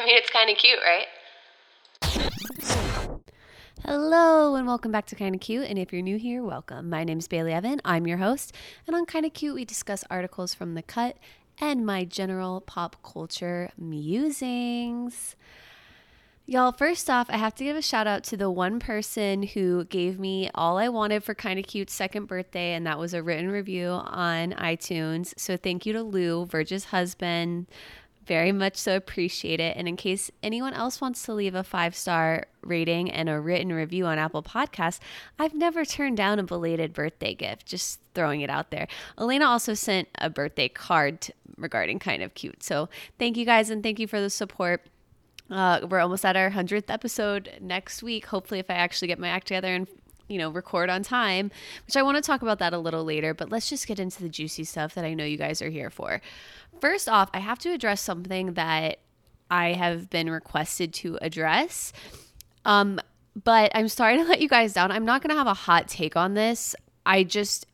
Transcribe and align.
I 0.00 0.04
mean, 0.06 0.16
it's 0.16 0.30
kind 0.30 0.50
of 0.50 0.56
cute, 0.56 0.78
right? 0.82 1.06
Hello 3.84 4.54
and 4.54 4.66
welcome 4.66 4.92
back 4.92 5.06
to 5.06 5.14
Kinda 5.14 5.38
Cute. 5.38 5.68
And 5.68 5.78
if 5.78 5.92
you're 5.92 6.00
new 6.00 6.16
here, 6.16 6.42
welcome. 6.42 6.88
My 6.88 7.04
name 7.04 7.18
is 7.18 7.28
Bailey 7.28 7.52
Evan. 7.52 7.80
I'm 7.84 8.06
your 8.06 8.18
host. 8.18 8.54
And 8.86 8.96
on 8.96 9.04
Kinda 9.04 9.30
Cute, 9.30 9.54
we 9.54 9.64
discuss 9.64 10.04
articles 10.10 10.54
from 10.54 10.74
the 10.74 10.82
cut 10.82 11.16
and 11.60 11.84
my 11.84 12.04
general 12.04 12.62
pop 12.62 12.96
culture 13.02 13.70
musings. 13.76 15.36
Y'all, 16.46 16.72
first 16.72 17.10
off, 17.10 17.28
I 17.28 17.36
have 17.36 17.54
to 17.56 17.64
give 17.64 17.76
a 17.76 17.82
shout 17.82 18.06
out 18.06 18.24
to 18.24 18.36
the 18.36 18.50
one 18.50 18.80
person 18.80 19.42
who 19.42 19.84
gave 19.84 20.18
me 20.18 20.50
all 20.54 20.78
I 20.78 20.88
wanted 20.88 21.22
for 21.22 21.34
Kinda 21.34 21.62
Cute's 21.62 21.92
second 21.92 22.26
birthday, 22.26 22.72
and 22.72 22.86
that 22.86 22.98
was 22.98 23.12
a 23.12 23.22
written 23.22 23.50
review 23.50 23.88
on 23.88 24.52
iTunes. 24.52 25.38
So 25.38 25.56
thank 25.56 25.84
you 25.84 25.92
to 25.92 26.02
Lou, 26.02 26.46
Verge's 26.46 26.86
husband. 26.86 27.66
Very 28.26 28.52
much 28.52 28.76
so 28.76 28.96
appreciate 28.96 29.60
it. 29.60 29.76
And 29.76 29.88
in 29.88 29.96
case 29.96 30.30
anyone 30.42 30.74
else 30.74 31.00
wants 31.00 31.22
to 31.24 31.32
leave 31.34 31.54
a 31.54 31.64
five 31.64 31.96
star 31.96 32.44
rating 32.62 33.10
and 33.10 33.28
a 33.28 33.40
written 33.40 33.72
review 33.72 34.06
on 34.06 34.18
Apple 34.18 34.42
Podcasts, 34.42 35.00
I've 35.38 35.54
never 35.54 35.84
turned 35.84 36.16
down 36.16 36.38
a 36.38 36.42
belated 36.42 36.92
birthday 36.92 37.34
gift. 37.34 37.66
Just 37.66 38.00
throwing 38.14 38.42
it 38.42 38.50
out 38.50 38.70
there. 38.70 38.86
Elena 39.18 39.46
also 39.46 39.74
sent 39.74 40.08
a 40.16 40.28
birthday 40.28 40.68
card 40.68 41.28
regarding 41.56 41.98
kind 41.98 42.22
of 42.22 42.34
cute. 42.34 42.62
So 42.62 42.88
thank 43.18 43.36
you 43.36 43.44
guys 43.44 43.70
and 43.70 43.82
thank 43.82 43.98
you 43.98 44.06
for 44.06 44.20
the 44.20 44.30
support. 44.30 44.86
Uh, 45.50 45.80
we're 45.88 45.98
almost 45.98 46.24
at 46.24 46.36
our 46.36 46.50
100th 46.50 46.88
episode 46.88 47.50
next 47.60 48.02
week. 48.02 48.26
Hopefully, 48.26 48.60
if 48.60 48.70
I 48.70 48.74
actually 48.74 49.08
get 49.08 49.18
my 49.18 49.28
act 49.28 49.48
together 49.48 49.74
and 49.74 49.88
you 50.30 50.38
know, 50.38 50.48
record 50.48 50.88
on 50.88 51.02
time, 51.02 51.50
which 51.86 51.96
I 51.96 52.02
want 52.02 52.16
to 52.16 52.22
talk 52.22 52.40
about 52.40 52.60
that 52.60 52.72
a 52.72 52.78
little 52.78 53.04
later, 53.04 53.34
but 53.34 53.50
let's 53.50 53.68
just 53.68 53.86
get 53.86 53.98
into 53.98 54.22
the 54.22 54.28
juicy 54.28 54.64
stuff 54.64 54.94
that 54.94 55.04
I 55.04 55.12
know 55.12 55.24
you 55.24 55.36
guys 55.36 55.60
are 55.60 55.68
here 55.68 55.90
for. 55.90 56.22
First 56.80 57.08
off, 57.08 57.28
I 57.34 57.40
have 57.40 57.58
to 57.60 57.72
address 57.72 58.00
something 58.00 58.54
that 58.54 59.00
I 59.50 59.72
have 59.72 60.08
been 60.08 60.30
requested 60.30 60.94
to 60.94 61.18
address. 61.20 61.92
Um, 62.64 63.00
but 63.42 63.72
I'm 63.74 63.88
sorry 63.88 64.16
to 64.22 64.24
let 64.24 64.40
you 64.40 64.48
guys 64.48 64.72
down. 64.72 64.92
I'm 64.92 65.04
not 65.04 65.20
going 65.20 65.30
to 65.30 65.36
have 65.36 65.48
a 65.48 65.54
hot 65.54 65.88
take 65.88 66.16
on 66.16 66.34
this. 66.34 66.76
I 67.04 67.24
just 67.24 67.66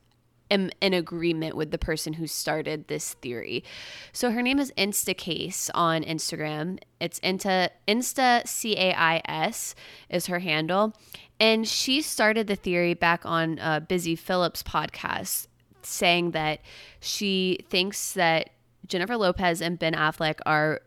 am 0.49 0.69
in 0.81 0.93
agreement 0.93 1.55
with 1.55 1.71
the 1.71 1.77
person 1.77 2.13
who 2.13 2.27
started 2.27 2.87
this 2.87 3.13
theory. 3.15 3.63
So 4.11 4.31
her 4.31 4.41
name 4.41 4.59
is 4.59 4.71
Instacase 4.77 5.69
on 5.73 6.03
Instagram. 6.03 6.79
It's 6.99 7.19
Insta 7.21 7.69
Insta 7.87 8.47
C 8.47 8.75
A 8.77 8.93
I 8.93 9.21
S 9.25 9.75
is 10.09 10.27
her 10.27 10.39
handle, 10.39 10.93
and 11.39 11.67
she 11.67 12.01
started 12.01 12.47
the 12.47 12.55
theory 12.55 12.93
back 12.93 13.25
on 13.25 13.59
uh, 13.59 13.79
Busy 13.81 14.15
Phillips 14.15 14.63
podcast, 14.63 15.47
saying 15.81 16.31
that 16.31 16.61
she 16.99 17.59
thinks 17.69 18.13
that 18.13 18.49
Jennifer 18.87 19.17
Lopez 19.17 19.61
and 19.61 19.77
Ben 19.77 19.93
Affleck 19.93 20.39
are 20.45 20.81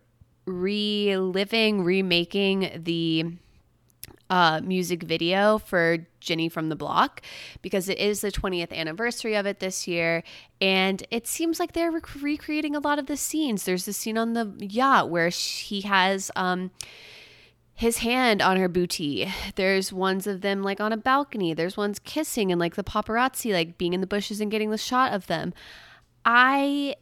reliving, 0.46 1.84
remaking 1.84 2.80
the 2.82 3.26
uh, 4.30 4.60
music 4.62 5.02
video 5.02 5.58
for 5.58 6.06
Jenny 6.20 6.48
from 6.48 6.68
the 6.68 6.76
Block 6.76 7.20
because 7.60 7.88
it 7.88 7.98
is 7.98 8.20
the 8.20 8.30
20th 8.30 8.72
anniversary 8.72 9.34
of 9.34 9.44
it 9.44 9.58
this 9.58 9.88
year. 9.88 10.22
And 10.60 11.04
it 11.10 11.26
seems 11.26 11.58
like 11.58 11.72
they're 11.72 11.90
rec- 11.90 12.22
recreating 12.22 12.76
a 12.76 12.80
lot 12.80 12.98
of 12.98 13.06
the 13.06 13.16
scenes. 13.16 13.64
There's 13.64 13.84
the 13.84 13.92
scene 13.92 14.16
on 14.16 14.34
the 14.34 14.54
yacht 14.60 15.10
where 15.10 15.28
he 15.28 15.82
has. 15.82 16.30
Um, 16.36 16.70
his 17.74 17.98
hand 17.98 18.42
on 18.42 18.58
her 18.58 18.68
booty. 18.68 19.26
There's 19.54 19.90
ones 19.90 20.26
of 20.26 20.42
them 20.42 20.62
like 20.62 20.82
on 20.82 20.92
a 20.92 20.98
balcony. 20.98 21.54
There's 21.54 21.78
ones 21.78 21.98
kissing 21.98 22.52
and 22.52 22.60
like 22.60 22.74
the 22.74 22.84
paparazzi 22.84 23.54
like 23.54 23.78
being 23.78 23.94
in 23.94 24.02
the 24.02 24.06
bushes 24.06 24.38
and 24.38 24.50
getting 24.50 24.68
the 24.68 24.76
shot 24.76 25.14
of 25.14 25.28
them. 25.28 25.54
I 26.26 26.96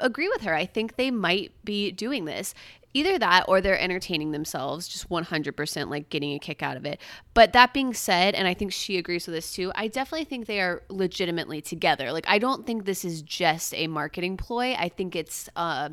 agree 0.00 0.28
with 0.28 0.40
her. 0.40 0.56
I 0.56 0.66
think 0.66 0.96
they 0.96 1.12
might 1.12 1.52
be 1.64 1.92
doing 1.92 2.24
this 2.24 2.52
either 2.94 3.18
that 3.18 3.44
or 3.48 3.60
they're 3.60 3.78
entertaining 3.78 4.32
themselves 4.32 4.88
just 4.88 5.08
100% 5.08 5.90
like 5.90 6.08
getting 6.08 6.32
a 6.32 6.38
kick 6.38 6.62
out 6.62 6.76
of 6.76 6.84
it 6.84 7.00
but 7.34 7.52
that 7.52 7.72
being 7.72 7.94
said 7.94 8.34
and 8.34 8.46
i 8.46 8.54
think 8.54 8.72
she 8.72 8.98
agrees 8.98 9.26
with 9.26 9.34
this 9.34 9.52
too 9.52 9.72
i 9.74 9.88
definitely 9.88 10.24
think 10.24 10.46
they 10.46 10.60
are 10.60 10.82
legitimately 10.88 11.60
together 11.60 12.12
like 12.12 12.28
i 12.28 12.38
don't 12.38 12.66
think 12.66 12.84
this 12.84 13.04
is 13.04 13.22
just 13.22 13.74
a 13.74 13.86
marketing 13.86 14.36
ploy 14.36 14.74
i 14.74 14.88
think 14.88 15.16
it's 15.16 15.48
uh 15.56 15.88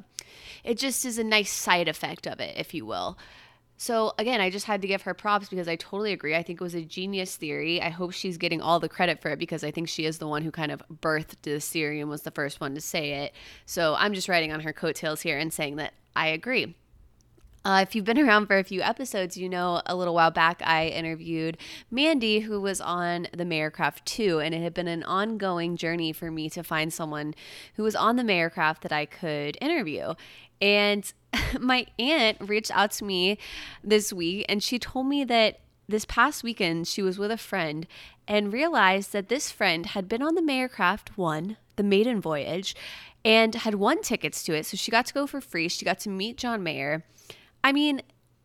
it 0.64 0.78
just 0.78 1.06
is 1.06 1.18
a 1.18 1.24
nice 1.24 1.52
side 1.52 1.88
effect 1.88 2.28
of 2.28 2.40
it 2.40 2.56
if 2.58 2.74
you 2.74 2.86
will 2.86 3.18
so 3.82 4.14
again, 4.18 4.42
I 4.42 4.50
just 4.50 4.66
had 4.66 4.82
to 4.82 4.90
give 4.90 5.04
her 5.04 5.14
props 5.14 5.48
because 5.48 5.70
I 5.70 5.78
totally 5.78 6.12
agree. 6.12 6.36
I 6.36 6.44
think 6.44 6.60
it 6.60 6.64
was 6.64 6.76
a 6.76 6.84
genius 6.84 7.38
theory. 7.38 7.82
I 7.82 7.88
hope 7.88 8.12
she's 8.12 8.38
getting 8.38 8.62
all 8.62 8.82
the 8.82 8.90
credit 8.90 9.22
for 9.22 9.30
it 9.30 9.40
because 9.40 9.64
I 9.64 9.72
think 9.72 9.88
she 9.88 10.04
is 10.04 10.18
the 10.18 10.28
one 10.28 10.44
who 10.44 10.52
kind 10.52 10.74
of 10.74 10.84
birthed 11.02 11.44
this 11.44 11.70
theory 11.70 12.02
and 12.02 12.10
was 12.10 12.24
the 12.24 12.32
first 12.32 12.60
one 12.60 12.76
to 12.76 12.82
say 12.82 13.24
it. 13.24 13.34
So 13.66 13.96
I'm 13.98 14.14
just 14.14 14.28
writing 14.28 14.52
on 14.52 14.60
her 14.60 14.74
coattails 14.74 15.22
here 15.22 15.38
and 15.40 15.54
saying 15.54 15.78
that 15.78 15.94
I 16.14 16.28
agree. 16.28 16.76
Uh, 17.66 17.84
if 17.88 17.96
you've 17.96 18.06
been 18.06 18.20
around 18.28 18.48
for 18.48 18.58
a 18.58 18.64
few 18.64 18.82
episodes, 18.82 19.38
you 19.38 19.50
know 19.50 19.82
a 19.86 19.96
little 19.96 20.14
while 20.14 20.32
back 20.32 20.62
I 20.64 20.88
interviewed 20.88 21.58
Mandy, 21.92 22.42
who 22.42 22.62
was 22.62 22.82
on 22.82 23.28
the 23.34 23.46
Mayercraft 23.46 24.06
2, 24.06 24.40
and 24.40 24.54
it 24.56 24.62
had 24.62 24.74
been 24.74 24.88
an 24.88 25.04
ongoing 25.04 25.76
journey 25.76 26.14
for 26.14 26.32
me 26.32 26.50
to 26.52 26.64
find 26.64 26.94
someone 26.94 27.36
who 27.76 27.84
was 27.84 27.96
on 27.96 28.16
the 28.16 28.24
Mayercraft 28.24 28.82
that 28.82 28.92
I 28.92 29.06
could 29.06 29.58
interview. 29.62 30.14
And 30.62 31.12
my 31.60 31.86
aunt 31.98 32.38
reached 32.40 32.72
out 32.72 32.92
to 32.92 33.06
me 33.06 33.38
this 33.84 34.14
week, 34.14 34.46
and 34.50 34.64
she 34.64 34.80
told 34.80 35.08
me 35.08 35.24
that 35.26 35.60
this 35.88 36.06
past 36.06 36.44
weekend 36.44 36.88
she 36.88 37.02
was 37.02 37.18
with 37.18 37.32
a 37.32 37.38
friend 37.38 37.88
and 38.28 38.54
realized 38.54 39.12
that 39.12 39.28
this 39.28 39.52
friend 39.52 39.88
had 39.88 40.08
been 40.08 40.22
on 40.22 40.36
the 40.36 40.42
Mayercraft 40.42 41.18
1, 41.18 41.58
the 41.78 41.84
maiden 41.84 42.22
voyage, 42.22 42.76
and 43.26 43.56
had 43.56 43.76
won 43.76 44.02
tickets 44.02 44.44
to 44.44 44.54
it. 44.54 44.68
So 44.68 44.78
she 44.78 44.92
got 44.92 45.08
to 45.08 45.14
go 45.14 45.26
for 45.26 45.42
free. 45.42 45.68
She 45.68 45.84
got 45.84 46.00
to 46.02 46.10
meet 46.10 46.38
John 46.38 46.62
Mayer 46.62 47.04
I 47.64 47.72
mean, 47.72 48.02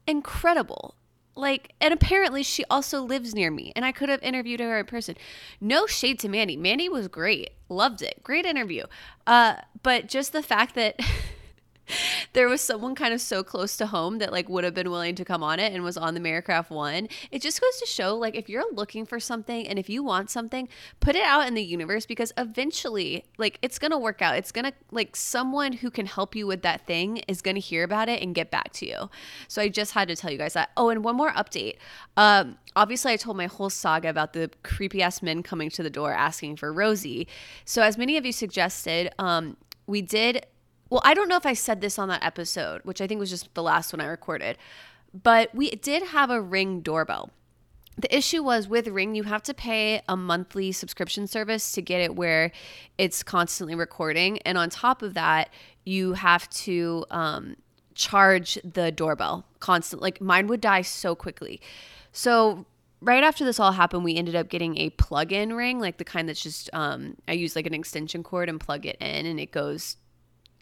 incredible. 0.07 0.95
Like, 1.37 1.73
and 1.81 1.93
apparently 1.93 2.43
she 2.45 2.65
also 2.71 3.03
lives 3.03 3.35
near 3.35 3.51
me, 3.51 3.73
and 3.75 3.85
I 3.85 3.91
could 3.91 4.09
have 4.09 4.23
interviewed 4.23 4.61
her 4.61 4.79
in 4.79 4.87
person. 4.87 5.17
No 5.61 5.87
shade 5.87 6.21
to 6.21 6.29
Mandy. 6.29 6.57
Mandy 6.57 6.89
was 6.89 7.09
great. 7.09 7.51
Loved 7.69 8.03
it. 8.03 8.23
Great 8.23 8.47
interview. 8.47 8.85
Uh, 9.27 9.57
but 9.83 10.07
just 10.07 10.33
the 10.33 10.43
fact 10.43 10.77
that 10.77 11.01
there 12.33 12.49
was 12.49 12.61
someone 12.61 12.95
kind 12.95 13.15
of 13.15 13.21
so 13.21 13.43
close 13.43 13.77
to 13.77 13.87
home 13.87 14.19
that 14.19 14.33
like 14.33 14.49
would 14.49 14.65
have 14.65 14.75
been 14.75 14.91
willing 14.91 15.15
to 15.15 15.25
come 15.25 15.43
on 15.43 15.59
it 15.59 15.73
and 15.73 15.83
was 15.83 15.97
on 15.97 16.15
the 16.15 16.21
Mayercraft 16.21 16.71
one. 16.71 17.09
It 17.31 17.43
just 17.43 17.61
goes 17.61 17.79
to 17.81 17.87
show 17.87 18.17
like 18.17 18.35
if 18.35 18.49
you're 18.49 18.65
looking 18.73 19.05
for 19.07 19.21
something 19.21 19.67
and 19.67 19.79
if 19.79 19.89
you 19.89 20.03
want 20.03 20.31
something, 20.31 20.69
put 21.01 21.17
it 21.17 21.23
out 21.23 21.47
in 21.47 21.55
the 21.55 21.63
universe 21.63 22.07
because 22.07 22.33
eventually 22.37 23.25
like 23.39 23.59
it's 23.63 23.79
gonna 23.79 23.99
work 23.99 24.23
out. 24.23 24.37
It's 24.37 24.53
gonna 24.53 24.73
like 24.91 25.17
someone 25.17 25.73
who 25.73 25.91
can 25.91 26.07
help 26.07 26.35
you 26.35 26.47
with 26.47 26.63
that 26.63 26.87
thing 26.87 27.19
is 27.29 27.43
gonna 27.43 27.61
hear 27.61 27.85
about 27.85 28.09
it 28.09 28.23
and 28.23 28.35
get 28.35 28.51
back 28.51 28.73
to 28.75 28.87
you. 28.87 29.11
So 29.49 29.63
I 29.63 29.69
just 29.69 29.93
had 29.93 30.09
to 30.09 30.17
tell 30.17 30.31
you 30.31 30.39
guys 30.39 30.55
that. 30.55 30.71
Oh, 30.77 30.91
and 30.91 31.05
one 31.05 31.17
more 31.17 31.33
update. 31.33 31.77
Um, 32.17 32.59
obviously 32.77 33.13
I 33.13 33.17
told 33.17 33.37
my 33.37 33.47
whole 33.47 33.71
saga 33.71 34.09
about 34.09 34.33
the 34.33 34.51
creepy 34.63 35.03
ass 35.03 35.23
men 35.23 35.43
coming 35.43 35.71
to 35.71 35.83
the 35.83 35.91
door 35.91 36.13
asking 36.13 36.57
for 36.57 36.73
Rosie. 36.73 37.29
So 37.65 37.83
as 37.83 37.99
many 37.99 38.17
of 38.17 38.25
you 38.25 38.33
suggested, 38.33 39.13
um, 39.19 39.57
we 39.87 40.03
did 40.03 40.47
well, 40.95 41.03
I 41.05 41.15
don't 41.15 41.29
know 41.29 41.37
if 41.37 41.45
I 41.45 41.55
said 41.55 41.81
this 41.81 41.99
on 41.99 42.07
that 42.07 42.23
episode, 42.23 42.83
which 42.85 43.01
I 43.01 43.09
think 43.09 43.19
was 43.19 43.29
just 43.29 43.53
the 43.55 43.65
last 43.65 43.93
one 43.93 44.01
I 44.01 44.05
recorded, 44.05 44.57
but 45.13 45.53
we 45.53 45.71
did 45.73 46.05
have 46.05 46.31
a 46.31 46.41
ring 46.41 46.83
doorbell. 46.83 47.31
The 47.99 48.17
issue 48.17 48.45
was 48.45 48.69
with 48.69 48.87
Ring, 48.87 49.17
you 49.17 49.25
have 49.25 49.43
to 49.43 49.55
pay 49.55 50.03
a 50.09 50.17
monthly 50.17 50.71
subscription 50.71 51.27
service 51.27 51.73
to 51.73 51.83
get 51.83 52.01
it 52.01 52.15
where 52.15 52.53
it's 52.97 53.25
constantly 53.25 53.75
recording. 53.75 54.39
And 54.43 54.57
on 54.57 54.71
top 54.71 55.03
of 55.03 55.15
that, 55.15 55.51
you 55.85 56.13
have 56.13 56.49
to 56.51 57.05
um, 57.11 57.57
charge 57.97 58.57
the 58.63 58.93
doorbell 58.93 59.47
constant. 59.59 60.01
Like 60.01 60.21
mine 60.21 60.47
would 60.47 60.61
die 60.61 60.83
so 60.83 61.17
quickly. 61.17 61.61
So 62.13 62.67
right 63.01 63.25
after 63.25 63.45
this 63.45 63.59
all 63.59 63.73
happened, 63.73 64.05
we 64.05 64.15
ended 64.15 64.37
up 64.37 64.49
getting 64.49 64.79
a 64.79 64.91
plug-in 64.91 65.55
ring, 65.55 65.81
like 65.81 65.99
the 65.99 66.05
kind 66.05 66.29
that's 66.29 66.43
just 66.43 66.71
um, 66.73 67.17
I 67.27 67.33
use 67.33 67.57
like 67.57 67.67
an 67.67 67.75
extension 67.75 68.23
cord 68.23 68.49
and 68.49 68.61
plug 68.61 68.87
it 68.87 68.97
in, 69.01 69.27
and 69.27 69.41
it 69.41 69.51
goes 69.51 69.97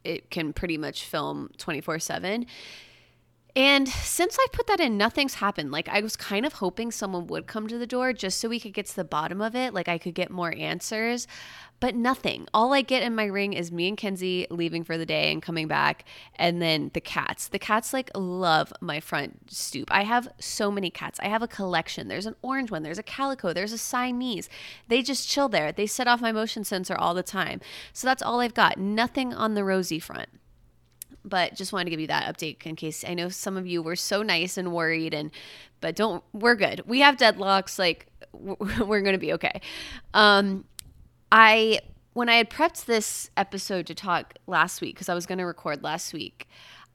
it 0.05 0.31
can 0.31 0.53
pretty 0.53 0.79
much 0.79 1.05
film 1.05 1.51
24 1.59 1.99
7. 1.99 2.47
And 3.55 3.87
since 3.87 4.39
I 4.41 4.47
put 4.51 4.67
that 4.69 4.81
in, 4.81 4.97
nothing's 4.97 5.35
happened. 5.35 5.73
Like, 5.73 5.87
I 5.89 6.01
was 6.01 6.17
kind 6.17 6.47
of 6.47 6.55
hoping 6.55 6.91
someone 6.91 7.27
would 7.27 7.47
come 7.47 7.69
to 7.69 7.77
the 7.77 7.87
door 7.87 8.15
just 8.15 8.39
so 8.39 8.49
we 8.49 8.59
could 8.59 8.73
get 8.73 8.87
to 8.87 8.97
the 8.97 9.05
bottom 9.05 9.43
of 9.43 9.55
it. 9.55 9.75
Like, 9.75 9.89
I 9.89 9.99
could 9.99 10.15
get 10.15 10.31
more 10.31 10.55
answers, 10.57 11.27
but 11.79 11.95
nothing. 11.95 12.49
All 12.55 12.73
I 12.73 12.81
get 12.81 13.03
in 13.03 13.15
my 13.15 13.27
ring 13.27 13.53
is 13.53 13.71
me 13.71 13.89
and 13.89 13.97
Kenzie 13.97 14.47
leaving 14.49 14.85
for 14.85 14.97
the 14.97 15.05
day 15.05 15.31
and 15.31 15.43
coming 15.43 15.69
back, 15.69 16.07
and 16.37 16.63
then 16.63 16.91
the 16.95 17.01
cats. 17.03 17.49
The 17.49 17.59
cats, 17.59 17.93
like, 17.93 18.11
love 18.15 18.73
my 18.81 19.01
front 19.01 19.53
stoop. 19.53 19.93
I 19.93 20.05
have 20.05 20.29
so 20.39 20.71
many 20.71 20.89
cats. 20.89 21.21
I 21.21 21.29
have 21.29 21.43
a 21.43 21.49
collection. 21.49 22.09
There's 22.09 22.27
an 22.27 22.37
orange 22.41 22.71
one, 22.71 22.83
there's 22.83 22.99
a 22.99 23.03
calico, 23.03 23.53
there's 23.53 23.73
a 23.73 23.79
Siamese. 23.79 24.49
They 24.89 25.03
just 25.03 25.29
chill 25.29 25.51
there. 25.51 25.73
They 25.73 25.87
set 25.87 26.09
off 26.09 26.23
my 26.23 26.33
motion 26.33 26.65
sensor 26.65 26.97
all 26.97 27.13
the 27.13 27.23
time. 27.23 27.61
So 27.93 28.07
that's 28.07 28.23
all 28.23 28.41
I've 28.41 28.55
got. 28.55 28.79
Nothing 28.79 29.35
on 29.35 29.53
the 29.53 29.65
Rosie 29.65 29.99
front 29.99 30.31
but 31.25 31.55
just 31.55 31.73
wanted 31.73 31.87
to 31.87 31.91
give 31.91 32.01
you 32.01 32.07
that 32.09 32.35
update 32.35 32.65
in 32.67 32.77
case 32.77 33.05
I 33.07 33.15
know 33.15 33.29
some 33.29 33.57
of 33.57 33.67
you 33.67 33.83
were 33.83 33.97
so 33.97 34.23
nice 34.23 34.57
and 34.57 34.73
worried 34.73 35.15
and 35.15 35.31
but 35.81 35.97
don't 35.97 36.23
we're 36.33 36.55
good. 36.55 36.83
We 36.87 37.01
have 37.01 37.17
deadlocks 37.17 37.79
like 37.79 38.07
we're 38.33 39.03
going 39.03 39.13
to 39.13 39.19
be 39.19 39.33
okay. 39.35 39.61
Um 40.15 40.65
I 41.31 41.81
when 42.13 42.29
I 42.29 42.35
had 42.35 42.51
prepped 42.51 42.85
this 42.85 43.31
episode 43.37 43.87
to 43.87 43.95
talk 43.95 44.35
last 44.47 44.81
week 44.81 44.97
cuz 44.97 45.09
I 45.09 45.15
was 45.15 45.27
going 45.27 45.39
to 45.39 45.47
record 45.47 45.83
last 45.83 46.13
week, 46.13 46.49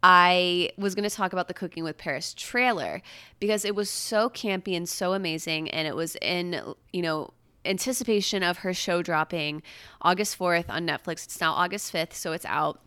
I 0.04 0.70
was 0.78 0.94
going 0.94 1.10
to 1.10 1.16
talk 1.16 1.34
about 1.34 1.48
the 1.48 1.54
Cooking 1.54 1.84
with 1.84 1.98
Paris 1.98 2.34
trailer 2.34 3.02
because 3.40 3.66
it 3.66 3.76
was 3.76 3.90
so 3.90 4.30
campy 4.30 4.76
and 4.76 4.88
so 4.88 5.14
amazing. 5.14 5.70
And 5.72 5.88
it 5.88 5.96
was 5.96 6.16
in, 6.22 6.62
you 6.94 7.02
know, 7.02 7.34
anticipation 7.66 8.44
of 8.44 8.60
her 8.60 8.74
show 8.74 9.02
dropping 9.02 9.64
August 10.02 10.38
4th 10.38 10.70
on 10.70 10.88
Netflix. 10.88 11.26
It's 11.26 11.42
now 11.42 11.54
August 11.54 11.92
5th, 11.94 12.14
so 12.14 12.32
it's 12.32 12.46
out. 12.46 12.80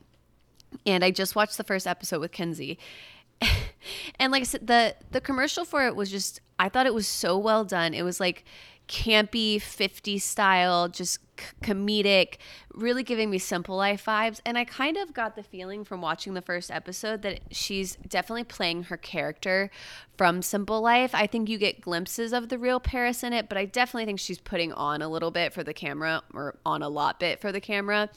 And 0.86 1.04
I 1.04 1.10
just 1.10 1.34
watched 1.34 1.56
the 1.56 1.64
first 1.64 1.86
episode 1.86 2.20
with 2.20 2.32
Kenzie. 2.32 2.78
and 4.18 4.32
like 4.32 4.42
I 4.42 4.44
said, 4.44 4.66
the 4.66 4.94
the 5.10 5.20
commercial 5.20 5.64
for 5.64 5.86
it 5.86 5.96
was 5.96 6.10
just 6.10 6.40
I 6.58 6.68
thought 6.68 6.86
it 6.86 6.94
was 6.94 7.06
so 7.06 7.38
well 7.38 7.64
done. 7.64 7.94
It 7.94 8.02
was 8.02 8.20
like 8.20 8.44
campy 8.90 9.62
50 9.62 10.18
style, 10.18 10.88
just 10.88 11.20
comedic, 11.62 12.38
really 12.74 13.04
giving 13.04 13.30
me 13.30 13.38
simple 13.38 13.76
life 13.76 14.04
vibes. 14.04 14.40
And 14.44 14.58
I 14.58 14.64
kind 14.64 14.96
of 14.96 15.14
got 15.14 15.36
the 15.36 15.44
feeling 15.44 15.84
from 15.84 16.02
watching 16.02 16.34
the 16.34 16.42
first 16.42 16.72
episode 16.72 17.22
that 17.22 17.40
she's 17.52 17.96
definitely 18.08 18.44
playing 18.44 18.84
her 18.84 18.96
character 18.96 19.70
from 20.18 20.42
Simple 20.42 20.80
Life. 20.80 21.14
I 21.14 21.28
think 21.28 21.48
you 21.48 21.56
get 21.56 21.80
glimpses 21.80 22.32
of 22.32 22.48
the 22.48 22.58
real 22.58 22.80
Paris 22.80 23.22
in 23.22 23.32
it, 23.32 23.48
but 23.48 23.56
I 23.56 23.64
definitely 23.64 24.06
think 24.06 24.18
she's 24.18 24.40
putting 24.40 24.72
on 24.72 25.02
a 25.02 25.08
little 25.08 25.30
bit 25.30 25.52
for 25.52 25.62
the 25.62 25.72
camera 25.72 26.22
or 26.34 26.56
on 26.66 26.82
a 26.82 26.88
lot 26.88 27.20
bit 27.20 27.40
for 27.40 27.52
the 27.52 27.60
camera. 27.60 28.10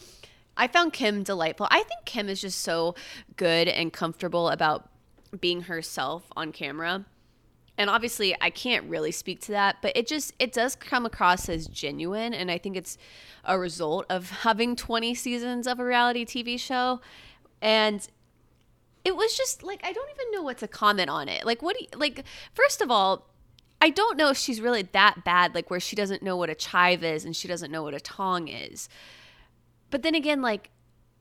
I 0.56 0.68
found 0.68 0.94
Kim 0.94 1.24
delightful. 1.24 1.68
I 1.72 1.84
think 1.84 2.06
Kim 2.06 2.30
is 2.30 2.42
just 2.42 2.62
so 2.62 2.96
good 3.38 3.68
and 3.68 3.92
comfortable 3.92 4.50
about 4.50 4.90
being 5.40 5.64
herself 5.64 6.24
on 6.36 6.52
camera. 6.52 7.06
And 7.76 7.90
obviously 7.90 8.36
i 8.40 8.52
can't 8.52 8.86
really 8.86 9.12
speak 9.12 9.42
to 9.42 9.52
that 9.54 9.78
but 9.82 9.98
it 9.98 10.06
just 10.06 10.34
it 10.38 10.54
does 10.54 10.76
come 10.76 11.06
across 11.06 11.50
as 11.50 11.68
genuine. 11.68 12.34
And 12.34 12.52
i 12.52 12.58
think 12.58 12.78
it's 12.78 12.98
a 13.44 13.58
result 13.58 14.06
of 14.10 14.30
having 14.30 14.76
20 14.76 15.16
seasons 15.16 15.68
of 15.68 15.80
a 15.80 15.86
reality 15.86 16.26
tv 16.26 16.60
show. 16.60 17.02
And 17.62 18.08
it 19.04 19.16
was 19.16 19.36
just 19.36 19.64
like 19.64 19.82
i 19.84 19.92
don't 19.92 20.10
even 20.12 20.32
know 20.32 20.44
what 20.44 20.60
to 20.60 20.68
comment 20.68 21.10
on 21.10 21.28
it. 21.28 21.46
Like 21.46 21.62
what 21.62 21.78
do 21.78 21.84
you 21.84 22.00
like 22.00 22.24
first 22.54 22.82
of 22.82 22.92
all 22.92 23.28
i 23.82 23.90
don't 23.90 24.18
know 24.18 24.30
if 24.30 24.38
she's 24.38 24.62
really 24.62 24.84
that 24.84 25.24
bad 25.26 25.56
like 25.56 25.72
where 25.72 25.80
she 25.80 25.96
doesn't 25.96 26.22
know 26.22 26.38
what 26.38 26.50
a 26.50 26.56
chive 26.56 27.04
is 27.04 27.26
and 27.26 27.36
she 27.36 27.48
doesn't 27.48 27.72
know 27.72 27.82
what 27.82 27.96
a 27.96 28.00
tong 28.00 28.48
is 28.48 28.88
but 29.94 30.02
then 30.02 30.16
again 30.16 30.42
like 30.42 30.72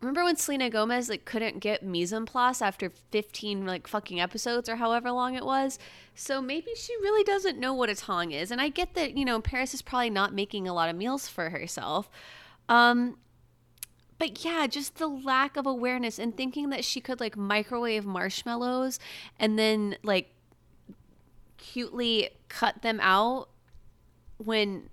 remember 0.00 0.24
when 0.24 0.34
Selena 0.34 0.70
Gomez 0.70 1.10
like 1.10 1.26
couldn't 1.26 1.60
get 1.60 1.82
mise 1.82 2.10
en 2.10 2.24
place 2.24 2.62
after 2.62 2.88
15 3.10 3.66
like 3.66 3.86
fucking 3.86 4.18
episodes 4.18 4.66
or 4.66 4.76
however 4.76 5.10
long 5.10 5.34
it 5.34 5.44
was? 5.44 5.78
So 6.14 6.40
maybe 6.40 6.70
she 6.74 6.94
really 7.02 7.22
doesn't 7.22 7.60
know 7.60 7.74
what 7.74 7.90
a 7.90 7.94
tong 7.94 8.30
is. 8.32 8.50
And 8.50 8.62
I 8.62 8.70
get 8.70 8.94
that, 8.94 9.14
you 9.14 9.26
know, 9.26 9.42
Paris 9.42 9.74
is 9.74 9.82
probably 9.82 10.08
not 10.08 10.32
making 10.32 10.66
a 10.66 10.72
lot 10.72 10.88
of 10.88 10.96
meals 10.96 11.28
for 11.28 11.50
herself. 11.50 12.08
Um 12.66 13.18
but 14.16 14.42
yeah, 14.42 14.66
just 14.66 14.96
the 14.96 15.06
lack 15.06 15.58
of 15.58 15.66
awareness 15.66 16.18
and 16.18 16.34
thinking 16.34 16.70
that 16.70 16.82
she 16.82 17.02
could 17.02 17.20
like 17.20 17.36
microwave 17.36 18.06
marshmallows 18.06 18.98
and 19.38 19.58
then 19.58 19.96
like 20.02 20.32
cutely 21.58 22.30
cut 22.48 22.80
them 22.80 23.00
out 23.02 23.50
when 24.38 24.88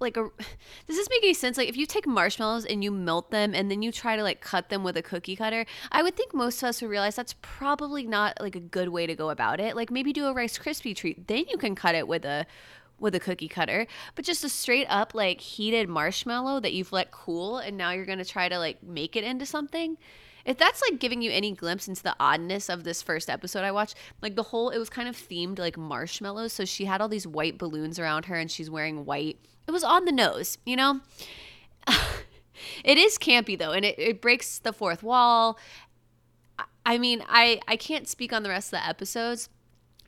like 0.00 0.16
a 0.16 0.22
does 0.86 0.96
this 0.96 1.08
make 1.10 1.22
any 1.22 1.34
sense 1.34 1.56
like 1.56 1.68
if 1.68 1.76
you 1.76 1.86
take 1.86 2.06
marshmallows 2.06 2.64
and 2.64 2.82
you 2.82 2.90
melt 2.90 3.30
them 3.30 3.54
and 3.54 3.70
then 3.70 3.82
you 3.82 3.92
try 3.92 4.16
to 4.16 4.22
like 4.22 4.40
cut 4.40 4.68
them 4.68 4.82
with 4.82 4.96
a 4.96 5.02
cookie 5.02 5.36
cutter 5.36 5.64
i 5.92 6.02
would 6.02 6.16
think 6.16 6.34
most 6.34 6.62
of 6.62 6.68
us 6.68 6.80
would 6.80 6.90
realize 6.90 7.16
that's 7.16 7.34
probably 7.42 8.06
not 8.06 8.40
like 8.40 8.56
a 8.56 8.60
good 8.60 8.88
way 8.88 9.06
to 9.06 9.14
go 9.14 9.30
about 9.30 9.60
it 9.60 9.76
like 9.76 9.90
maybe 9.90 10.12
do 10.12 10.26
a 10.26 10.32
rice 10.32 10.58
crispy 10.58 10.94
treat 10.94 11.26
then 11.28 11.44
you 11.48 11.56
can 11.56 11.74
cut 11.74 11.94
it 11.94 12.08
with 12.08 12.24
a 12.24 12.46
with 12.98 13.14
a 13.14 13.20
cookie 13.20 13.48
cutter 13.48 13.86
but 14.14 14.24
just 14.24 14.44
a 14.44 14.48
straight 14.48 14.86
up 14.88 15.14
like 15.14 15.40
heated 15.40 15.88
marshmallow 15.88 16.60
that 16.60 16.72
you've 16.72 16.92
let 16.92 17.10
cool 17.10 17.58
and 17.58 17.76
now 17.76 17.90
you're 17.90 18.04
going 18.04 18.18
to 18.18 18.24
try 18.24 18.48
to 18.48 18.58
like 18.58 18.82
make 18.82 19.16
it 19.16 19.24
into 19.24 19.46
something 19.46 19.96
if 20.44 20.58
that's 20.58 20.82
like 20.82 21.00
giving 21.00 21.22
you 21.22 21.30
any 21.30 21.52
glimpse 21.52 21.88
into 21.88 22.02
the 22.02 22.16
oddness 22.18 22.68
of 22.68 22.84
this 22.84 23.02
first 23.02 23.28
episode 23.28 23.64
I 23.64 23.72
watched, 23.72 23.96
like 24.22 24.36
the 24.36 24.42
whole, 24.42 24.70
it 24.70 24.78
was 24.78 24.90
kind 24.90 25.08
of 25.08 25.16
themed 25.16 25.58
like 25.58 25.76
marshmallows. 25.76 26.52
So 26.52 26.64
she 26.64 26.84
had 26.84 27.00
all 27.00 27.08
these 27.08 27.26
white 27.26 27.58
balloons 27.58 27.98
around 27.98 28.26
her 28.26 28.36
and 28.36 28.50
she's 28.50 28.70
wearing 28.70 29.04
white. 29.04 29.38
It 29.70 29.72
was 29.72 29.84
on 29.84 30.04
the 30.04 30.10
nose, 30.10 30.58
you 30.66 30.74
know? 30.74 30.98
it 32.84 32.98
is 32.98 33.18
campy 33.18 33.56
though, 33.56 33.70
and 33.70 33.84
it, 33.84 33.96
it 34.00 34.20
breaks 34.20 34.58
the 34.58 34.72
fourth 34.72 35.04
wall. 35.04 35.60
I 36.84 36.98
mean, 36.98 37.22
I, 37.28 37.60
I 37.68 37.76
can't 37.76 38.08
speak 38.08 38.32
on 38.32 38.42
the 38.42 38.48
rest 38.48 38.72
of 38.72 38.80
the 38.80 38.88
episodes. 38.88 39.48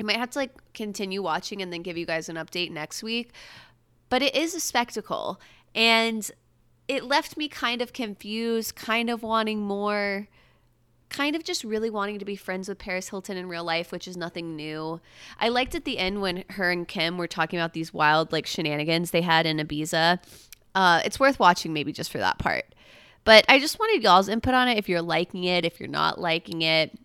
I 0.01 0.03
might 0.03 0.17
have 0.17 0.31
to 0.31 0.41
like 0.41 0.51
continue 0.75 1.23
watching 1.23 1.63
and 1.63 1.73
then 1.73 1.83
give 1.83 1.97
you 1.97 2.05
guys 2.05 2.29
an 2.29 2.35
update 2.35 2.73
next 2.73 3.05
week. 3.05 3.31
But 4.09 4.21
it 4.21 4.35
is 4.35 4.53
a 4.57 4.59
spectacle. 4.59 5.41
And 5.77 6.29
it 6.89 7.05
left 7.05 7.37
me 7.37 7.47
kind 7.47 7.81
of 7.81 7.93
confused, 7.93 8.75
kind 8.75 9.09
of 9.09 9.23
wanting 9.23 9.61
more, 9.61 10.27
kind 11.13 11.37
of 11.37 11.45
just 11.45 11.63
really 11.63 11.91
wanting 11.91 12.19
to 12.19 12.25
be 12.25 12.37
friends 12.37 12.69
with 12.69 12.79
Paris 12.79 13.11
Hilton 13.11 13.37
in 13.37 13.49
real 13.49 13.65
life, 13.65 13.93
which 13.93 14.09
is 14.09 14.17
nothing 14.17 14.57
new. 14.57 15.01
I 15.39 15.51
liked 15.51 15.75
at 15.75 15.85
the 15.85 15.99
end 15.99 16.21
when 16.21 16.45
her 16.51 16.71
and 16.71 16.89
Kim 16.89 17.19
were 17.19 17.27
talking 17.27 17.59
about 17.59 17.75
these 17.75 17.93
wild 17.93 18.33
like 18.33 18.47
shenanigans 18.47 19.11
they 19.11 19.21
had 19.21 19.47
in 19.47 19.59
Ibiza. 19.59 20.19
Uh, 20.75 21.03
it's 21.05 21.21
worth 21.21 21.39
watching 21.39 21.73
maybe 21.73 21.93
just 21.93 22.11
for 22.11 22.19
that 22.19 22.39
part. 22.39 22.65
But 23.25 23.45
I 23.49 23.59
just 23.59 23.79
wanted 23.79 24.03
y'all's 24.03 24.29
input 24.29 24.55
on 24.55 24.69
it 24.69 24.79
if 24.79 24.89
you're 24.89 25.03
liking 25.03 25.45
it, 25.45 25.65
if 25.65 25.79
you're 25.79 25.89
not 25.89 26.21
liking 26.21 26.63
it. 26.63 26.99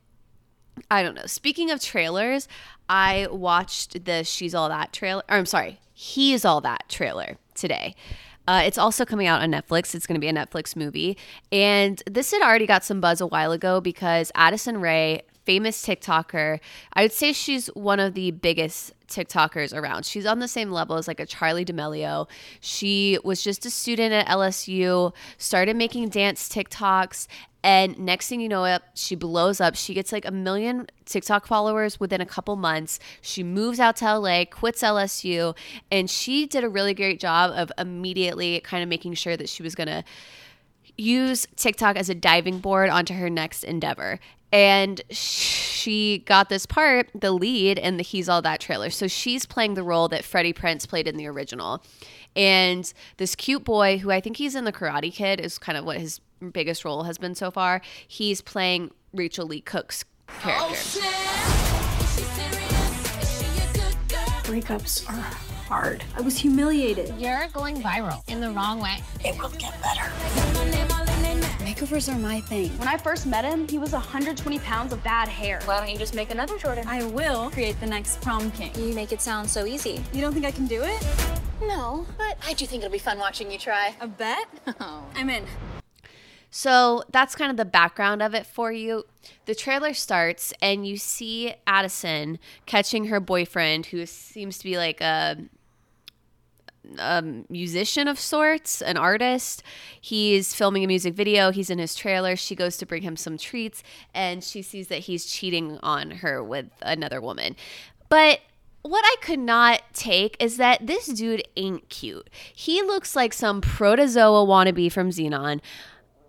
I 0.90 1.04
don't 1.04 1.16
know. 1.16 1.26
Speaking 1.26 1.70
of 1.70 1.82
trailers, 1.82 2.48
I 2.90 3.28
watched 3.30 4.06
the 4.06 4.24
She's 4.24 4.56
All 4.56 4.70
That 4.70 4.94
trailer. 4.94 5.24
Or 5.30 5.38
I'm 5.38 5.46
sorry, 5.46 5.80
He's 5.94 6.46
All 6.46 6.62
That 6.62 6.88
trailer 6.88 7.38
today. 7.54 7.96
Uh, 8.48 8.62
it's 8.66 8.78
also 8.78 9.06
coming 9.06 9.28
out 9.28 9.42
on 9.42 9.52
Netflix. 9.52 9.94
It's 9.94 10.08
going 10.08 10.16
to 10.16 10.22
be 10.22 10.30
a 10.30 10.34
Netflix 10.34 10.76
movie. 10.76 11.18
And 11.52 12.02
this 12.10 12.32
had 12.32 12.42
already 12.42 12.66
got 12.66 12.84
some 12.84 13.02
buzz 13.02 13.20
a 13.20 13.28
while 13.28 13.52
ago 13.52 13.82
because 13.82 14.32
Addison 14.36 14.80
Rae, 14.80 15.22
famous 15.48 15.82
TikToker, 15.86 16.60
I 16.92 17.04
would 17.04 17.14
say 17.14 17.32
she's 17.32 17.68
one 17.68 18.02
of 18.02 18.16
the 18.16 18.32
biggest 18.32 18.94
TikTokers 19.08 19.74
around. 19.74 20.06
She's 20.06 20.26
on 20.26 20.40
the 20.40 20.48
same 20.50 20.72
level 20.72 20.98
as 20.98 21.08
like 21.08 21.22
a 21.22 21.26
Charli 21.26 21.64
D'Amelio. 21.64 22.28
She 22.60 23.18
was 23.24 23.42
just 23.42 23.66
a 23.66 23.70
student 23.70 24.12
at 24.12 24.28
LSU, 24.28 25.14
started 25.38 25.78
making 25.78 26.10
dance 26.10 26.50
TikToks, 26.50 27.28
and 27.64 27.98
next 27.98 28.28
thing 28.28 28.42
you 28.42 28.50
know, 28.50 28.78
she 28.94 29.16
blows 29.16 29.62
up. 29.62 29.78
She 29.78 29.94
gets 29.94 30.12
like 30.12 30.26
a 30.26 30.32
million 30.32 30.88
TikTok 31.06 31.48
followers 31.48 31.98
within 31.98 32.20
a 32.20 32.26
couple 32.26 32.58
months. 32.58 33.00
She 33.22 33.42
moves 33.42 33.80
out 33.80 33.96
to 33.98 34.20
LA, 34.20 34.44
quits 34.44 34.84
LSU, 34.84 35.56
and 35.90 36.10
she 36.10 36.46
did 36.46 36.66
a 36.66 36.70
really 36.70 36.94
great 36.94 37.22
job 37.22 37.54
of 37.56 37.72
immediately 37.78 38.60
kind 38.60 38.84
of 38.84 38.90
making 38.90 39.14
sure 39.14 39.38
that 39.38 39.48
she 39.48 39.64
was 39.64 39.76
going 39.76 39.88
to 39.88 40.04
use 40.98 41.48
TikTok 41.56 41.96
as 41.96 42.10
a 42.10 42.16
diving 42.16 42.60
board 42.60 42.90
onto 42.90 43.14
her 43.14 43.30
next 43.30 43.64
endeavor. 43.64 44.20
And 44.52 45.02
she 45.10 46.20
got 46.26 46.50
this 46.50 46.66
part, 46.66 47.10
the 47.14 47.32
lead 47.32 47.78
in 47.78 47.98
the 47.98 48.04
He's 48.04 48.30
All 48.30 48.42
That 48.42 48.60
trailer. 48.60 48.90
So 48.90 49.08
she's 49.08 49.46
playing 49.46 49.74
the 49.74 49.84
role 49.84 50.08
that 50.08 50.24
Freddie 50.24 50.54
Prinze 50.54 50.88
played 50.88 51.08
in 51.08 51.18
the 51.18 51.28
original. 51.28 51.84
And 52.36 52.92
this 53.18 53.36
cute 53.36 53.64
boy, 53.64 53.98
who 53.98 54.12
I 54.12 54.22
think 54.22 54.38
he's 54.38 54.56
in 54.56 54.64
The 54.64 54.72
Karate 54.72 55.12
Kid, 55.12 55.42
is 55.42 55.58
kind 55.58 55.78
of 55.78 55.86
what 55.86 55.98
his 55.98 56.22
biggest 56.52 56.86
role 56.86 57.04
has 57.04 57.18
been 57.18 57.36
so 57.36 57.52
far. 57.52 57.82
He's 58.08 58.42
playing 58.42 58.92
Rachael 59.14 59.48
Leigh 59.48 59.62
Cook's 59.62 60.06
character. 60.40 61.00
Oh, 61.02 61.48
Breakups 64.44 65.10
are 65.10 65.22
hard. 65.68 66.06
I 66.16 66.22
was 66.22 66.38
humiliated. 66.38 67.14
You're 67.18 67.48
going 67.54 67.82
viral 67.82 68.24
in 68.30 68.40
the 68.40 68.52
wrong 68.52 68.80
way. 68.80 69.00
It 69.26 69.38
will 69.38 69.50
get 69.50 69.74
better. 69.82 71.07
Makeovers 71.68 72.08
are 72.08 72.18
my 72.18 72.40
thing. 72.40 72.70
When 72.78 72.88
I 72.88 72.96
first 72.96 73.26
met 73.26 73.44
him, 73.44 73.68
he 73.68 73.78
was 73.78 73.92
120 73.92 74.58
pounds 74.60 74.94
of 74.94 75.04
bad 75.04 75.28
hair. 75.28 75.60
Why 75.66 75.78
don't 75.82 75.92
you 75.92 75.98
just 75.98 76.16
make 76.16 76.32
another 76.32 76.58
Jordan? 76.58 76.88
I 76.88 77.04
will 77.08 77.50
create 77.50 77.78
the 77.82 77.86
next 77.86 78.22
prom 78.22 78.52
king. 78.52 78.72
You 78.78 78.94
make 78.94 79.12
it 79.12 79.20
sound 79.20 79.50
so 79.50 79.66
easy. 79.66 80.02
You 80.14 80.22
don't 80.22 80.32
think 80.32 80.46
I 80.46 80.52
can 80.52 80.66
do 80.66 80.82
it? 80.82 81.06
No, 81.62 82.06
but 82.18 82.38
I 82.48 82.54
do 82.54 82.66
think 82.66 82.84
it'll 82.84 82.94
be 82.94 82.98
fun 82.98 83.20
watching 83.20 83.52
you 83.52 83.58
try. 83.58 83.94
A 84.00 84.08
bet? 84.08 84.48
Oh. 84.80 85.04
I'm 85.16 85.30
in. 85.30 85.44
So 86.50 87.04
that's 87.12 87.36
kind 87.36 87.52
of 87.52 87.58
the 87.58 87.66
background 87.66 88.22
of 88.22 88.34
it 88.34 88.46
for 88.46 88.72
you. 88.72 89.04
The 89.46 89.54
trailer 89.54 89.94
starts, 89.94 90.54
and 90.62 90.88
you 90.88 90.96
see 90.96 91.54
Addison 91.68 92.40
catching 92.66 93.08
her 93.08 93.20
boyfriend, 93.20 93.88
who 93.88 94.06
seems 94.06 94.58
to 94.60 94.64
be 94.64 94.78
like 94.78 95.02
a, 95.02 95.36
a 96.98 97.44
musician 97.50 98.08
of 98.08 98.20
sorts, 98.20 98.82
an 98.82 98.98
artist. 98.98 99.64
He's 100.00 100.54
filming 100.54 100.84
a 100.84 100.88
music 100.88 101.14
video. 101.14 101.52
He's 101.52 101.70
in 101.70 101.80
his 101.80 101.96
trailer. 101.96 102.36
She 102.36 102.56
goes 102.56 102.78
to 102.78 102.86
bring 102.86 103.04
him 103.04 103.16
some 103.16 103.38
treats, 103.38 103.84
and 104.14 104.44
she 104.44 104.62
sees 104.62 104.88
that 104.88 105.00
he's 105.00 105.26
cheating 105.26 105.80
on 105.84 106.12
her 106.12 106.44
with 106.44 106.68
another 106.82 107.22
woman. 107.22 107.56
But 108.10 108.40
what 108.84 109.04
I 109.06 109.16
could 109.22 109.40
not 109.40 109.82
take 109.94 110.38
is 110.40 110.58
that 110.58 110.88
this 110.88 111.08
dude 111.08 111.44
ain't 111.58 111.90
cute. 111.90 112.30
He 112.54 112.82
looks 112.82 113.16
like 113.16 113.34
some 113.34 113.62
protozoa 113.62 114.46
wannabe 114.46 114.92
from 114.92 115.10
Zenon. 115.10 115.60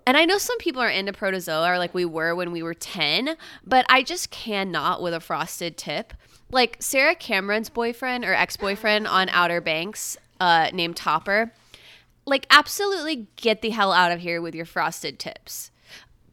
And 0.07 0.17
I 0.17 0.25
know 0.25 0.39
some 0.39 0.57
people 0.59 0.81
are 0.81 0.89
into 0.89 1.13
protozoa, 1.13 1.71
or 1.71 1.79
like 1.79 1.93
we 1.93 2.05
were 2.05 2.35
when 2.35 2.51
we 2.51 2.63
were 2.63 2.75
10, 2.75 3.37
but 3.65 3.85
I 3.91 4.03
just 4.03 4.31
cannot 4.31 5.03
with 5.03 5.13
a 5.13 5.21
frosted 5.21 5.77
tip. 5.77 6.15
Like 6.51 6.79
Sarah 6.81 7.15
Cameron's 7.15 7.69
boyfriend 7.69 8.25
or 8.25 8.33
ex 8.33 8.57
boyfriend 8.57 9.07
on 9.07 9.29
Outer 9.29 9.61
Banks, 9.61 10.17
uh, 10.41 10.71
named 10.73 10.97
Topper, 10.97 11.53
like 12.27 12.47
absolutely 12.51 13.29
get 13.37 13.63
the 13.63 13.71
hell 13.71 13.93
out 13.93 14.13
of 14.13 14.21
here 14.21 14.41
with 14.41 14.55
your 14.55 14.67
frosted 14.67 15.19
tips. 15.19 15.71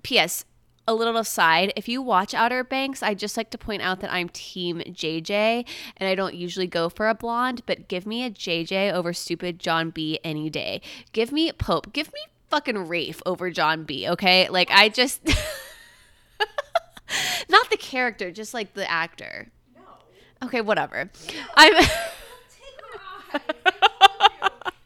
P.S. 0.04 0.46
a 0.88 0.94
little 0.94 1.18
aside, 1.18 1.74
if 1.76 1.88
you 1.88 2.02
watch 2.02 2.34
Outer 2.34 2.64
Banks, 2.64 3.02
I 3.02 3.16
just 3.16 3.38
like 3.38 3.50
to 3.52 3.58
point 3.58 3.82
out 3.82 4.02
that 4.02 4.14
I'm 4.14 4.30
team 4.30 4.82
JJ 4.86 5.66
and 5.98 6.10
I 6.10 6.14
don't 6.14 6.36
usually 6.36 6.68
go 6.68 6.90
for 6.90 7.10
a 7.10 7.16
blonde, 7.16 7.64
but 7.66 7.88
give 7.88 8.06
me 8.06 8.24
a 8.24 8.30
JJ 8.30 8.94
over 8.94 9.14
stupid 9.14 9.60
John 9.60 9.90
B 9.90 10.20
any 10.24 10.50
day. 10.50 10.82
Give 11.12 11.32
me 11.32 11.52
Pope. 11.52 11.92
Give 11.92 12.12
me 12.14 12.20
fucking 12.50 12.88
Rafe 12.88 13.22
over 13.26 13.50
John 13.50 13.84
B, 13.84 14.08
okay? 14.08 14.48
Like 14.50 14.70
I 14.72 14.90
just 14.90 15.26
not 17.50 17.70
the 17.70 17.78
character, 17.78 18.32
just 18.32 18.54
like 18.54 18.74
the 18.74 18.90
actor. 18.90 19.50
No. 19.76 20.48
Okay, 20.48 20.62
whatever. 20.62 21.10
I'm 21.56 21.74
Take 21.84 21.90
her 22.82 23.00
eyes. 23.34 23.42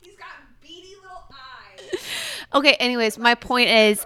He's 0.01 0.15
got 0.15 0.27
beady 0.61 0.95
little 1.01 1.23
eyes. 1.31 1.99
Okay, 2.59 2.73
anyways, 2.73 3.17
my 3.17 3.35
point 3.35 3.69
is. 3.69 4.05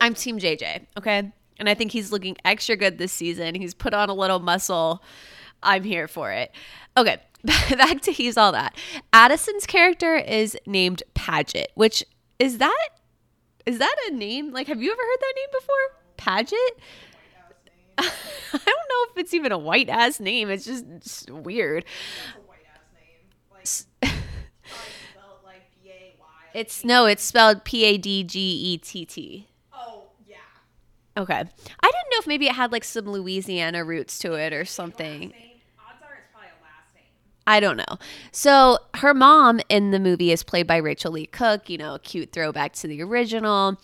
I'm 0.00 0.14
Team 0.14 0.38
JJ, 0.38 0.86
okay? 0.98 1.32
And 1.58 1.68
I 1.68 1.74
think 1.74 1.90
he's 1.90 2.12
looking 2.12 2.36
extra 2.44 2.76
good 2.76 2.96
this 2.96 3.12
season. 3.12 3.56
He's 3.56 3.74
put 3.74 3.92
on 3.92 4.08
a 4.08 4.14
little 4.14 4.38
muscle. 4.38 5.02
I'm 5.64 5.82
here 5.82 6.06
for 6.06 6.30
it. 6.30 6.52
Okay, 6.96 7.16
back 7.44 8.02
to 8.02 8.12
he's 8.12 8.36
all 8.36 8.52
that. 8.52 8.76
Addison's 9.12 9.66
character 9.66 10.14
is 10.14 10.56
named 10.64 11.02
Padgett, 11.16 11.66
which 11.74 12.04
is 12.38 12.58
that 12.58 12.88
is 13.64 13.78
that 13.78 13.96
a 14.08 14.14
name? 14.14 14.52
Like 14.52 14.68
have 14.68 14.80
you 14.80 14.92
ever 14.92 15.02
heard 15.02 15.18
that 15.20 15.34
name 15.34 15.48
before? 15.60 15.74
Padgett? 16.18 16.80
I 17.98 18.58
don't 18.64 18.64
know 18.64 19.06
if 19.10 19.16
it's 19.16 19.34
even 19.34 19.50
a 19.50 19.58
white 19.58 19.88
ass 19.88 20.20
name. 20.20 20.50
It's 20.50 20.66
just 20.66 20.84
it's 20.86 21.26
weird. 21.28 21.84
It's 21.84 22.36
a 22.36 22.40
white 22.46 22.58
ass 22.72 22.84
name. 22.94 23.24
Like, 23.50 24.12
probably 24.62 24.92
spelled 25.10 25.40
like 25.44 25.62
B 25.82 25.90
A 25.90 26.14
Y. 26.20 26.26
It's 26.56 26.86
no, 26.86 27.04
it's 27.04 27.22
spelled 27.22 27.64
P 27.64 27.84
A 27.84 27.98
D 27.98 28.24
G 28.24 28.40
E 28.40 28.78
T 28.78 29.04
T. 29.04 29.46
Oh, 29.74 30.04
yeah. 30.26 30.36
Okay. 31.14 31.34
I 31.34 31.42
didn't 31.44 32.10
know 32.10 32.18
if 32.18 32.26
maybe 32.26 32.46
it 32.46 32.54
had 32.54 32.72
like 32.72 32.82
some 32.82 33.04
Louisiana 33.04 33.84
roots 33.84 34.18
to 34.20 34.32
it 34.32 34.54
or 34.54 34.64
something. 34.64 35.20
Name, 35.20 35.32
odds 35.78 36.02
are 36.02 36.14
it's 36.14 36.32
probably 36.32 36.48
a 36.48 36.64
last 36.64 36.94
name. 36.94 37.04
I 37.46 37.60
don't 37.60 37.76
know. 37.76 37.98
So 38.32 38.78
her 38.94 39.12
mom 39.12 39.60
in 39.68 39.90
the 39.90 40.00
movie 40.00 40.32
is 40.32 40.42
played 40.42 40.66
by 40.66 40.78
Rachael 40.78 41.12
Leigh 41.12 41.26
Cook, 41.26 41.68
you 41.68 41.76
know, 41.76 41.98
cute 42.02 42.32
throwback 42.32 42.72
to 42.76 42.88
the 42.88 43.02
original. 43.02 43.78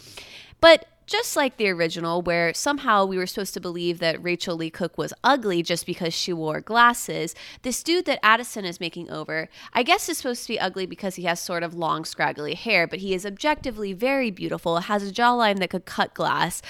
But 0.62 0.86
just 1.12 1.36
like 1.36 1.58
the 1.58 1.68
original, 1.68 2.22
where 2.22 2.54
somehow 2.54 3.04
we 3.04 3.18
were 3.18 3.26
supposed 3.26 3.52
to 3.52 3.60
believe 3.60 3.98
that 3.98 4.22
Rachael 4.22 4.56
Leigh 4.56 4.70
Cook 4.70 4.96
was 4.96 5.12
ugly 5.22 5.62
just 5.62 5.84
because 5.84 6.14
she 6.14 6.32
wore 6.32 6.62
glasses, 6.62 7.34
this 7.60 7.82
dude 7.82 8.06
that 8.06 8.18
Addison 8.24 8.64
is 8.64 8.80
making 8.80 9.10
over, 9.10 9.50
I 9.74 9.82
guess 9.82 10.08
is 10.08 10.16
supposed 10.16 10.42
to 10.44 10.48
be 10.48 10.58
ugly 10.58 10.86
because 10.86 11.16
he 11.16 11.24
has 11.24 11.38
sort 11.38 11.62
of 11.62 11.74
long, 11.74 12.06
scraggly 12.06 12.54
hair, 12.54 12.86
but 12.86 13.00
he 13.00 13.12
is 13.12 13.26
objectively 13.26 13.92
very 13.92 14.30
beautiful, 14.30 14.78
has 14.78 15.06
a 15.06 15.12
jawline 15.12 15.58
that 15.58 15.68
could 15.68 15.84
cut 15.84 16.14
glass. 16.14 16.62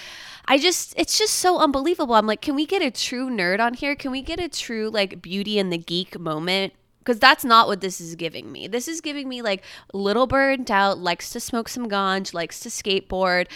I 0.47 0.59
just, 0.59 0.93
it's 0.97 1.17
just 1.17 1.35
so 1.35 1.59
unbelievable. 1.59 2.17
I'm 2.17 2.27
like, 2.27 2.43
can 2.43 2.57
we 2.57 2.67
get 2.67 2.83
a 2.83 2.91
true 2.91 3.31
nerd 3.31 3.61
on 3.61 3.75
here? 3.75 3.95
Can 3.95 4.11
we 4.11 4.23
get 4.23 4.41
a 4.41 4.49
true, 4.49 4.91
like, 4.91 5.23
beauty 5.23 5.61
and 5.61 5.73
the 5.73 5.79
geek 5.79 6.19
moment? 6.19 6.73
because 6.99 7.19
that's 7.19 7.45
not 7.45 7.67
what 7.67 7.81
this 7.81 8.01
is 8.01 8.15
giving 8.15 8.53
me. 8.53 8.69
This 8.69 8.87
is 8.87 9.01
giving 9.01 9.29
me 9.29 9.43
like 9.43 9.65
little 9.93 10.29
burnt 10.29 10.71
out, 10.71 10.99
likes 10.99 11.31
to 11.31 11.41
smoke 11.41 11.69
some 11.69 11.89
ganj, 11.89 12.33
likes 12.33 12.61
to 12.61 12.69
skateboard, 12.69 13.49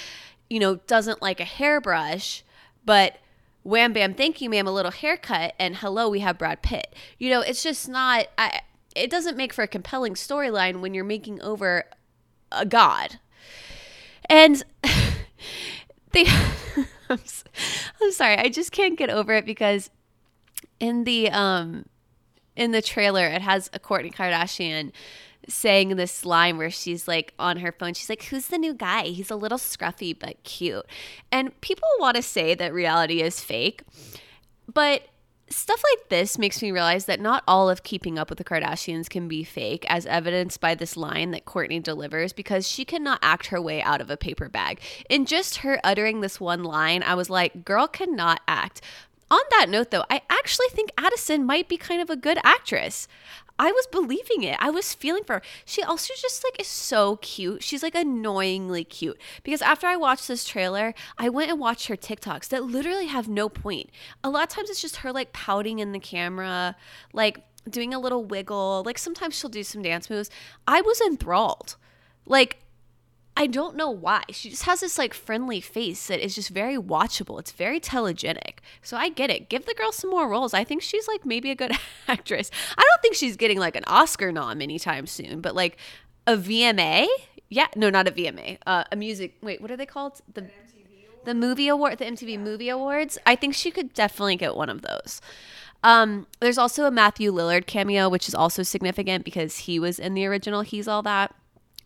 you 0.49 0.61
know, 0.61 0.77
doesn't 0.87 1.23
like 1.23 1.41
a 1.41 1.45
hairbrush, 1.45 2.43
but 2.85 3.19
wham 3.63 3.93
bam, 3.93 4.15
thank 4.15 4.41
you, 4.41 4.49
ma'am, 4.49 4.67
a 4.67 4.73
little 4.73 4.93
haircut, 4.93 5.55
and 5.59 5.77
hello, 5.77 6.09
we 6.09 6.21
have 6.21 6.39
Brad 6.39 6.63
Pitt. 6.63 6.95
You 7.19 7.31
know, 7.31 7.41
it's 7.41 7.63
just 7.63 7.89
not. 7.89 8.27
I. 8.39 8.61
It 8.95 9.11
doesn't 9.11 9.37
make 9.37 9.53
for 9.53 9.63
a 9.63 9.69
compelling 9.69 10.15
storyline 10.15 10.81
when 10.81 10.95
you're 10.95 11.05
making 11.05 11.43
over 11.43 11.85
a 12.53 12.65
god, 12.65 13.19
and 14.29 14.63
they. 16.13 16.27
I'm, 17.09 17.21
I'm 18.03 18.13
sorry, 18.13 18.37
I 18.37 18.49
just 18.49 18.73
can't 18.73 18.99
get 18.99 19.11
over 19.11 19.33
it 19.33 19.47
because 19.47 19.91
in 20.81 21.05
the 21.05 21.31
um 21.31 21.87
in 22.57 22.73
the 22.73 22.83
trailer 22.83 23.27
it 23.27 23.43
has 23.43 23.71
a 23.73 23.79
Kourtney 23.79 24.13
Kardashian 24.13 24.93
saying 25.49 25.97
this 25.97 26.25
line 26.25 26.59
where 26.59 26.71
she's 26.71 27.07
like 27.07 27.33
on 27.39 27.59
her 27.59 27.73
phone 27.73 27.95
she's 27.95 28.09
like 28.09 28.25
who's 28.25 28.49
the 28.49 28.59
new 28.59 28.75
guy 28.75 29.05
he's 29.05 29.31
a 29.31 29.37
little 29.37 29.59
scruffy 29.59 30.17
but 30.19 30.43
cute 30.43 30.85
and 31.31 31.59
people 31.61 31.89
want 31.99 32.17
to 32.17 32.23
say 32.23 32.55
that 32.55 32.73
reality 32.73 33.23
is 33.23 33.41
fake 33.41 33.83
but 34.73 35.03
stuff 35.49 35.83
like 35.93 36.09
this 36.09 36.39
makes 36.39 36.61
me 36.61 36.73
realize 36.73 37.05
that 37.05 37.21
not 37.21 37.45
all 37.47 37.71
of 37.71 37.83
keeping 37.83 38.19
up 38.19 38.29
with 38.29 38.39
the 38.39 38.45
Kardashians 38.45 39.09
can 39.09 39.29
be 39.29 39.45
fake, 39.45 39.87
as 39.89 40.07
evidenced 40.07 40.61
by 40.61 40.75
this 40.75 40.97
line 40.97 41.31
that 41.31 41.45
Kourtney 41.45 41.83
delivers, 41.83 42.33
because 42.33 42.67
she 42.67 42.85
cannot 42.85 43.19
act 43.23 43.47
her 43.47 43.61
way 43.61 43.83
out 43.83 44.01
of 44.01 44.11
a 44.11 44.17
paper 44.17 44.49
bag. 44.49 44.81
In 45.09 45.25
just 45.25 45.59
her 45.59 45.79
uttering 45.85 46.21
this 46.21 46.41
one 46.41 46.65
line, 46.65 47.03
I 47.03 47.15
was 47.15 47.31
like, 47.31 47.65
girl 47.65 47.87
cannot 47.87 48.41
act. 48.49 48.81
On 49.31 49.41
that 49.51 49.69
note, 49.69 49.91
though, 49.91 50.05
I 50.09 50.23
actually 50.31 50.69
think 50.71 50.91
Addison 50.97 51.45
might 51.45 51.69
be 51.69 51.77
kind 51.77 52.01
of 52.01 52.11
a 52.11 52.17
good 52.17 52.39
actress. 52.45 53.09
I 53.59 53.73
was 53.73 53.87
believing 53.87 54.43
it. 54.43 54.57
I 54.61 54.71
was 54.71 54.95
feeling 54.95 55.25
for 55.25 55.35
her. 55.35 55.43
She 55.65 55.83
also 55.83 56.13
just 56.21 56.45
like 56.45 56.61
is 56.61 56.67
so 56.67 57.17
cute. 57.17 57.63
She's 57.63 57.83
like 57.83 57.95
annoyingly 57.95 58.85
cute. 58.85 59.19
Because 59.43 59.63
after 59.63 59.87
I 59.87 59.97
watched 59.97 60.29
this 60.29 60.45
trailer, 60.45 60.95
I 61.19 61.29
went 61.29 61.51
and 61.51 61.61
watched 61.61 61.89
her 61.89 61.97
TikToks 61.97 62.49
that 62.49 62.65
literally 62.65 63.07
have 63.07 63.29
no 63.29 63.49
point. 63.49 63.91
A 64.23 64.31
lot 64.31 64.45
of 64.45 64.49
times 64.51 64.71
it's 64.71 64.83
just 64.83 64.97
her 64.97 65.13
like 65.13 65.33
pouting 65.33 65.79
in 65.79 65.93
the 65.93 65.99
camera, 65.99 66.77
like 67.13 67.41
doing 67.69 67.95
a 67.95 67.99
little 67.99 68.25
wiggle. 68.25 68.83
Like 68.85 68.99
sometimes 68.99 69.39
she'll 69.39 69.51
do 69.51 69.65
some 69.65 69.83
dance 69.83 70.11
moves. 70.11 70.31
I 70.67 70.81
was 70.81 71.01
enthralled. 71.01 71.77
Like 72.27 72.59
I 73.37 73.47
don't 73.47 73.77
know 73.77 73.91
why. 73.91 74.23
She 74.31 74.49
just 74.49 74.63
has 74.63 74.81
this 74.81 74.97
like 74.97 75.13
friendly 75.13 75.61
face 75.61 76.07
that 76.07 76.25
is 76.25 76.35
just 76.35 76.49
very 76.49 76.77
watchable. 76.77 77.39
It's 77.39 77.53
very 77.53 77.79
telegenic. 77.79 78.59
So 78.83 78.97
I 78.97 79.11
get 79.11 79.31
it. 79.31 79.51
Give 79.51 79.67
the 79.67 79.75
girl 79.75 79.93
some 79.93 80.11
more 80.11 80.29
roles. 80.29 80.55
I 80.55 80.65
think 80.65 80.83
she's 80.83 81.07
like 81.07 81.27
maybe 81.27 81.51
a 81.51 81.55
good 81.55 81.73
actress. 82.09 82.51
I 82.77 82.83
don't 82.83 83.03
think 83.03 83.15
she's 83.15 83.37
getting 83.37 83.59
like 83.59 83.77
an 83.77 83.85
Oscar 83.87 84.33
nom 84.33 84.63
anytime 84.63 85.07
soon, 85.07 85.43
but 85.43 85.55
like 85.55 85.77
a 86.27 86.37
VMA? 86.37 87.07
Yeah, 87.49 87.67
no, 87.77 87.91
not 87.91 88.09
a 88.09 88.11
VMA. 88.11 88.59
Uh, 88.67 88.85
a 88.91 88.97
music. 88.97 89.37
Wait, 89.43 89.61
what 89.61 89.71
are 89.71 89.77
they 89.77 89.87
called? 89.87 90.21
The 90.33 90.47
the 91.25 91.35
movie 91.35 91.67
award, 91.67 91.99
the 91.99 92.05
MTV 92.05 92.39
Movie 92.39 92.69
Awards. 92.69 93.19
I 93.27 93.35
think 93.35 93.53
she 93.55 93.73
could 93.73 93.93
definitely 93.93 94.37
get 94.37 94.55
one 94.55 94.71
of 94.71 94.83
those. 94.83 95.21
Um, 95.83 96.29
there's 96.41 96.57
also 96.57 96.85
a 96.85 96.91
Matthew 96.91 97.33
Lillard 97.33 97.67
cameo, 97.67 98.09
which 98.09 98.29
is 98.29 98.35
also 98.35 98.63
significant 98.63 99.25
because 99.25 99.59
he 99.59 99.79
was 99.81 99.99
in 99.99 100.15
the 100.15 100.25
original 100.25 100.63
He's 100.63 100.87
All 100.89 101.03
That. 101.03 101.35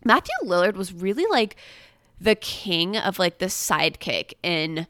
Matthew 0.03 0.33
Lillard 0.43 0.75
was 0.75 0.93
really 0.93 1.25
like 1.29 1.55
the 2.19 2.35
king 2.35 2.97
of 2.97 3.19
like 3.19 3.39
the 3.39 3.47
sidekick 3.47 4.33
in 4.43 4.87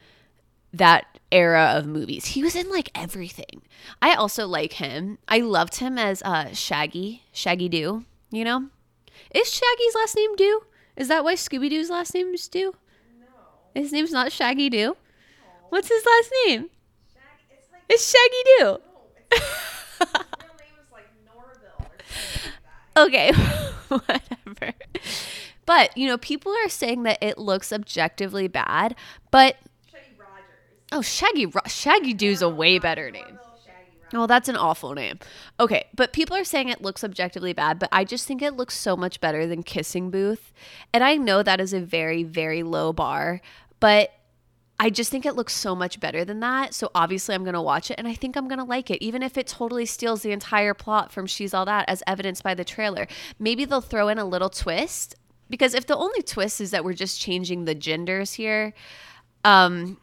that 0.74 1.20
era 1.32 1.74
of 1.76 1.86
movies. 1.86 2.28
He 2.28 2.44
was 2.44 2.56
in 2.56 2.70
like 2.70 2.90
everything. 2.96 3.62
I 4.02 4.14
also 4.14 4.48
like 4.48 4.74
him. 4.74 5.18
I 5.28 5.40
loved 5.40 5.76
him 5.78 5.98
as 5.98 6.22
uh 6.24 6.54
Shaggy, 6.54 7.24
Shaggy 7.32 7.70
Doo, 7.70 8.06
you 8.32 8.44
know? 8.44 8.68
Is 9.34 9.50
Shaggy's 9.52 9.96
last 9.96 10.16
name 10.16 10.36
Doo? 10.36 10.62
Is 10.98 11.08
that 11.08 11.24
why 11.24 11.36
Scooby 11.36 11.70
Doo's 11.70 11.90
last 11.90 12.14
name 12.14 12.34
is 12.34 12.48
Doo? 12.48 12.74
No. 13.20 13.26
His 13.82 13.92
name's 13.92 14.12
not 14.12 14.32
Shaggy 14.32 14.70
Doo. 14.70 14.96
What's 15.70 15.88
his 15.88 16.04
last 16.06 16.32
name? 16.46 16.70
Shag, 17.14 17.22
it's 17.50 17.68
like, 17.72 17.82
It's 17.90 18.12
Shaggy 18.12 18.44
Doo. 18.46 18.64
no, 18.66 18.80
it's 19.32 19.32
like, 20.02 20.10
his 20.10 20.42
real 20.42 20.58
name 20.60 20.76
is 20.84 20.92
like 20.92 21.08
Norville 21.26 21.80
or 21.80 21.86
something 21.86 22.52
like 22.52 22.64
that. 22.64 22.81
Okay, 22.98 23.32
whatever. 23.88 24.74
But, 25.66 25.96
you 25.98 26.08
know, 26.08 26.18
people 26.18 26.54
are 26.66 26.70
saying 26.70 27.04
that 27.04 27.20
it 27.22 27.38
looks 27.38 27.72
objectively 27.72 28.48
bad, 28.48 28.96
but 29.30 29.56
Shaggy 29.90 30.16
Rogers. 30.20 30.46
oh, 30.92 31.02
Shaggy 31.02 31.46
Ro- 31.46 31.62
Shaggy 31.68 32.14
Doo's 32.14 32.42
a 32.42 32.50
way 32.50 32.80
better 32.80 33.10
name. 33.12 33.24
Norville 33.24 33.60
Shaggy 33.64 33.98
Rogers. 34.04 34.12
Oh, 34.14 34.28
that's 34.28 34.50
an 34.50 34.58
awful 34.58 34.94
name. 34.94 35.20
Okay, 35.60 35.86
but 35.96 36.12
people 36.14 36.36
are 36.36 36.44
saying 36.44 36.68
it 36.70 36.82
looks 36.82 37.04
objectively 37.04 37.54
bad, 37.54 37.80
but 37.80 37.90
I 37.92 38.04
just 38.04 38.28
think 38.28 38.42
it 38.42 38.56
looks 38.58 38.76
so 38.76 38.98
much 38.98 39.22
better 39.22 39.46
than 39.48 39.64
Kissing 39.64 40.10
Booth. 40.12 40.52
And 40.94 41.04
I 41.04 41.16
know 41.16 41.44
that 41.44 41.62
is 41.62 41.74
a 41.74 41.80
very, 41.80 42.24
very 42.24 42.64
low 42.64 42.92
bar, 42.92 43.40
but 43.80 44.12
I 44.82 44.90
just 44.90 45.12
think 45.12 45.28
it 45.28 45.36
looks 45.36 45.54
so 45.54 45.76
much 45.76 46.00
better 46.00 46.26
than 46.26 46.40
that. 46.40 46.74
So 46.74 46.90
obviously 46.96 47.36
I'm 47.36 47.44
going 47.44 47.54
to 47.54 47.62
watch 47.62 47.92
it 47.92 48.00
and 48.00 48.08
I 48.08 48.16
think 48.16 48.36
I'm 48.36 48.48
going 48.48 48.58
to 48.58 48.66
like 48.66 48.90
it, 48.90 49.00
even 49.00 49.22
if 49.22 49.38
it 49.38 49.46
totally 49.46 49.86
steals 49.86 50.24
the 50.24 50.32
entire 50.32 50.74
plot 50.74 51.12
from 51.12 51.28
She's 51.28 51.54
All 51.54 51.66
That, 51.66 51.88
as 51.88 52.02
evidenced 52.08 52.42
by 52.42 52.56
the 52.56 52.64
trailer. 52.64 53.08
Maybe 53.38 53.64
they'll 53.64 53.82
throw 53.82 54.08
in 54.08 54.18
a 54.18 54.26
little 54.26 54.50
twist 54.50 55.14
because 55.52 55.76
if 55.76 55.86
the 55.86 55.96
only 55.96 56.24
twist 56.24 56.60
is 56.60 56.72
that 56.72 56.84
we're 56.84 56.94
just 56.94 57.22
changing 57.22 57.66
the 57.66 57.76
genders 57.76 58.34
here, 58.34 58.74
um, 59.46 59.98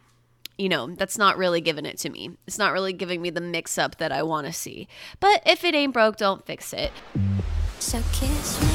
you 0.57 0.69
know, 0.69 0.87
that's 0.95 1.19
not 1.19 1.37
really 1.37 1.61
giving 1.61 1.85
it 1.85 1.99
to 1.99 2.09
me. 2.09 2.37
It's 2.47 2.59
not 2.59 2.73
really 2.73 2.93
giving 2.93 3.21
me 3.21 3.31
the 3.31 3.41
mix 3.41 3.79
up 3.79 3.97
that 3.97 4.13
I 4.13 4.23
want 4.23 4.47
to 4.47 4.53
see. 4.53 4.87
But 5.19 5.43
if 5.45 5.65
it 5.65 5.75
ain't 5.75 5.93
broke, 5.93 6.19
don't 6.19 6.47
fix 6.47 6.73
it. 6.73 6.93
So 7.81 8.01
kiss 8.13 8.63
me. 8.63 8.69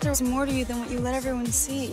There's 0.00 0.20
more 0.20 0.46
to 0.46 0.52
you 0.52 0.64
than 0.64 0.80
what 0.80 0.90
you 0.90 0.98
let 0.98 1.14
everyone 1.14 1.46
see. 1.46 1.92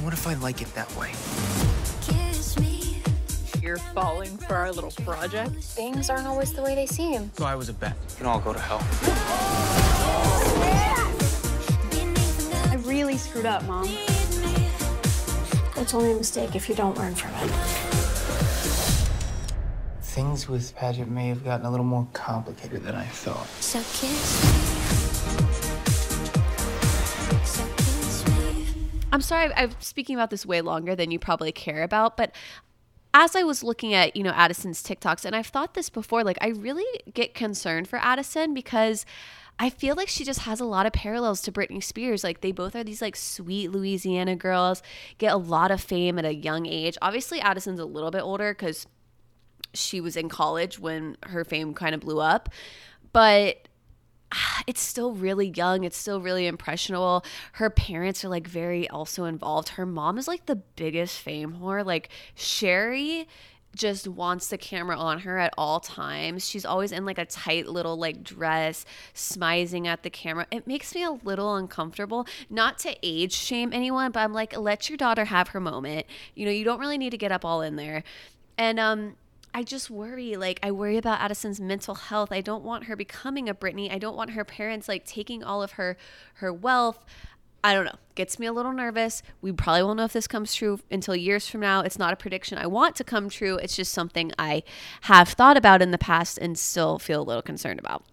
And 0.00 0.06
what 0.06 0.14
if 0.14 0.26
I 0.26 0.32
like 0.32 0.62
it 0.62 0.74
that 0.74 0.90
way? 0.96 1.10
Kiss 2.00 2.58
me. 2.58 3.02
You're 3.60 3.76
falling 3.76 4.34
for 4.38 4.54
our 4.54 4.72
little 4.72 4.92
project. 5.04 5.50
Things 5.56 6.08
aren't 6.08 6.26
always 6.26 6.54
the 6.54 6.62
way 6.62 6.74
they 6.74 6.86
seem. 6.86 7.30
So 7.36 7.44
I 7.44 7.54
was 7.54 7.68
a 7.68 7.74
bet. 7.74 7.96
You 8.08 8.16
can 8.16 8.24
all 8.24 8.40
go 8.40 8.54
to 8.54 8.58
hell. 8.58 8.80
I 12.70 12.76
really 12.86 13.18
screwed 13.18 13.44
up, 13.44 13.62
Mom. 13.64 13.86
It's 15.76 15.92
only 15.92 16.12
a 16.12 16.16
mistake 16.16 16.56
if 16.56 16.70
you 16.70 16.74
don't 16.74 16.96
learn 16.96 17.14
from 17.14 17.32
it. 17.34 17.50
Things 20.00 20.48
with 20.48 20.74
Padgett 20.76 21.08
may 21.08 21.28
have 21.28 21.44
gotten 21.44 21.66
a 21.66 21.70
little 21.70 21.84
more 21.84 22.08
complicated 22.14 22.84
than 22.84 22.94
I 22.94 23.04
thought. 23.04 23.46
So 23.60 23.80
kiss 23.92 24.69
I'm 29.12 29.20
sorry, 29.20 29.52
I'm 29.54 29.72
speaking 29.80 30.14
about 30.14 30.30
this 30.30 30.46
way 30.46 30.60
longer 30.60 30.94
than 30.94 31.10
you 31.10 31.18
probably 31.18 31.52
care 31.52 31.82
about, 31.82 32.16
but 32.16 32.34
as 33.12 33.34
I 33.34 33.42
was 33.42 33.64
looking 33.64 33.92
at, 33.92 34.14
you 34.14 34.22
know, 34.22 34.30
Addison's 34.30 34.82
TikToks, 34.82 35.24
and 35.24 35.34
I've 35.34 35.48
thought 35.48 35.74
this 35.74 35.90
before, 35.90 36.22
like 36.22 36.38
I 36.40 36.48
really 36.48 36.86
get 37.12 37.34
concerned 37.34 37.88
for 37.88 37.98
Addison 37.98 38.54
because 38.54 39.04
I 39.58 39.68
feel 39.68 39.94
like 39.94 40.08
she 40.08 40.24
just 40.24 40.40
has 40.40 40.60
a 40.60 40.64
lot 40.64 40.86
of 40.86 40.92
parallels 40.92 41.42
to 41.42 41.52
Britney 41.52 41.82
Spears. 41.82 42.22
Like 42.22 42.40
they 42.40 42.52
both 42.52 42.76
are 42.76 42.84
these 42.84 43.02
like 43.02 43.16
sweet 43.16 43.72
Louisiana 43.72 44.36
girls, 44.36 44.82
get 45.18 45.32
a 45.32 45.36
lot 45.36 45.70
of 45.70 45.80
fame 45.80 46.18
at 46.18 46.24
a 46.24 46.34
young 46.34 46.66
age. 46.66 46.96
Obviously, 47.02 47.40
Addison's 47.40 47.80
a 47.80 47.84
little 47.84 48.10
bit 48.10 48.22
older 48.22 48.54
because 48.54 48.86
she 49.74 50.00
was 50.00 50.16
in 50.16 50.28
college 50.28 50.78
when 50.78 51.16
her 51.24 51.44
fame 51.44 51.74
kind 51.74 51.94
of 51.94 52.00
blew 52.00 52.20
up, 52.20 52.48
but 53.12 53.68
it's 54.66 54.82
still 54.82 55.12
really 55.12 55.48
young. 55.48 55.84
It's 55.84 55.96
still 55.96 56.20
really 56.20 56.46
impressionable. 56.46 57.24
Her 57.52 57.70
parents 57.70 58.24
are 58.24 58.28
like 58.28 58.46
very 58.46 58.88
also 58.88 59.24
involved. 59.24 59.70
Her 59.70 59.86
mom 59.86 60.18
is 60.18 60.28
like 60.28 60.46
the 60.46 60.56
biggest 60.56 61.18
fame 61.18 61.58
whore. 61.60 61.84
Like 61.84 62.08
Sheri 62.36 63.26
just 63.74 64.08
wants 64.08 64.48
the 64.48 64.58
camera 64.58 64.96
on 64.96 65.20
her 65.20 65.38
at 65.38 65.54
all 65.56 65.80
times. 65.80 66.48
She's 66.48 66.64
always 66.64 66.90
in 66.92 67.04
like 67.04 67.18
a 67.18 67.24
tight 67.24 67.68
little 67.68 67.96
like 67.96 68.22
dress, 68.22 68.84
smizing 69.14 69.86
at 69.86 70.02
the 70.02 70.10
camera. 70.10 70.46
It 70.50 70.66
makes 70.66 70.94
me 70.94 71.04
a 71.04 71.12
little 71.12 71.54
uncomfortable. 71.54 72.26
Not 72.48 72.78
to 72.80 72.96
age 73.02 73.32
shame 73.32 73.72
anyone, 73.72 74.10
but 74.10 74.20
I'm 74.20 74.32
like, 74.32 74.56
let 74.56 74.88
your 74.88 74.96
daughter 74.96 75.26
have 75.26 75.48
her 75.48 75.60
moment. 75.60 76.06
You 76.34 76.46
know, 76.46 76.52
you 76.52 76.64
don't 76.64 76.80
really 76.80 76.98
need 76.98 77.10
to 77.10 77.18
get 77.18 77.32
up 77.32 77.44
all 77.44 77.62
in 77.62 77.76
there. 77.76 78.02
And 78.58 78.80
um 78.80 79.16
I 79.52 79.62
just 79.62 79.90
worry. 79.90 80.36
Like, 80.36 80.60
I 80.62 80.70
worry 80.70 80.96
about 80.96 81.20
Addison's 81.20 81.60
mental 81.60 81.94
health. 81.94 82.30
I 82.32 82.40
don't 82.40 82.64
want 82.64 82.84
her 82.84 82.96
becoming 82.96 83.48
a 83.48 83.54
Britney. 83.54 83.92
I 83.92 83.98
don't 83.98 84.16
want 84.16 84.30
her 84.30 84.44
parents 84.44 84.88
like 84.88 85.04
taking 85.04 85.42
all 85.42 85.62
of 85.62 85.72
her 85.72 85.96
her 86.34 86.52
wealth. 86.52 87.04
I 87.62 87.74
don't 87.74 87.84
know. 87.84 87.96
Gets 88.14 88.38
me 88.38 88.46
a 88.46 88.52
little 88.52 88.72
nervous. 88.72 89.22
We 89.42 89.52
probably 89.52 89.82
won't 89.82 89.98
know 89.98 90.04
if 90.04 90.12
this 90.12 90.26
comes 90.26 90.54
true 90.54 90.80
until 90.90 91.14
years 91.14 91.46
from 91.48 91.60
now. 91.60 91.80
It's 91.80 91.98
not 91.98 92.12
a 92.12 92.16
prediction 92.16 92.58
I 92.58 92.66
want 92.66 92.96
to 92.96 93.04
come 93.04 93.28
true. 93.28 93.56
It's 93.56 93.76
just 93.76 93.92
something 93.92 94.32
I 94.38 94.62
have 95.02 95.28
thought 95.28 95.56
about 95.56 95.82
in 95.82 95.90
the 95.90 95.98
past 95.98 96.38
and 96.38 96.58
still 96.58 96.98
feel 96.98 97.20
a 97.20 97.24
little 97.24 97.42
concerned 97.42 97.78
about. 97.78 98.04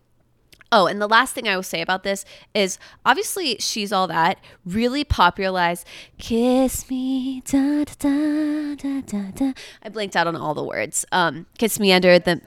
Oh, 0.71 0.86
and 0.86 1.01
the 1.01 1.07
last 1.07 1.33
thing 1.33 1.47
I 1.47 1.55
will 1.55 1.63
say 1.63 1.81
about 1.81 2.03
this 2.03 2.25
is 2.53 2.77
obviously 3.05 3.55
She's 3.59 3.93
All 3.93 4.07
That 4.07 4.39
really 4.65 5.03
popularized 5.03 5.88
Kiss 6.17 6.89
Me, 6.89 7.41
da 7.45 7.86
da 7.86 8.75
da 8.75 9.01
da 9.01 9.31
da. 9.31 9.53
I 9.83 9.89
blanked 9.89 10.15
out 10.15 10.27
on 10.27 10.36
all 10.36 10.53
the 10.53 10.63
words. 10.63 11.05
Um, 11.12 11.45
Kiss 11.57 11.79
Me 11.79 11.93
Under 11.93 12.19
the. 12.19 12.41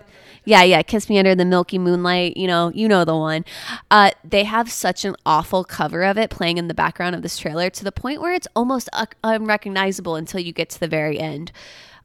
Yeah, 0.44 0.62
yeah, 0.62 0.82
Kiss 0.82 1.08
Me 1.10 1.18
Under 1.18 1.34
the 1.34 1.44
Milky 1.44 1.78
Moonlight, 1.78 2.36
you 2.36 2.46
know, 2.46 2.72
you 2.74 2.88
know 2.88 3.04
the 3.04 3.16
one. 3.16 3.44
Uh, 3.90 4.10
they 4.24 4.44
have 4.44 4.70
such 4.70 5.04
an 5.04 5.14
awful 5.26 5.64
cover 5.64 6.02
of 6.02 6.16
it 6.16 6.30
playing 6.30 6.56
in 6.56 6.66
the 6.66 6.74
background 6.74 7.14
of 7.14 7.20
this 7.20 7.36
trailer 7.36 7.68
to 7.68 7.84
the 7.84 7.92
point 7.92 8.22
where 8.22 8.32
it's 8.32 8.48
almost 8.56 8.88
uh, 8.94 9.04
unrecognizable 9.22 10.16
until 10.16 10.40
you 10.40 10.52
get 10.52 10.70
to 10.70 10.80
the 10.80 10.88
very 10.88 11.18
end. 11.18 11.52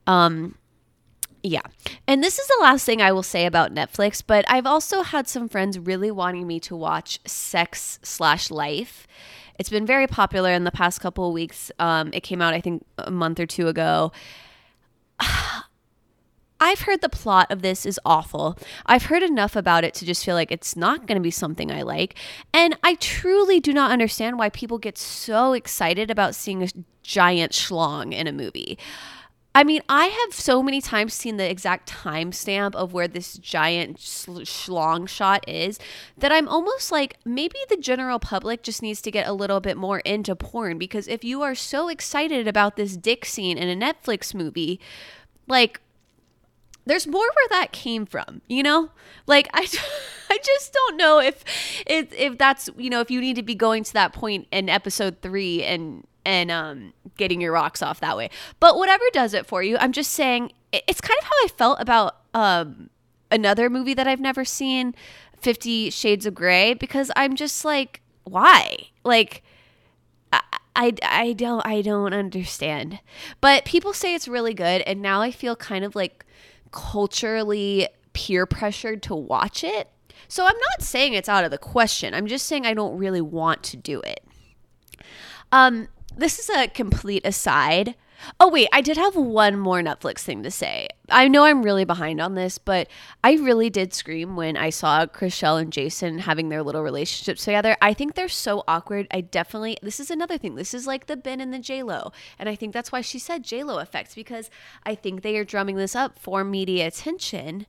Um, 0.05 0.55
yeah. 1.45 1.61
And 2.07 2.23
this 2.23 2.39
is 2.39 2.47
the 2.47 2.57
last 2.61 2.85
thing 2.85 3.01
I 3.01 3.11
will 3.11 3.23
say 3.23 3.45
about 3.45 3.73
Netflix, 3.73 4.23
but 4.25 4.45
I've 4.47 4.65
also 4.65 5.03
had 5.03 5.27
some 5.27 5.47
friends 5.47 5.77
really 5.77 6.09
wanting 6.09 6.47
me 6.47 6.59
to 6.61 6.75
watch 6.75 7.19
Sex 7.25 7.99
slash 8.01 8.49
Life. 8.49 9.07
It's 9.59 9.69
been 9.69 9.85
very 9.85 10.07
popular 10.07 10.51
in 10.51 10.63
the 10.63 10.71
past 10.71 10.99
couple 11.01 11.27
of 11.27 11.33
weeks. 11.33 11.71
Um, 11.77 12.09
it 12.13 12.21
came 12.21 12.41
out, 12.41 12.55
I 12.55 12.61
think, 12.61 12.83
a 12.97 13.11
month 13.11 13.39
or 13.39 13.45
two 13.45 13.67
ago. 13.67 14.11
I've 16.59 16.81
heard 16.81 17.01
the 17.01 17.09
plot 17.09 17.51
of 17.51 17.61
this 17.61 17.85
is 17.85 17.99
awful. 18.05 18.57
I've 18.87 19.03
heard 19.03 19.21
enough 19.21 19.55
about 19.55 19.83
it 19.83 19.93
to 19.95 20.05
just 20.05 20.25
feel 20.25 20.35
like 20.35 20.51
it's 20.51 20.75
not 20.75 21.05
going 21.05 21.17
to 21.17 21.21
be 21.21 21.29
something 21.29 21.71
I 21.71 21.83
like. 21.83 22.15
And 22.53 22.75
I 22.81 22.95
truly 22.95 23.59
do 23.59 23.71
not 23.71 23.91
understand 23.91 24.39
why 24.39 24.49
people 24.49 24.79
get 24.79 24.97
so 24.97 25.53
excited 25.53 26.09
about 26.09 26.33
seeing 26.33 26.63
a 26.63 26.69
giant 27.03 27.51
schlong 27.51 28.13
in 28.13 28.25
a 28.25 28.31
movie. 28.31 28.79
I 29.55 29.63
mean, 29.63 29.81
I 29.87 30.07
have 30.07 30.33
so 30.33 30.61
many 30.61 30.81
times 30.81 31.13
seen 31.13 31.37
the 31.37 31.49
exact 31.49 31.89
timestamp 31.89 32.75
of 32.75 32.91
where 32.91 33.07
this 33.07 33.37
giant 33.37 34.01
sl- 34.01 34.39
schlong 34.41 35.07
shot 35.07 35.47
is 35.47 35.79
that 36.17 36.29
I'm 36.29 36.49
almost 36.49 36.91
like 36.91 37.15
maybe 37.23 37.55
the 37.69 37.77
general 37.77 38.19
public 38.19 38.63
just 38.63 38.81
needs 38.81 39.01
to 39.03 39.11
get 39.11 39.25
a 39.25 39.31
little 39.31 39.61
bit 39.61 39.77
more 39.77 39.99
into 39.99 40.35
porn 40.35 40.77
because 40.77 41.07
if 41.07 41.23
you 41.23 41.41
are 41.41 41.55
so 41.55 41.87
excited 41.87 42.49
about 42.49 42.75
this 42.75 42.97
dick 42.97 43.23
scene 43.23 43.57
in 43.57 43.69
a 43.69 43.93
Netflix 43.93 44.35
movie, 44.35 44.77
like 45.47 45.79
there's 46.85 47.07
more 47.07 47.21
where 47.21 47.47
that 47.51 47.71
came 47.71 48.05
from, 48.05 48.41
you 48.49 48.61
know? 48.61 48.91
Like 49.25 49.47
I 49.53 49.61
I 50.29 50.37
just 50.43 50.73
don't 50.73 50.97
know 50.97 51.19
if 51.19 51.45
if 51.87 52.11
if 52.11 52.37
that's, 52.37 52.69
you 52.77 52.89
know, 52.89 52.99
if 52.99 53.09
you 53.09 53.21
need 53.21 53.37
to 53.37 53.43
be 53.43 53.55
going 53.55 53.85
to 53.85 53.93
that 53.93 54.11
point 54.11 54.47
in 54.51 54.67
episode 54.67 55.21
3 55.21 55.63
and 55.63 56.05
and 56.25 56.51
um, 56.51 56.93
getting 57.17 57.39
your 57.41 57.51
rocks 57.51 57.81
off 57.81 57.99
that 57.99 58.17
way. 58.17 58.29
But 58.59 58.77
whatever 58.77 59.03
does 59.13 59.33
it 59.33 59.45
for 59.45 59.61
you, 59.63 59.77
I'm 59.77 59.91
just 59.91 60.11
saying 60.11 60.51
it's 60.71 61.01
kind 61.01 61.17
of 61.19 61.25
how 61.25 61.35
I 61.43 61.47
felt 61.47 61.79
about 61.79 62.17
um, 62.33 62.89
another 63.31 63.69
movie 63.69 63.93
that 63.93 64.07
I've 64.07 64.19
never 64.19 64.43
seen, 64.43 64.95
Fifty 65.39 65.89
Shades 65.89 66.25
of 66.25 66.35
Grey, 66.35 66.73
because 66.73 67.11
I'm 67.15 67.35
just 67.35 67.63
like, 67.63 68.01
why? 68.23 68.87
Like, 69.03 69.43
I, 70.33 70.41
I, 70.75 70.93
I 71.03 71.33
don't 71.33 71.65
I 71.65 71.81
don't 71.81 72.13
understand. 72.13 72.99
But 73.41 73.65
people 73.65 73.93
say 73.93 74.15
it's 74.15 74.27
really 74.27 74.53
good, 74.53 74.81
and 74.81 75.01
now 75.01 75.21
I 75.21 75.31
feel 75.31 75.55
kind 75.55 75.85
of 75.85 75.95
like 75.95 76.25
culturally 76.71 77.87
peer 78.13 78.45
pressured 78.45 79.03
to 79.03 79.15
watch 79.15 79.63
it. 79.63 79.89
So 80.27 80.45
I'm 80.45 80.57
not 80.57 80.81
saying 80.81 81.13
it's 81.13 81.29
out 81.29 81.45
of 81.45 81.51
the 81.51 81.57
question. 81.57 82.13
I'm 82.13 82.27
just 82.27 82.47
saying 82.47 82.65
I 82.65 82.73
don't 82.73 82.97
really 82.97 83.21
want 83.21 83.61
to 83.63 83.77
do 83.77 84.01
it. 84.01 84.25
Um, 85.51 85.87
this 86.17 86.39
is 86.39 86.49
a 86.49 86.67
complete 86.67 87.25
aside. 87.25 87.95
Oh, 88.39 88.49
wait, 88.49 88.69
I 88.71 88.81
did 88.81 88.97
have 88.97 89.15
one 89.15 89.59
more 89.59 89.81
Netflix 89.81 90.19
thing 90.19 90.41
to 90.43 90.51
say. 90.51 90.87
I 91.09 91.27
know 91.27 91.43
I'm 91.43 91.63
really 91.63 91.83
behind 91.83 92.21
on 92.21 92.33
this, 92.33 92.57
but 92.57 92.87
I 93.23 93.33
really 93.33 93.69
did 93.69 93.93
scream 93.93 94.35
when 94.35 94.55
I 94.55 94.69
saw 94.69 95.05
Chrishell 95.05 95.61
and 95.61 95.71
Jason 95.71 96.19
having 96.19 96.49
their 96.49 96.63
little 96.63 96.81
relationships 96.81 97.43
together. 97.43 97.75
I 97.81 97.93
think 97.93 98.15
they're 98.15 98.29
so 98.29 98.63
awkward. 98.67 99.07
I 99.11 99.21
definitely, 99.21 99.77
this 99.81 99.99
is 99.99 100.09
another 100.09 100.37
thing. 100.37 100.55
This 100.55 100.73
is 100.73 100.87
like 100.87 101.07
the 101.07 101.17
Ben 101.17 101.41
and 101.41 101.53
the 101.53 101.59
J-Lo. 101.59 102.11
And 102.39 102.47
I 102.47 102.55
think 102.55 102.73
that's 102.73 102.91
why 102.91 103.01
she 103.01 103.19
said 103.19 103.43
J-Lo 103.43 103.79
effects, 103.79 104.15
because 104.15 104.49
I 104.85 104.95
think 104.95 105.21
they 105.21 105.37
are 105.37 105.45
drumming 105.45 105.75
this 105.75 105.95
up 105.95 106.17
for 106.17 106.43
media 106.43 106.87
attention. 106.87 107.67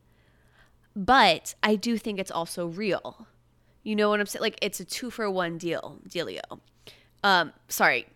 But 0.95 1.55
I 1.63 1.75
do 1.75 1.99
think 1.99 2.19
it's 2.19 2.31
also 2.31 2.67
real. 2.67 3.27
You 3.83 3.97
know 3.97 4.09
what 4.09 4.21
I'm 4.21 4.27
saying? 4.27 4.41
Like 4.41 4.59
it's 4.63 4.81
a 4.81 4.85
two 4.85 5.11
for 5.11 5.31
one 5.31 5.59
deal, 5.59 5.99
dealio. 6.09 6.61
Um, 7.23 7.53
sorry, 7.69 8.07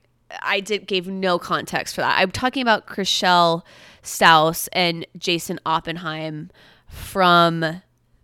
I 0.42 0.60
did 0.60 0.86
gave 0.86 1.06
no 1.06 1.38
context 1.38 1.94
for 1.94 2.00
that. 2.00 2.18
I'm 2.18 2.30
talking 2.30 2.62
about 2.62 2.86
Chrishell 2.86 3.62
Stause 4.02 4.68
and 4.72 5.06
Jason 5.16 5.58
Oppenheim 5.66 6.50
from 6.86 7.82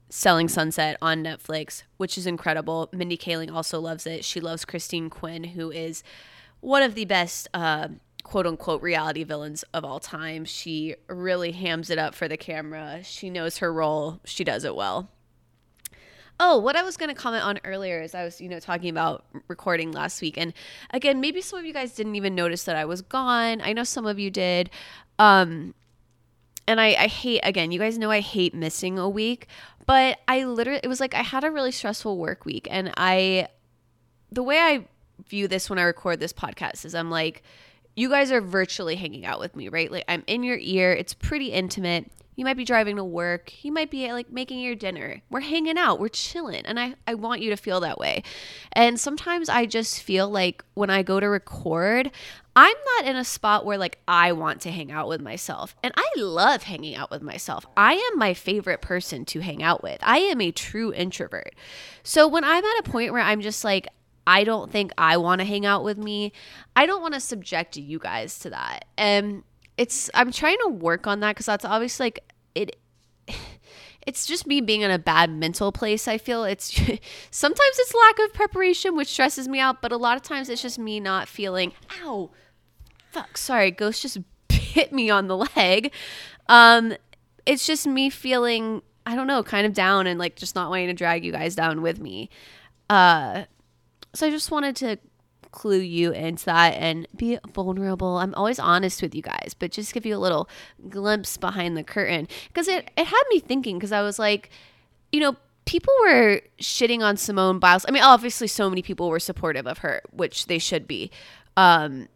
Selling 0.09 0.49
Sunset 0.49 0.97
on 1.03 1.23
Netflix, 1.23 1.83
which 1.97 2.16
is 2.16 2.27
incredible. 2.27 2.88
Mindy 2.92 3.16
Kaling 3.16 3.53
also 3.53 3.81
loves 3.81 4.07
it. 4.07 4.25
She 4.25 4.40
loves 4.40 4.64
Christine 4.64 5.11
Quinn, 5.11 5.45
who 5.45 5.71
is 5.71 6.03
one 6.61 6.83
of 6.83 6.95
the 6.95 7.05
best 7.05 7.49
uh, 7.53 7.88
quote 8.23 8.47
unquote 8.47 8.83
reality 8.83 9.25
villains 9.25 9.64
of 9.75 9.85
all 9.85 10.01
time. 10.01 10.45
She 10.45 10.95
really 11.09 11.53
hams 11.53 11.90
it 11.90 11.99
up 11.99 12.14
for 12.14 12.29
the 12.29 12.37
camera. 12.37 13.01
She 13.03 13.31
knows 13.31 13.59
her 13.59 13.73
role. 13.73 14.21
She 14.25 14.45
does 14.45 14.64
it 14.64 14.75
well. 14.75 15.11
Oh, 16.38 16.59
what 16.59 16.77
I 16.77 16.83
was 16.83 16.96
going 16.96 17.09
to 17.09 17.14
comment 17.14 17.44
on 17.44 17.59
earlier 17.64 18.03
is 18.03 18.14
I 18.14 18.25
was, 18.25 18.40
you 18.40 18.49
know, 18.49 18.61
talking 18.61 18.90
about 18.90 19.25
recording 19.49 19.92
last 19.92 20.20
week. 20.20 20.37
And 20.37 20.53
again, 20.90 21.20
maybe 21.20 21.40
some 21.40 21.59
of 21.59 21.64
you 21.64 21.72
guys 21.72 21.94
didn't 21.94 22.14
even 22.16 22.35
notice 22.35 22.64
that 22.64 22.77
I 22.77 22.85
was 22.85 23.01
gone. 23.01 23.62
I 23.62 23.72
know 23.72 23.85
some 23.85 24.07
of 24.07 24.18
you 24.18 24.31
did. 24.31 24.68
Um, 25.18 25.75
and 26.68 26.81
I, 26.81 26.88
I 26.88 27.07
hate, 27.07 27.40
again, 27.42 27.72
you 27.72 27.79
guys 27.79 27.96
know 27.96 28.11
I 28.11 28.20
hate 28.20 28.55
missing 28.55 28.99
a 28.99 29.09
week, 29.09 29.46
but 29.87 30.18
I 30.29 30.44
literally, 30.44 30.81
it 30.83 30.88
was 30.88 31.01
like 31.01 31.14
I 31.14 31.22
had 31.22 31.44
a 31.44 31.51
really 31.51 31.72
stressful 31.72 32.18
work 32.18 32.44
week. 32.44 32.68
And 32.70 32.92
I, 32.96 33.49
the 34.31 34.42
way 34.42 34.59
I 34.59 34.87
view 35.29 35.49
this 35.49 35.70
when 35.70 35.79
I 35.79 35.83
record 35.83 36.20
this 36.20 36.33
podcast 36.33 36.85
is 36.85 36.94
I'm 36.94 37.11
like, 37.11 37.42
you 37.94 38.11
guys 38.11 38.31
are 38.31 38.42
virtually 38.42 38.96
hanging 38.96 39.25
out 39.25 39.40
with 39.40 39.57
me, 39.57 39.68
right? 39.68 39.90
Like 39.90 40.05
I'm 40.07 40.22
in 40.27 40.42
your 40.42 40.59
ear. 40.61 40.92
It's 40.92 41.14
pretty 41.14 41.53
intimate. 41.53 42.11
You 42.37 42.44
might 42.44 42.57
be 42.57 42.64
driving 42.64 42.96
to 42.96 43.05
work. 43.05 43.64
You 43.64 43.72
might 43.72 43.90
be 43.90 44.12
like 44.12 44.31
making 44.31 44.61
your 44.61 44.75
dinner. 44.75 45.22
We're 45.31 45.40
hanging 45.40 45.79
out. 45.79 45.99
We're 45.99 46.09
chilling. 46.09 46.64
And 46.66 46.79
I, 46.79 46.94
I 47.07 47.14
want 47.14 47.40
you 47.40 47.51
to 47.51 47.57
feel 47.57 47.81
that 47.81 47.99
way. 47.99 48.22
And 48.72 49.01
sometimes 49.01 49.49
I 49.49 49.66
just 49.66 50.03
feel 50.03 50.29
like 50.29 50.62
when 50.75 50.90
I 50.90 51.03
go 51.03 51.18
to 51.18 51.29
record, 51.29 52.11
I'm 52.55 52.77
not 52.94 53.07
in 53.07 53.16
a 53.16 53.25
spot 53.25 53.64
where 53.64 53.79
like 53.79 53.99
I 54.07 54.33
want 54.33 54.61
to 54.62 54.70
hang 54.70 54.92
out 54.92 55.09
with 55.09 55.22
myself. 55.22 55.75
And 55.83 55.94
I 55.96 56.09
love 56.16 56.62
hanging 56.62 56.94
out 56.94 57.11
with 57.11 57.22
myself. 57.22 57.66
I 57.77 57.94
am 57.94 58.18
my 58.18 58.35
favorite 58.35 58.83
person 58.83 59.25
to 59.27 59.40
hang 59.40 59.62
out 59.62 59.83
with. 59.83 59.99
I 60.03 60.18
am 60.18 60.40
a 60.40 60.53
true 60.53 60.92
introvert. 60.92 61.55
So 62.03 62.29
when 62.29 62.44
I'm 62.44 62.64
at 62.64 62.81
a 62.81 62.90
point 62.90 63.12
where 63.12 63.22
I'm 63.22 63.40
just 63.40 63.64
like, 63.64 63.88
I 64.27 64.44
don't 64.44 64.70
think 64.70 64.92
I 64.99 65.16
want 65.18 65.40
to 65.40 65.44
hang 65.44 65.64
out 65.64 65.85
with 65.85 65.99
me. 65.99 66.33
I 66.75 66.85
don't 66.85 67.01
want 67.01 67.14
to 67.14 67.20
subject 67.20 67.77
you 67.77 67.99
guys 67.99 68.38
to 68.40 68.51
that. 68.51 68.87
And 68.99 69.44
it's 69.77 70.11
I'm 70.14 70.33
trying 70.33 70.57
to 70.64 70.70
work 70.70 71.07
on 71.07 71.20
that 71.20 71.37
because 71.37 71.46
that's 71.46 71.64
obviously 71.64 72.07
like 72.07 72.25
it 72.57 72.77
it's 74.07 74.25
just 74.27 74.47
me 74.47 74.61
being 74.61 74.83
in 74.83 74.90
a 74.90 74.99
bad 74.99 75.31
mental 75.31 75.73
place. 75.73 76.07
I 76.07 76.16
feel 76.16 76.45
it's 76.45 76.71
sometimes 77.31 77.79
it's 77.79 77.95
lack 77.95 78.19
of 78.27 78.35
preparation 78.35 78.97
which 78.97 79.09
stresses 79.09 79.49
me 79.49 79.59
out, 79.59 79.83
but 79.83 79.92
a 79.92 79.97
lot 79.97 80.16
of 80.16 80.23
times 80.23 80.49
it's 80.49 80.62
just 80.62 80.79
me 80.79 81.01
not 81.01 81.29
feeling 81.29 81.73
ow. 82.03 82.31
Fuck, 83.11 83.37
sorry, 83.37 83.71
ghost 83.71 84.03
just 84.03 84.19
hit 84.49 84.92
me 84.92 85.11
on 85.11 85.27
the 85.27 85.37
leg. 85.57 85.92
Um 86.49 86.95
it's 87.45 87.66
just 87.66 87.87
me 87.87 88.11
feeling 88.11 88.83
I 89.05 89.14
don't 89.14 89.27
know, 89.27 89.42
kind 89.42 89.66
of 89.66 89.73
down 89.73 90.07
and 90.07 90.19
like 90.19 90.37
just 90.37 90.55
not 90.55 90.71
wanting 90.71 90.88
to 90.88 90.95
drag 90.95 91.25
you 91.25 91.33
guys 91.33 91.55
down 91.55 91.83
with 91.83 92.01
me. 92.01 92.31
Uh 92.88 93.45
so 94.14 94.27
I 94.27 94.31
just 94.31 94.51
wanted 94.51 94.77
to 94.77 94.99
clue 95.57 95.81
you 95.81 96.12
into 96.12 96.45
that 96.45 96.75
and 96.75 97.09
be 97.16 97.38
vulnerable. 97.55 98.19
I'm 98.19 98.35
always 98.35 98.59
honest 98.59 99.01
with 99.01 99.14
you 99.14 99.23
guys, 99.23 99.57
but 99.59 99.71
just 99.71 99.95
give 99.95 100.05
you 100.05 100.14
a 100.14 100.19
little 100.19 100.51
glimpse 100.90 101.38
behind 101.38 101.79
the 101.79 101.83
curtain 101.83 102.29
because 102.49 102.69
it, 102.69 102.90
it 102.95 103.07
had 103.07 103.23
me 103.31 103.40
thinking 103.40 103.79
because 103.79 103.90
I 103.90 104.03
was 104.03 104.19
like, 104.19 104.51
you 105.12 105.19
know, 105.19 105.35
people 105.64 105.95
were 106.03 106.42
shitting 106.61 107.01
on 107.01 107.16
Simone 107.16 107.59
Biles. 107.59 107.87
I 107.88 107.90
mean, 107.90 108.03
obviously, 108.03 108.49
so 108.49 108.69
many 108.69 108.83
people 108.83 109.09
were 109.09 109.19
supportive 109.19 109.66
of 109.66 109.79
her, 109.79 110.03
which 110.12 110.47
they 110.47 110.59
should 110.59 110.87
be, 110.87 111.11
um, 111.57 112.09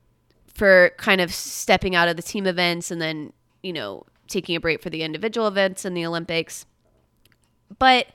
for 0.53 0.93
kind 0.99 1.23
of 1.23 1.33
stepping 1.33 1.95
out 1.95 2.09
of 2.09 2.17
the 2.17 2.23
team 2.23 2.47
events 2.47 2.91
and 2.91 3.01
then, 3.01 3.33
you 3.63 3.73
know, 3.73 4.05
taking 4.29 4.55
a 4.55 4.61
break 4.61 4.83
for 4.83 4.91
the 4.91 5.03
individual 5.03 5.47
events 5.49 5.87
and 5.87 5.97
the 5.97 6.05
Olympics. 6.05 6.67
But 7.79 8.09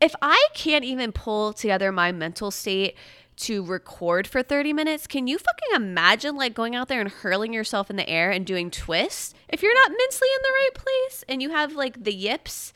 if 0.00 0.14
I 0.22 0.48
can't 0.54 0.84
even 0.84 1.12
pull 1.12 1.52
together 1.52 1.92
my 1.92 2.12
mental 2.12 2.50
state 2.50 2.96
to 3.38 3.64
record 3.64 4.26
for 4.26 4.42
30 4.42 4.72
minutes. 4.72 5.06
Can 5.06 5.26
you 5.26 5.38
fucking 5.38 5.74
imagine 5.74 6.36
like 6.36 6.54
going 6.54 6.74
out 6.74 6.88
there 6.88 7.00
and 7.00 7.10
hurling 7.10 7.52
yourself 7.52 7.88
in 7.88 7.96
the 7.96 8.08
air 8.08 8.30
and 8.30 8.44
doing 8.44 8.70
twists 8.70 9.32
if 9.48 9.62
you're 9.62 9.74
not 9.74 9.90
mentally 9.90 10.28
in 10.36 10.42
the 10.42 10.52
right 10.52 10.70
place 10.74 11.24
and 11.28 11.40
you 11.40 11.50
have 11.50 11.74
like 11.74 12.02
the 12.02 12.12
yips 12.12 12.72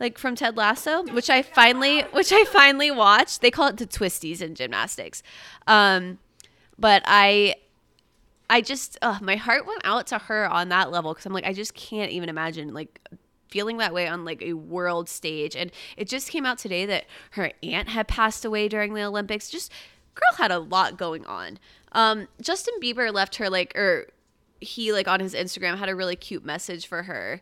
like 0.00 0.18
from 0.18 0.34
Ted 0.34 0.56
Lasso, 0.56 1.04
which 1.04 1.30
I 1.30 1.40
finally 1.42 2.02
which 2.12 2.32
I 2.32 2.44
finally 2.44 2.90
watched. 2.90 3.40
They 3.40 3.50
call 3.50 3.68
it 3.68 3.78
the 3.78 3.86
twisties 3.86 4.42
in 4.42 4.54
gymnastics. 4.54 5.22
Um 5.66 6.18
but 6.78 7.02
I 7.06 7.54
I 8.50 8.60
just 8.60 8.98
uh, 9.00 9.18
my 9.22 9.36
heart 9.36 9.66
went 9.66 9.80
out 9.84 10.06
to 10.08 10.18
her 10.18 10.46
on 10.46 10.68
that 10.68 10.90
level 10.90 11.14
cuz 11.14 11.24
I'm 11.24 11.32
like 11.32 11.46
I 11.46 11.54
just 11.54 11.74
can't 11.74 12.10
even 12.10 12.28
imagine 12.28 12.74
like 12.74 13.00
feeling 13.48 13.76
that 13.76 13.94
way 13.94 14.08
on 14.08 14.24
like 14.24 14.42
a 14.42 14.52
world 14.52 15.08
stage 15.08 15.54
and 15.54 15.70
it 15.96 16.08
just 16.08 16.28
came 16.28 16.44
out 16.44 16.58
today 16.58 16.84
that 16.84 17.04
her 17.30 17.52
aunt 17.62 17.88
had 17.88 18.08
passed 18.08 18.44
away 18.44 18.68
during 18.68 18.94
the 18.94 19.02
Olympics 19.02 19.48
just 19.48 19.70
girl 20.14 20.36
had 20.36 20.50
a 20.50 20.58
lot 20.58 20.96
going 20.96 21.24
on. 21.26 21.58
Um, 21.92 22.28
Justin 22.40 22.74
Bieber 22.82 23.12
left 23.12 23.36
her 23.36 23.48
like, 23.48 23.76
or 23.76 24.08
he 24.60 24.92
like 24.92 25.08
on 25.08 25.20
his 25.20 25.34
Instagram 25.34 25.78
had 25.78 25.88
a 25.88 25.94
really 25.94 26.16
cute 26.16 26.44
message 26.44 26.86
for 26.86 27.04
her. 27.04 27.40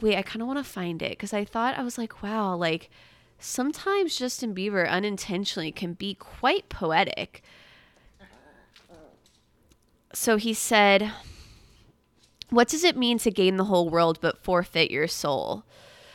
Wait, 0.00 0.16
I 0.16 0.22
kind 0.22 0.42
of 0.42 0.48
want 0.48 0.58
to 0.58 0.64
find 0.64 1.02
it 1.02 1.10
because 1.10 1.32
I 1.32 1.44
thought 1.44 1.78
I 1.78 1.82
was 1.82 1.96
like, 1.96 2.22
wow, 2.22 2.54
like 2.56 2.90
sometimes 3.38 4.16
Justin 4.16 4.54
Bieber 4.54 4.88
unintentionally 4.88 5.72
can 5.72 5.94
be 5.94 6.14
quite 6.14 6.68
poetic. 6.68 7.42
So 10.14 10.36
he 10.36 10.52
said, 10.52 11.10
What 12.50 12.68
does 12.68 12.84
it 12.84 12.96
mean 12.96 13.18
to 13.18 13.30
gain 13.30 13.56
the 13.56 13.64
whole 13.64 13.88
world 13.88 14.18
but 14.20 14.42
forfeit 14.42 14.90
your 14.90 15.08
soul? 15.08 15.64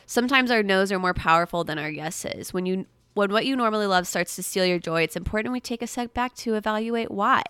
Sometimes 0.06 0.50
our 0.50 0.62
no's 0.62 0.92
are 0.92 0.98
more 0.98 1.14
powerful 1.14 1.64
than 1.64 1.78
our 1.78 1.90
yeses. 1.90 2.54
When 2.54 2.64
you 2.64 2.86
when 3.14 3.32
what 3.32 3.46
you 3.46 3.56
normally 3.56 3.86
love 3.86 4.06
starts 4.06 4.36
to 4.36 4.42
steal 4.42 4.64
your 4.64 4.78
joy, 4.78 5.02
it's 5.02 5.16
important 5.16 5.52
we 5.52 5.60
take 5.60 5.82
a 5.82 5.86
step 5.86 6.14
back 6.14 6.34
to 6.36 6.54
evaluate 6.54 7.10
why. 7.10 7.42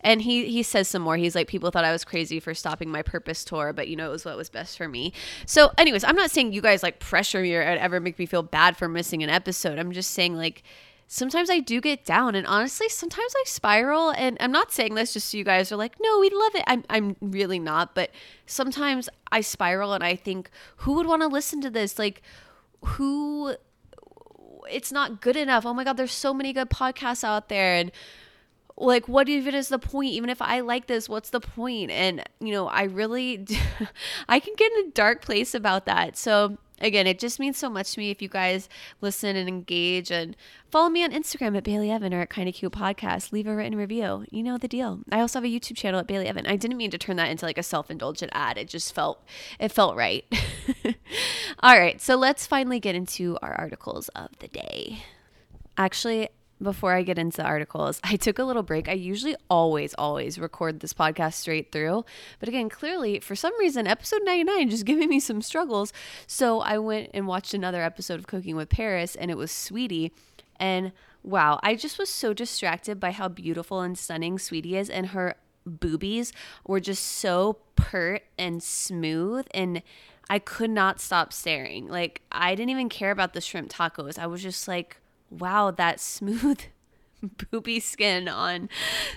And 0.00 0.22
he 0.22 0.46
he 0.46 0.62
says 0.62 0.88
some 0.88 1.02
more. 1.02 1.16
He's 1.16 1.34
like, 1.34 1.48
people 1.48 1.70
thought 1.70 1.84
I 1.84 1.92
was 1.92 2.04
crazy 2.04 2.38
for 2.38 2.54
stopping 2.54 2.90
my 2.90 3.02
purpose 3.02 3.44
tour, 3.44 3.72
but 3.72 3.88
you 3.88 3.96
know 3.96 4.06
it 4.08 4.12
was 4.12 4.24
what 4.24 4.36
was 4.36 4.48
best 4.48 4.76
for 4.76 4.88
me. 4.88 5.12
So, 5.46 5.72
anyways, 5.78 6.04
I'm 6.04 6.16
not 6.16 6.30
saying 6.30 6.52
you 6.52 6.60
guys 6.60 6.82
like 6.82 7.00
pressure 7.00 7.42
me 7.42 7.54
or 7.56 7.62
ever 7.62 7.98
make 7.98 8.18
me 8.18 8.26
feel 8.26 8.42
bad 8.42 8.76
for 8.76 8.88
missing 8.88 9.22
an 9.22 9.30
episode. 9.30 9.78
I'm 9.78 9.92
just 9.92 10.12
saying 10.12 10.36
like 10.36 10.62
sometimes 11.08 11.50
I 11.50 11.60
do 11.60 11.80
get 11.80 12.04
down 12.04 12.34
and 12.34 12.46
honestly 12.46 12.88
sometimes 12.88 13.32
I 13.36 13.44
spiral 13.46 14.10
and 14.10 14.36
I'm 14.40 14.50
not 14.50 14.72
saying 14.72 14.94
this 14.94 15.12
just 15.12 15.30
so 15.30 15.38
you 15.38 15.44
guys 15.44 15.70
are 15.70 15.76
like 15.76 15.94
no 16.00 16.18
we 16.18 16.30
love 16.30 16.54
it 16.54 16.64
I'm 16.66 16.84
I'm 16.90 17.16
really 17.20 17.58
not 17.58 17.94
but 17.94 18.10
sometimes 18.44 19.08
I 19.30 19.40
spiral 19.40 19.92
and 19.92 20.02
I 20.02 20.16
think 20.16 20.50
who 20.78 20.94
would 20.94 21.06
want 21.06 21.22
to 21.22 21.28
listen 21.28 21.60
to 21.60 21.70
this 21.70 21.98
like 21.98 22.22
who 22.84 23.54
it's 24.70 24.92
not 24.92 25.20
good 25.20 25.36
enough. 25.36 25.66
Oh 25.66 25.74
my 25.74 25.84
god, 25.84 25.96
there's 25.96 26.12
so 26.12 26.34
many 26.34 26.52
good 26.52 26.70
podcasts 26.70 27.24
out 27.24 27.48
there 27.48 27.74
and 27.74 27.92
like 28.76 29.08
what 29.08 29.28
even 29.28 29.54
is 29.54 29.68
the 29.68 29.78
point 29.78 30.10
even 30.10 30.28
if 30.28 30.42
i 30.42 30.60
like 30.60 30.86
this 30.86 31.08
what's 31.08 31.30
the 31.30 31.40
point? 31.40 31.90
and 31.90 32.22
you 32.40 32.52
know 32.52 32.68
i 32.68 32.82
really 32.82 33.46
i 34.28 34.38
can 34.38 34.54
get 34.54 34.70
in 34.72 34.88
a 34.88 34.90
dark 34.90 35.22
place 35.22 35.54
about 35.54 35.86
that 35.86 36.16
so 36.16 36.58
again, 36.80 37.06
it 37.06 37.18
just 37.18 37.38
means 37.38 37.58
so 37.58 37.68
much 37.68 37.92
to 37.92 38.00
me 38.00 38.10
if 38.10 38.20
you 38.20 38.28
guys 38.28 38.68
listen 39.00 39.36
and 39.36 39.48
engage 39.48 40.10
and 40.10 40.36
follow 40.70 40.88
me 40.88 41.04
on 41.04 41.10
Instagram 41.10 41.56
at 41.56 41.64
Bailey 41.64 41.90
Evan 41.90 42.12
or 42.12 42.20
at 42.20 42.30
Kinda 42.30 42.52
Cute 42.52 42.72
Podcast. 42.72 43.32
Leave 43.32 43.46
a 43.46 43.54
written 43.54 43.76
review. 43.76 44.24
You 44.30 44.42
know 44.42 44.58
the 44.58 44.68
deal. 44.68 45.00
I 45.10 45.20
also 45.20 45.38
have 45.38 45.44
a 45.44 45.48
YouTube 45.48 45.76
channel 45.76 46.00
at 46.00 46.06
Bailey 46.06 46.26
Evan. 46.26 46.46
I 46.46 46.56
didn't 46.56 46.76
mean 46.76 46.90
to 46.90 46.98
turn 46.98 47.16
that 47.16 47.30
into 47.30 47.46
like 47.46 47.58
a 47.58 47.62
self-indulgent 47.62 48.32
ad. 48.34 48.58
It 48.58 48.68
just 48.68 48.94
felt 48.94 49.24
it 49.58 49.72
felt 49.72 49.96
right. 49.96 50.24
All 51.60 51.78
right, 51.78 52.00
so 52.00 52.16
let's 52.16 52.46
finally 52.46 52.80
get 52.80 52.94
into 52.94 53.38
our 53.42 53.52
articles 53.52 54.08
of 54.10 54.38
the 54.38 54.48
day. 54.48 55.02
Actually, 55.78 56.28
before 56.62 56.94
I 56.94 57.02
get 57.02 57.18
into 57.18 57.38
the 57.38 57.44
articles, 57.44 58.00
I 58.02 58.16
took 58.16 58.38
a 58.38 58.44
little 58.44 58.62
break. 58.62 58.88
I 58.88 58.92
usually 58.92 59.36
always, 59.50 59.94
always 59.94 60.38
record 60.38 60.80
this 60.80 60.94
podcast 60.94 61.34
straight 61.34 61.70
through. 61.70 62.04
But 62.38 62.48
again, 62.48 62.68
clearly, 62.68 63.20
for 63.20 63.36
some 63.36 63.58
reason, 63.58 63.86
episode 63.86 64.22
99 64.24 64.70
just 64.70 64.84
giving 64.86 65.08
me 65.08 65.20
some 65.20 65.42
struggles. 65.42 65.92
So 66.26 66.60
I 66.60 66.78
went 66.78 67.10
and 67.12 67.26
watched 67.26 67.54
another 67.54 67.82
episode 67.82 68.18
of 68.18 68.26
Cooking 68.26 68.56
with 68.56 68.70
Paris, 68.70 69.16
and 69.16 69.30
it 69.30 69.36
was 69.36 69.50
Sweetie. 69.50 70.12
And 70.58 70.92
wow, 71.22 71.60
I 71.62 71.74
just 71.74 71.98
was 71.98 72.08
so 72.08 72.32
distracted 72.32 72.98
by 72.98 73.10
how 73.10 73.28
beautiful 73.28 73.80
and 73.82 73.98
stunning 73.98 74.38
Sweetie 74.38 74.76
is. 74.76 74.88
And 74.88 75.08
her 75.08 75.34
boobies 75.66 76.32
were 76.66 76.80
just 76.80 77.04
so 77.04 77.58
pert 77.74 78.22
and 78.38 78.62
smooth. 78.62 79.46
And 79.52 79.82
I 80.30 80.38
could 80.38 80.70
not 80.70 81.00
stop 81.00 81.32
staring. 81.32 81.88
Like, 81.88 82.22
I 82.32 82.54
didn't 82.54 82.70
even 82.70 82.88
care 82.88 83.10
about 83.10 83.34
the 83.34 83.40
shrimp 83.40 83.70
tacos. 83.70 84.18
I 84.18 84.26
was 84.26 84.42
just 84.42 84.66
like, 84.66 84.96
wow, 85.30 85.70
that 85.70 86.00
smooth 86.00 86.60
booby 87.50 87.80
skin 87.80 88.28
on 88.28 88.68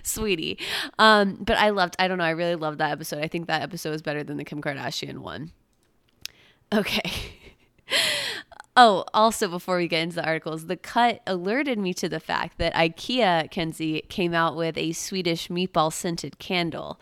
sweetie. 0.04 0.58
Um 0.98 1.38
but 1.40 1.58
i 1.58 1.70
loved 1.70 1.96
i 2.00 2.08
don't 2.08 2.18
know 2.18 2.24
i 2.24 2.32
really 2.32 2.56
loved 2.56 2.80
that 2.80 2.92
episode. 2.92 3.24
I 3.24 3.28
think 3.28 3.48
that 3.48 3.62
episode 3.62 3.92
was 3.92 4.02
better 4.02 4.24
than 4.24 4.38
the 4.38 4.44
kim 4.44 4.62
kardashian 4.62 5.20
one. 5.20 5.52
Okay. 6.74 7.02
Oh 8.78 9.04
also 9.14 9.50
before 9.50 9.76
we 9.76 9.90
get 9.90 10.04
into 10.04 10.16
the 10.18 10.26
articles 10.26 10.68
the 10.68 10.78
cut 10.78 11.22
alerted 11.28 11.78
me 11.78 11.94
to 11.96 12.08
the 12.08 12.20
fact 12.20 12.60
that 12.60 12.74
ikea 12.76 13.52
kenzie 13.52 14.02
came 14.08 14.34
out 14.34 14.56
with 14.56 14.78
a 14.78 14.94
swedish 14.94 15.50
meatball 15.50 15.92
scented 15.92 16.40
candle. 16.40 16.98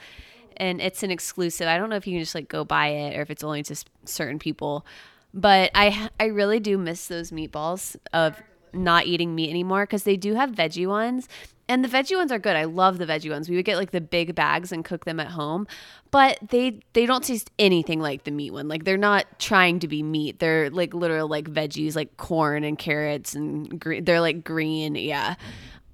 And 0.56 0.82
it's 0.82 1.04
an 1.04 1.12
exclusive. 1.12 1.68
I 1.68 1.78
don't 1.78 1.92
know 1.92 1.98
if 1.98 2.08
you 2.08 2.14
can 2.14 2.22
just 2.24 2.34
like 2.34 2.48
go 2.48 2.64
buy 2.66 2.88
it 2.88 3.16
or 3.16 3.22
if 3.22 3.30
it's 3.30 3.44
only 3.44 3.62
to 3.64 3.76
certain 4.06 4.40
people. 4.40 4.88
But 5.34 5.70
i 5.76 6.10
i 6.20 6.26
really 6.26 6.60
do 6.60 6.80
miss 6.80 7.08
those 7.08 7.30
meatballs 7.32 7.96
of 8.12 8.42
not 8.74 9.06
eating 9.06 9.36
meat 9.36 9.50
anymore 9.50 9.84
because 9.84 10.04
they 10.04 10.18
do 10.18 10.36
have 10.36 10.52
veggie 10.52 10.88
ones 10.88 11.28
and 11.70 11.84
the 11.84 11.90
veggie 11.90 12.16
ones 12.16 12.32
are 12.32 12.40
good. 12.40 12.56
I 12.56 12.64
love 12.64 12.98
the 12.98 13.06
veggie 13.06 13.30
ones. 13.30 13.50
We 13.50 13.56
would 13.56 13.66
get 13.66 13.78
like 13.78 13.92
the 13.92 14.02
big 14.02 14.36
bags 14.36 14.72
and 14.72 14.86
cook 14.86 15.06
them 15.06 15.20
at 15.20 15.28
home, 15.28 15.68
but 16.12 16.40
they 16.50 16.80
they 16.94 17.06
don't 17.06 17.24
taste 17.24 17.52
anything 17.60 18.00
like 18.00 18.24
the 18.24 18.32
meat 18.32 18.52
one. 18.52 18.68
Like 18.68 18.86
they're 18.86 18.98
not 18.98 19.40
trying 19.40 19.80
to 19.80 19.88
be 19.88 20.02
meat. 20.02 20.40
They're 20.40 20.70
like 20.70 20.94
literal 20.94 21.28
like 21.28 21.50
veggies, 21.50 21.96
like 21.96 22.16
corn 22.18 22.64
and 22.64 22.78
carrots 22.78 23.36
and 23.36 23.80
green. 23.80 24.06
They're 24.06 24.22
like 24.22 24.44
green, 24.44 24.96
yeah. 24.96 25.36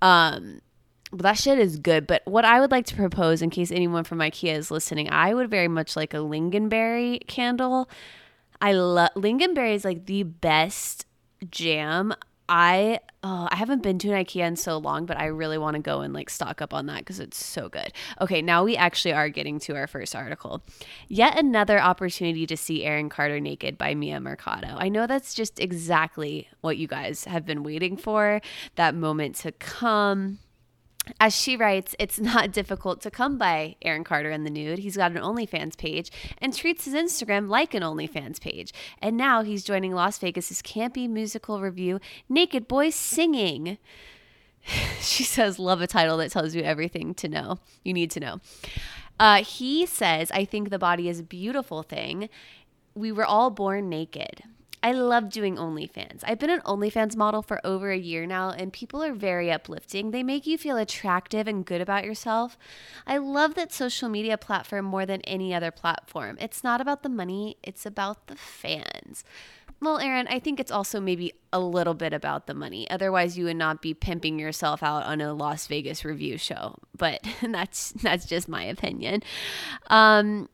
Um, 0.02 0.62
but 1.12 1.24
that 1.24 1.38
shit 1.38 1.60
is 1.60 1.78
good. 1.78 2.06
But 2.06 2.22
what 2.26 2.46
I 2.46 2.60
would 2.60 2.72
like 2.72 2.86
to 2.88 2.96
propose, 2.96 3.42
in 3.42 3.50
case 3.50 3.72
anyone 3.72 4.04
from 4.04 4.20
IKEA 4.20 4.56
is 4.56 4.72
listening, 4.72 5.10
I 5.12 5.34
would 5.34 5.50
very 5.50 5.68
much 5.68 5.96
like 5.96 6.14
a 6.14 6.18
lingonberry 6.18 7.26
candle. 7.28 7.90
I 8.62 8.74
love 8.74 9.10
lingonberry 9.16 9.74
is 9.74 9.86
like 9.86 10.06
the 10.06 10.24
best 10.24 11.06
jam. 11.50 12.14
I 12.50 13.00
oh, 13.24 13.48
I 13.50 13.56
haven't 13.56 13.84
been 13.84 14.00
to 14.00 14.12
an 14.12 14.26
IKEA 14.26 14.46
in 14.46 14.56
so 14.56 14.78
long, 14.78 15.06
but 15.06 15.18
I 15.18 15.28
really 15.28 15.58
want 15.58 15.76
to 15.76 15.82
go 15.82 16.02
and 16.02 16.14
like 16.14 16.30
stock 16.30 16.62
up 16.62 16.74
on 16.74 16.88
that 16.88 17.00
because 17.00 17.20
it's 17.20 17.44
so 17.44 17.70
good. 17.70 17.94
Okay, 18.20 18.42
now 18.42 18.64
we 18.64 18.76
actually 18.76 19.14
are 19.14 19.30
getting 19.30 19.60
to 19.60 19.76
our 19.76 19.88
first 19.88 20.16
article. 20.16 20.62
Yet 21.08 21.40
another 21.40 21.80
opportunity 21.80 22.46
to 22.48 22.58
see 22.58 22.84
Aaron 22.84 23.10
Carter 23.10 23.40
naked 23.40 23.78
by 23.78 23.96
Mia 23.96 24.20
Mercado. 24.20 24.76
I 24.78 24.90
know 24.90 25.08
that's 25.08 25.34
just 25.34 25.60
exactly 25.60 26.50
what 26.62 26.78
you 26.78 26.88
guys 26.88 27.26
have 27.26 27.46
been 27.46 27.64
waiting 27.64 27.96
for, 27.96 28.42
that 28.76 28.94
moment 28.94 29.36
to 29.38 29.52
come. 29.54 30.40
As 31.20 31.36
she 31.36 31.58
writes, 31.58 31.96
it's 32.00 32.20
not 32.20 32.52
difficult 32.54 33.02
to 33.02 33.12
come 33.12 33.38
by 33.38 33.76
Aaron 33.82 34.04
Carter 34.04 34.32
in 34.32 34.44
the 34.44 34.50
nude. 34.50 34.80
He's 34.80 34.98
got 34.98 35.12
an 35.12 35.22
OnlyFans 35.22 35.78
page 35.78 36.12
and 36.38 36.54
treats 36.54 36.86
his 36.86 36.94
Instagram 36.94 37.50
like 37.50 37.74
an 37.74 37.84
OnlyFans 37.84 38.40
page. 38.40 38.74
And 39.00 39.18
now 39.18 39.44
he's 39.44 39.64
joining 39.64 39.94
Las 39.94 40.18
Vegas's 40.18 40.62
campy 40.62 41.10
musical 41.10 41.62
revue, 41.62 42.00
Naked 42.30 42.68
Boys 42.68 42.96
Singing. 42.96 43.78
she 45.00 45.24
says, 45.24 45.60
Love 45.60 45.82
a 45.82 45.88
title 45.88 46.18
that 46.18 46.32
tells 46.32 46.56
you 46.56 46.64
everything 46.64 47.14
to 47.16 47.28
know, 47.28 47.60
you 47.84 47.94
need 47.94 48.12
to 48.12 48.20
know. 48.20 48.40
Uh, 49.20 49.44
he 49.44 49.86
says, 49.86 50.32
I 50.32 50.46
think 50.46 50.70
the 50.70 50.80
body 50.80 51.08
is 51.08 51.20
a 51.20 51.24
beautiful 51.24 51.84
thing. 51.84 52.30
We 52.96 53.12
were 53.12 53.26
all 53.26 53.50
born 53.50 53.90
naked. 53.90 54.44
I 54.84 54.92
love 54.92 55.30
doing 55.30 55.56
OnlyFans. 55.56 56.24
I've 56.26 56.40
been 56.40 56.50
an 56.50 56.60
OnlyFans 56.62 57.16
model 57.16 57.42
for 57.42 57.66
over 57.66 57.90
a 57.90 57.98
year 57.98 58.26
now, 58.26 58.50
and 58.50 58.74
people 58.74 59.02
are 59.02 59.14
very 59.14 59.50
uplifting. 59.50 60.12
They 60.12 60.24
make 60.24 60.46
you 60.46 60.58
feel 60.58 60.76
attractive 60.76 61.48
and 61.48 61.66
good 61.66 61.80
about 61.80 62.04
yourself. 62.04 62.58
I 63.08 63.18
love 63.18 63.56
that 63.56 63.72
social 63.72 64.10
media 64.10 64.38
platform 64.38 64.84
more 64.84 65.06
than 65.06 65.22
any 65.22 65.54
other 65.54 65.72
platform. 65.72 66.38
It's 66.42 66.66
not 66.66 66.82
about 66.82 67.02
the 67.02 67.10
money, 67.10 67.56
it's 67.64 67.86
about 67.86 68.28
the 68.28 68.36
fans. 68.36 69.24
Well, 69.84 70.00
Aaron, 70.00 70.28
I 70.30 70.40
think 70.40 70.60
it's 70.60 70.72
also 70.72 71.02
maybe 71.02 71.34
a 71.52 71.60
little 71.60 71.94
bit 71.94 72.14
about 72.14 72.48
the 72.48 72.54
money. 72.54 72.90
Otherwise, 72.90 73.38
you 73.38 73.46
would 73.46 73.58
not 73.58 73.82
be 73.82 73.94
pimping 73.94 74.40
yourself 74.40 74.82
out 74.82 75.04
on 75.04 75.20
a 75.20 75.34
Las 75.34 75.68
Vegas 75.68 76.06
revue 76.06 76.38
show. 76.38 76.78
But 76.98 77.26
that's 77.42 77.92
that's 78.02 78.26
just 78.26 78.48
my 78.48 78.64
opinion. 78.64 79.24
Um, 79.88 80.48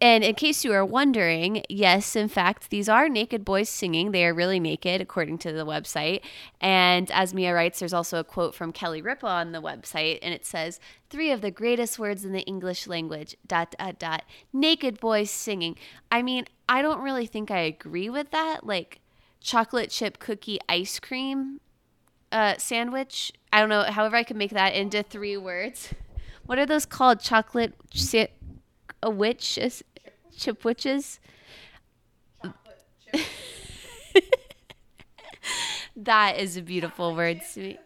and 0.00 0.22
in 0.22 0.34
case 0.34 0.62
you 0.62 0.72
are 0.74 0.84
wondering, 0.84 1.62
yes, 1.70 2.16
in 2.16 2.28
fact, 2.28 2.68
these 2.68 2.88
are 2.88 3.08
naked 3.08 3.44
boys 3.46 3.70
singing. 3.70 4.10
They 4.10 4.26
are 4.26 4.34
really 4.34 4.60
naked, 4.60 5.00
according 5.00 5.38
to 5.38 5.52
the 5.52 5.64
website. 5.64 6.20
And 6.60 7.10
as 7.10 7.32
Mia 7.32 7.54
writes, 7.54 7.78
there's 7.78 7.94
also 7.94 8.18
a 8.18 8.24
quote 8.24 8.54
from 8.54 8.72
Kelly 8.72 9.00
Ripa 9.00 9.26
on 9.26 9.52
the 9.52 9.62
website, 9.62 10.18
and 10.20 10.34
it 10.34 10.44
says, 10.44 10.80
Three 11.08 11.30
of 11.30 11.40
the 11.40 11.50
greatest 11.50 11.98
words 11.98 12.24
in 12.26 12.32
the 12.32 12.42
English 12.42 12.86
language, 12.86 13.36
dot, 13.46 13.74
dot, 13.78 13.98
dot, 13.98 14.24
naked 14.52 15.00
boys 15.00 15.30
singing. 15.30 15.76
I 16.12 16.20
mean, 16.20 16.44
I 16.68 16.82
don't 16.82 17.00
really 17.00 17.26
think 17.26 17.50
I 17.50 17.60
agree 17.60 18.10
with 18.10 18.30
that. 18.32 18.66
Like, 18.66 19.00
chocolate 19.40 19.90
chip 19.90 20.18
cookie 20.18 20.58
ice 20.68 20.98
cream 21.00 21.60
uh, 22.32 22.56
sandwich. 22.58 23.32
I 23.50 23.60
don't 23.60 23.70
know, 23.70 23.84
however, 23.84 24.16
I 24.16 24.24
can 24.24 24.36
make 24.36 24.50
that 24.50 24.74
into 24.74 25.02
three 25.02 25.38
words. 25.38 25.94
What 26.44 26.58
are 26.58 26.66
those 26.66 26.84
called? 26.84 27.20
Chocolate 27.20 27.74
sa- 27.94 28.26
a 29.02 29.10
witch 29.10 29.58
is 29.58 29.84
Chipwiches. 30.36 31.18
that 35.96 36.38
is 36.38 36.56
a 36.56 36.62
beautiful 36.62 37.14
word 37.14 37.40
to 37.54 37.60
me. 37.60 37.78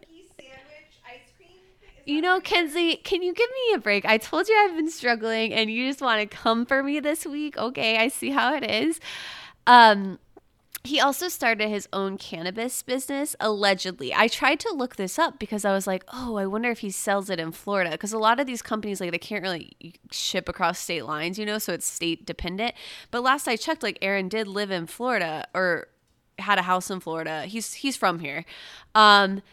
You 2.05 2.19
know, 2.19 2.39
Kenzie, 2.41 2.95
can 2.97 3.21
you 3.21 3.33
give 3.33 3.49
me 3.49 3.75
a 3.75 3.77
break? 3.77 4.05
I 4.05 4.17
told 4.17 4.47
you 4.49 4.57
I've 4.57 4.75
been 4.75 4.89
struggling 4.89 5.53
and 5.53 5.69
you 5.69 5.87
just 5.87 6.01
want 6.01 6.19
to 6.19 6.25
come 6.35 6.65
for 6.65 6.81
me 6.81 6.99
this 6.99 7.25
week. 7.25 7.57
Okay, 7.57 7.97
I 7.97 8.07
see 8.07 8.31
how 8.31 8.55
it 8.55 8.69
is. 8.69 8.99
Um, 9.67 10.17
he 10.83 10.99
also 10.99 11.27
started 11.27 11.69
his 11.69 11.87
own 11.93 12.17
cannabis 12.17 12.81
business, 12.81 13.35
allegedly. 13.39 14.13
I 14.13 14.27
tried 14.27 14.59
to 14.61 14.73
look 14.73 14.95
this 14.95 15.19
up 15.19 15.37
because 15.37 15.63
I 15.63 15.73
was 15.73 15.85
like, 15.85 16.03
oh, 16.11 16.37
I 16.37 16.47
wonder 16.47 16.71
if 16.71 16.79
he 16.79 16.89
sells 16.89 17.29
it 17.29 17.39
in 17.39 17.51
Florida. 17.51 17.91
Because 17.91 18.13
a 18.13 18.17
lot 18.17 18.39
of 18.39 18.47
these 18.47 18.63
companies, 18.63 18.99
like, 18.99 19.11
they 19.11 19.19
can't 19.19 19.43
really 19.43 19.75
ship 20.11 20.49
across 20.49 20.79
state 20.79 21.05
lines, 21.05 21.37
you 21.37 21.45
know, 21.45 21.59
so 21.59 21.73
it's 21.73 21.85
state 21.85 22.25
dependent. 22.25 22.73
But 23.11 23.21
last 23.21 23.47
I 23.47 23.57
checked, 23.57 23.83
like, 23.83 23.99
Aaron 24.01 24.27
did 24.27 24.47
live 24.47 24.71
in 24.71 24.87
Florida 24.87 25.47
or 25.53 25.87
had 26.39 26.57
a 26.57 26.63
house 26.63 26.89
in 26.89 26.99
Florida. 26.99 27.43
He's 27.43 27.73
he's 27.73 27.95
from 27.95 28.19
here. 28.19 28.43
Um, 28.95 29.43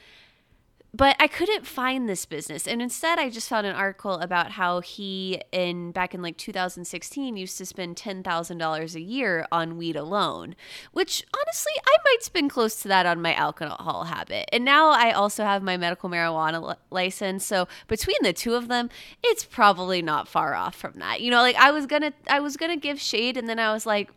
but 0.95 1.17
I 1.21 1.29
couldn't 1.29 1.67
find 1.67 2.09
this 2.09 2.25
business. 2.25 2.67
And 2.67 2.81
instead 2.81 3.19
I 3.19 3.29
just 3.29 3.49
found 3.49 3.67
an 3.67 3.75
article 3.75 4.15
about 4.15 4.53
how 4.53 4.81
he 4.81 5.41
in 5.53 5.93
back 5.93 6.15
in 6.15 6.23
like 6.23 6.39
2016 6.39 7.37
used 7.37 7.59
to 7.59 7.67
spend 7.67 7.97
$10,000 7.97 8.95
a 8.95 9.01
year 9.01 9.47
on 9.53 9.77
weed 9.77 9.97
alone, 9.97 10.57
which 10.93 11.25
honestly 11.39 11.73
I 11.87 11.97
might 12.05 12.23
spend 12.23 12.51
close 12.51 12.81
to 12.83 12.89
that 12.89 13.05
on 13.05 13.21
my 13.21 13.35
alcohol 13.35 14.05
habit. 14.05 14.49
And 14.53 14.65
now 14.65 14.91
I 14.91 15.13
also 15.13 15.45
have 15.45 15.63
my 15.63 15.77
medical 15.77 16.09
marijuana 16.09 16.67
li- 16.67 16.75
license, 16.91 17.45
so 17.45 17.69
between 17.87 18.19
the 18.23 18.33
two 18.33 18.55
of 18.55 18.69
them, 18.69 18.89
it's 19.23 19.45
probably 19.45 20.01
not 20.01 20.27
far 20.27 20.55
off 20.55 20.75
from 20.75 20.95
that. 20.97 21.21
You 21.21 21.31
know, 21.31 21.43
like 21.43 21.57
I 21.57 21.71
was 21.71 21.87
going 21.87 22.03
to 22.03 22.13
I 22.29 22.41
was 22.41 22.57
going 22.57 22.73
to 22.73 22.81
give 22.81 22.99
shade 22.99 23.37
and 23.37 23.49
then 23.49 23.59
I 23.59 23.73
was 23.73 23.85
like 23.85 24.11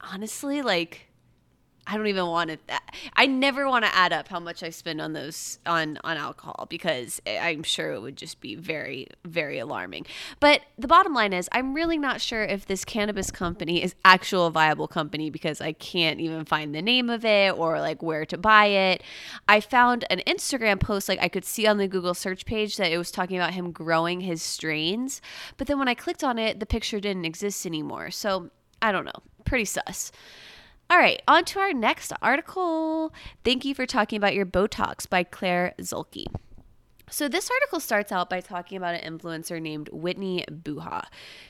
honestly 0.00 0.62
like 0.62 1.09
I 1.90 1.96
don't 1.96 2.06
even 2.06 2.26
want 2.26 2.50
to. 2.50 2.58
Uh, 2.68 2.78
I 3.16 3.26
never 3.26 3.68
want 3.68 3.84
to 3.84 3.92
add 3.94 4.12
up 4.12 4.28
how 4.28 4.38
much 4.38 4.62
I 4.62 4.70
spend 4.70 5.00
on 5.00 5.12
those 5.12 5.58
on 5.66 5.98
on 6.04 6.16
alcohol 6.16 6.66
because 6.70 7.20
I'm 7.26 7.64
sure 7.64 7.92
it 7.92 8.00
would 8.00 8.16
just 8.16 8.40
be 8.40 8.54
very 8.54 9.08
very 9.24 9.58
alarming. 9.58 10.06
But 10.38 10.62
the 10.78 10.86
bottom 10.86 11.12
line 11.14 11.32
is, 11.32 11.48
I'm 11.50 11.74
really 11.74 11.98
not 11.98 12.20
sure 12.20 12.44
if 12.44 12.64
this 12.66 12.84
cannabis 12.84 13.32
company 13.32 13.82
is 13.82 13.96
actual 14.04 14.50
viable 14.50 14.86
company 14.86 15.30
because 15.30 15.60
I 15.60 15.72
can't 15.72 16.20
even 16.20 16.44
find 16.44 16.72
the 16.74 16.82
name 16.82 17.10
of 17.10 17.24
it 17.24 17.58
or 17.58 17.80
like 17.80 18.02
where 18.02 18.24
to 18.26 18.38
buy 18.38 18.66
it. 18.66 19.02
I 19.48 19.60
found 19.60 20.04
an 20.10 20.22
Instagram 20.28 20.78
post 20.78 21.08
like 21.08 21.20
I 21.20 21.28
could 21.28 21.44
see 21.44 21.66
on 21.66 21.78
the 21.78 21.88
Google 21.88 22.14
search 22.14 22.46
page 22.46 22.76
that 22.76 22.92
it 22.92 22.98
was 22.98 23.10
talking 23.10 23.36
about 23.36 23.54
him 23.54 23.72
growing 23.72 24.20
his 24.20 24.42
strains, 24.42 25.20
but 25.56 25.66
then 25.66 25.80
when 25.80 25.88
I 25.88 25.94
clicked 25.94 26.22
on 26.22 26.38
it, 26.38 26.60
the 26.60 26.66
picture 26.66 27.00
didn't 27.00 27.24
exist 27.24 27.66
anymore. 27.66 28.12
So 28.12 28.50
I 28.80 28.92
don't 28.92 29.04
know. 29.04 29.22
Pretty 29.44 29.64
sus. 29.64 30.12
All 30.90 30.98
right, 30.98 31.22
on 31.28 31.44
to 31.44 31.60
our 31.60 31.72
next 31.72 32.12
article. 32.20 33.14
Thank 33.44 33.64
you 33.64 33.76
for 33.76 33.86
talking 33.86 34.16
about 34.16 34.34
your 34.34 34.44
Botox 34.44 35.08
by 35.08 35.22
Claire 35.22 35.72
Zulkey. 35.78 36.24
So, 37.08 37.28
this 37.28 37.48
article 37.48 37.78
starts 37.78 38.10
out 38.10 38.28
by 38.28 38.40
talking 38.40 38.76
about 38.76 38.96
an 38.96 39.18
influencer 39.18 39.62
named 39.62 39.88
Whitney 39.92 40.44
Buha. 40.50 41.04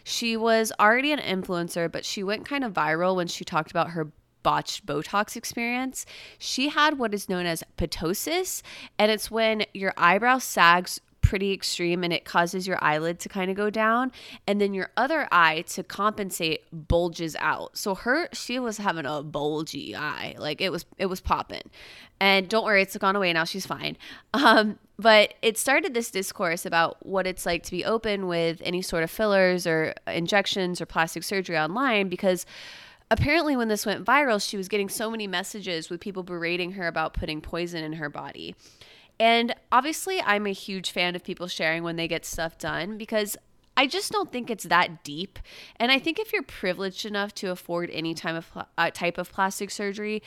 She 0.05 0.37
was 0.37 0.75
already 0.79 1.11
an 1.11 1.21
influencer, 1.21 1.91
but 1.91 2.05
she 2.05 2.23
went 2.23 2.45
kind 2.45 2.65
of 2.65 2.75
viral 2.75 3.17
when 3.17 3.29
she 3.29 3.43
talked 3.47 3.71
about 3.71 3.91
her 3.91 4.13
botched 4.43 4.85
Botox 4.85 5.37
experience. 5.37 6.05
She 6.39 6.69
had 6.69 6.99
what 6.99 7.15
is 7.15 7.31
known 7.31 7.47
as 7.47 7.65
ptosis, 7.79 8.61
and 8.99 9.11
it's 9.11 9.31
when 9.31 9.65
your 9.73 9.95
eyebrow 9.97 10.37
sags 10.37 11.01
pretty 11.31 11.53
extreme 11.53 12.03
and 12.03 12.13
it 12.13 12.25
causes 12.25 12.67
your 12.67 12.77
eyelid 12.83 13.21
to 13.21 13.29
kind 13.29 13.53
of 13.53 13.57
go 13.57 13.71
down 13.71 14.11
and 14.49 14.61
then 14.61 14.75
your 14.75 14.91
other 14.97 15.29
eye 15.31 15.63
to 15.69 15.85
compensate 15.85 16.65
bulges 16.73 17.37
out. 17.39 17.79
So 17.79 17.95
her 17.95 18.29
she 18.33 18.59
was 18.59 18.79
having 18.79 19.07
a 19.07 19.23
bulgy 19.23 19.95
eye 19.95 20.35
like 20.39 20.61
it 20.61 20.73
was 20.73 20.85
it 20.99 21.07
was 21.07 21.21
popping. 21.21 21.63
And 22.19 22.49
don't 22.49 22.65
worry 22.65 22.83
it's 22.83 22.97
gone 22.97 23.15
away 23.15 23.33
now 23.33 23.45
she's 23.45 23.65
fine. 23.65 23.97
Um 24.35 24.81
but 24.99 25.35
it 25.41 25.57
started 25.57 25.95
this 25.95 26.11
discourse 26.11 26.67
about 26.67 27.07
what 27.07 27.29
it's 27.29 27.47
like 27.47 27.63
to 27.63 27.71
be 27.71 27.85
open 27.85 28.27
with 28.27 28.61
any 28.65 28.83
sort 28.83 29.05
of 29.05 29.11
fillers 29.11 29.69
or 29.69 29.95
injections 30.09 30.81
or 30.81 30.87
plastic 30.87 31.23
surgery 31.23 31.57
online 31.57 32.09
because 32.09 32.45
apparently 33.11 33.57
when 33.57 33.69
this 33.69 33.87
went 33.87 34.05
viral 34.05 34.45
she 34.45 34.57
was 34.57 34.69
getting 34.69 34.89
so 34.89 35.11
many 35.11 35.29
messages 35.29 35.91
with 35.91 36.01
people 36.01 36.25
berating 36.25 36.73
her 36.73 36.89
about 36.89 37.15
putting 37.15 37.41
poison 37.41 37.85
in 37.85 37.95
her 37.95 38.11
body 38.11 38.57
and 39.21 39.55
obviously, 39.71 40.23
I'm 40.23 40.47
a 40.47 40.53
huge 40.53 40.93
fan 40.93 41.15
of 41.15 41.23
people 41.23 41.47
sharing 41.47 41.83
when 41.83 41.97
they 41.97 42.09
get 42.09 42.25
stuff 42.25 42.57
done 42.57 42.97
because 42.97 43.37
I 43.77 43.87
just 43.87 44.11
don't 44.11 44.33
think 44.33 44.49
it's 44.49 44.65
that 44.65 45.05
deep. 45.05 45.39
And 45.77 45.93
I 45.93 45.99
think 45.99 46.19
if 46.19 46.33
you're 46.33 46.43
privileged 46.43 47.05
enough 47.05 47.35
to 47.35 47.51
afford 47.51 47.91
any 47.91 48.15
type 48.15 48.35
of 48.35 48.67
uh, 48.79 48.91
type 48.91 49.19
of 49.19 49.31
plastic 49.31 49.71
surgery, 49.71 50.23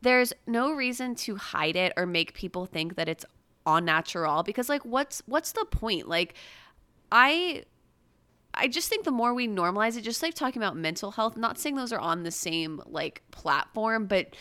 there's 0.00 0.32
no 0.46 0.72
reason 0.72 1.14
to 1.16 1.36
hide 1.36 1.76
it 1.76 1.92
or 1.98 2.06
make 2.06 2.32
people 2.32 2.64
think 2.64 2.96
that 2.96 3.06
it's 3.06 3.24
all 3.66 3.82
natural 3.82 4.42
because 4.42 4.70
like 4.70 4.82
what's 4.82 5.22
what's 5.26 5.52
the 5.52 5.66
point? 5.66 6.08
Like 6.08 6.32
I 7.12 7.64
I 8.54 8.66
just 8.66 8.88
think 8.88 9.04
the 9.04 9.10
more 9.10 9.34
we 9.34 9.46
normalize 9.46 9.98
it, 9.98 10.00
just 10.00 10.22
like 10.22 10.32
talking 10.32 10.62
about 10.62 10.74
mental 10.74 11.10
health, 11.10 11.36
not 11.36 11.58
saying 11.58 11.76
those 11.76 11.92
are 11.92 12.00
on 12.00 12.22
the 12.22 12.30
same 12.30 12.80
like 12.86 13.22
platform, 13.30 14.06
but 14.06 14.34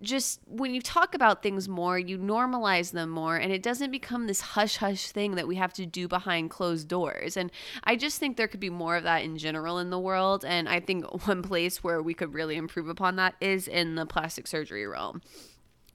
just 0.00 0.40
when 0.46 0.74
you 0.74 0.80
talk 0.80 1.14
about 1.14 1.42
things 1.42 1.68
more, 1.68 1.98
you 1.98 2.18
normalize 2.18 2.92
them 2.92 3.10
more, 3.10 3.36
and 3.36 3.52
it 3.52 3.62
doesn't 3.62 3.90
become 3.90 4.26
this 4.26 4.40
hush 4.40 4.76
hush 4.76 5.10
thing 5.10 5.34
that 5.34 5.48
we 5.48 5.56
have 5.56 5.72
to 5.74 5.86
do 5.86 6.06
behind 6.06 6.50
closed 6.50 6.86
doors. 6.86 7.36
And 7.36 7.50
I 7.84 7.96
just 7.96 8.20
think 8.20 8.36
there 8.36 8.46
could 8.46 8.60
be 8.60 8.70
more 8.70 8.96
of 8.96 9.02
that 9.04 9.24
in 9.24 9.38
general 9.38 9.78
in 9.78 9.90
the 9.90 9.98
world. 9.98 10.44
And 10.44 10.68
I 10.68 10.78
think 10.80 11.04
one 11.26 11.42
place 11.42 11.82
where 11.82 12.00
we 12.00 12.14
could 12.14 12.32
really 12.32 12.56
improve 12.56 12.88
upon 12.88 13.16
that 13.16 13.34
is 13.40 13.66
in 13.66 13.96
the 13.96 14.06
plastic 14.06 14.46
surgery 14.46 14.86
realm. 14.86 15.20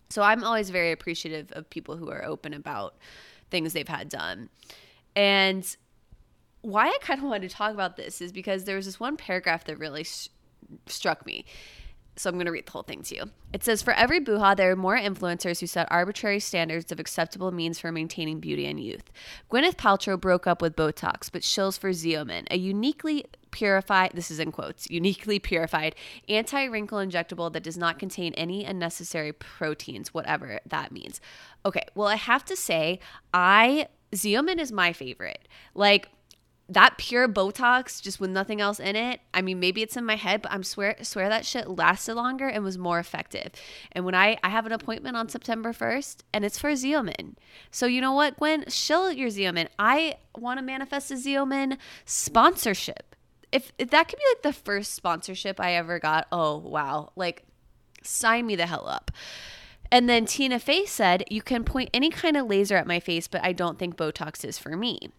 So 0.09 0.21
I'm 0.21 0.43
always 0.43 0.69
very 0.69 0.91
appreciative 0.91 1.51
of 1.53 1.69
people 1.69 1.95
who 1.95 2.11
are 2.11 2.23
open 2.23 2.53
about 2.53 2.95
things 3.49 3.73
they've 3.73 3.87
had 3.87 4.09
done. 4.09 4.49
And 5.15 5.65
why 6.61 6.87
I 6.87 6.97
kind 7.01 7.19
of 7.19 7.25
wanted 7.25 7.49
to 7.49 7.55
talk 7.55 7.73
about 7.73 7.95
this 7.95 8.21
is 8.21 8.31
because 8.31 8.65
there 8.65 8.75
was 8.75 8.85
this 8.85 8.99
one 8.99 9.17
paragraph 9.17 9.63
that 9.65 9.79
really 9.79 10.03
sh- 10.03 10.29
struck 10.87 11.25
me 11.25 11.45
so 12.15 12.29
I'm 12.29 12.35
going 12.35 12.45
to 12.45 12.51
read 12.51 12.65
the 12.65 12.71
whole 12.71 12.83
thing 12.83 13.01
to 13.03 13.15
you. 13.15 13.23
It 13.51 13.63
says 13.63 13.81
For 13.81 13.93
every 13.93 14.19
buha, 14.19 14.55
there 14.55 14.71
are 14.71 14.75
more 14.75 14.97
influencers 14.97 15.59
who 15.59 15.67
set 15.67 15.87
arbitrary 15.91 16.39
standards 16.39 16.91
of 16.91 16.99
acceptable 16.99 17.51
means 17.51 17.79
for 17.79 17.91
maintaining 17.91 18.39
beauty 18.39 18.65
and 18.65 18.79
youth. 18.79 19.11
Gwyneth 19.51 19.75
Paltrow 19.75 20.19
broke 20.19 20.47
up 20.47 20.61
with 20.61 20.75
Botox, 20.75 21.31
but 21.31 21.41
shills 21.41 21.77
for 21.77 21.89
Xeomin, 21.89 22.47
a 22.51 22.57
uniquely 22.57 23.25
purified, 23.51 24.11
this 24.13 24.29
is 24.29 24.39
in 24.39 24.51
quotes, 24.51 24.89
uniquely 24.89 25.39
purified 25.39 25.95
anti 26.27 26.65
wrinkle 26.65 26.99
injectable 26.99 27.51
that 27.53 27.63
does 27.63 27.77
not 27.77 27.99
contain 27.99 28.33
any 28.33 28.65
unnecessary 28.65 29.31
proteins, 29.31 30.13
whatever 30.13 30.59
that 30.65 30.91
means. 30.91 31.21
Okay, 31.65 31.85
well, 31.95 32.07
I 32.07 32.15
have 32.15 32.43
to 32.45 32.55
say, 32.55 32.99
I, 33.33 33.87
Xeomin 34.11 34.59
is 34.59 34.71
my 34.71 34.91
favorite. 34.91 35.47
Like, 35.73 36.09
that 36.69 36.97
pure 36.97 37.27
Botox, 37.27 38.01
just 38.01 38.19
with 38.19 38.29
nothing 38.29 38.61
else 38.61 38.79
in 38.79 38.95
it. 38.95 39.19
I 39.33 39.41
mean, 39.41 39.59
maybe 39.59 39.81
it's 39.81 39.97
in 39.97 40.05
my 40.05 40.15
head, 40.15 40.41
but 40.41 40.51
I'm 40.51 40.63
swear 40.63 40.95
swear 41.01 41.29
that 41.29 41.45
shit 41.45 41.69
lasted 41.69 42.15
longer 42.15 42.47
and 42.47 42.63
was 42.63 42.77
more 42.77 42.99
effective. 42.99 43.51
And 43.91 44.05
when 44.05 44.15
I 44.15 44.37
I 44.43 44.49
have 44.49 44.65
an 44.65 44.71
appointment 44.71 45.17
on 45.17 45.29
September 45.29 45.73
1st, 45.73 46.17
and 46.33 46.45
it's 46.45 46.57
for 46.57 46.71
Xeomin. 46.71 47.35
So 47.69 47.85
you 47.85 48.01
know 48.01 48.13
what, 48.13 48.37
Gwen, 48.37 48.65
shill 48.69 49.11
your 49.11 49.29
Xeomin. 49.29 49.67
I 49.77 50.15
want 50.37 50.57
to 50.59 50.65
manifest 50.65 51.11
a 51.11 51.15
Xeomin 51.15 51.77
sponsorship. 52.05 53.15
If 53.51 53.73
if 53.77 53.89
that 53.89 54.07
could 54.07 54.17
be 54.17 54.25
like 54.31 54.43
the 54.43 54.53
first 54.53 54.93
sponsorship 54.93 55.59
I 55.59 55.73
ever 55.73 55.99
got, 55.99 56.27
oh 56.31 56.57
wow, 56.57 57.11
like 57.15 57.43
sign 58.03 58.45
me 58.45 58.55
the 58.55 58.67
hell 58.67 58.87
up. 58.87 59.11
And 59.91 60.09
then 60.09 60.25
Tina 60.25 60.59
Fey 60.59 60.85
said, 60.85 61.23
You 61.29 61.43
can 61.43 61.63
point 61.63 61.91
any 61.93 62.09
kind 62.09 62.35
of 62.35 62.47
laser 62.47 62.75
at 62.75 62.87
my 62.87 62.99
face, 62.99 63.27
but 63.27 63.43
I 63.43 63.53
don't 63.53 63.77
think 63.77 63.95
Botox 63.95 64.43
is 64.43 64.57
for 64.57 64.75
me. 64.75 65.11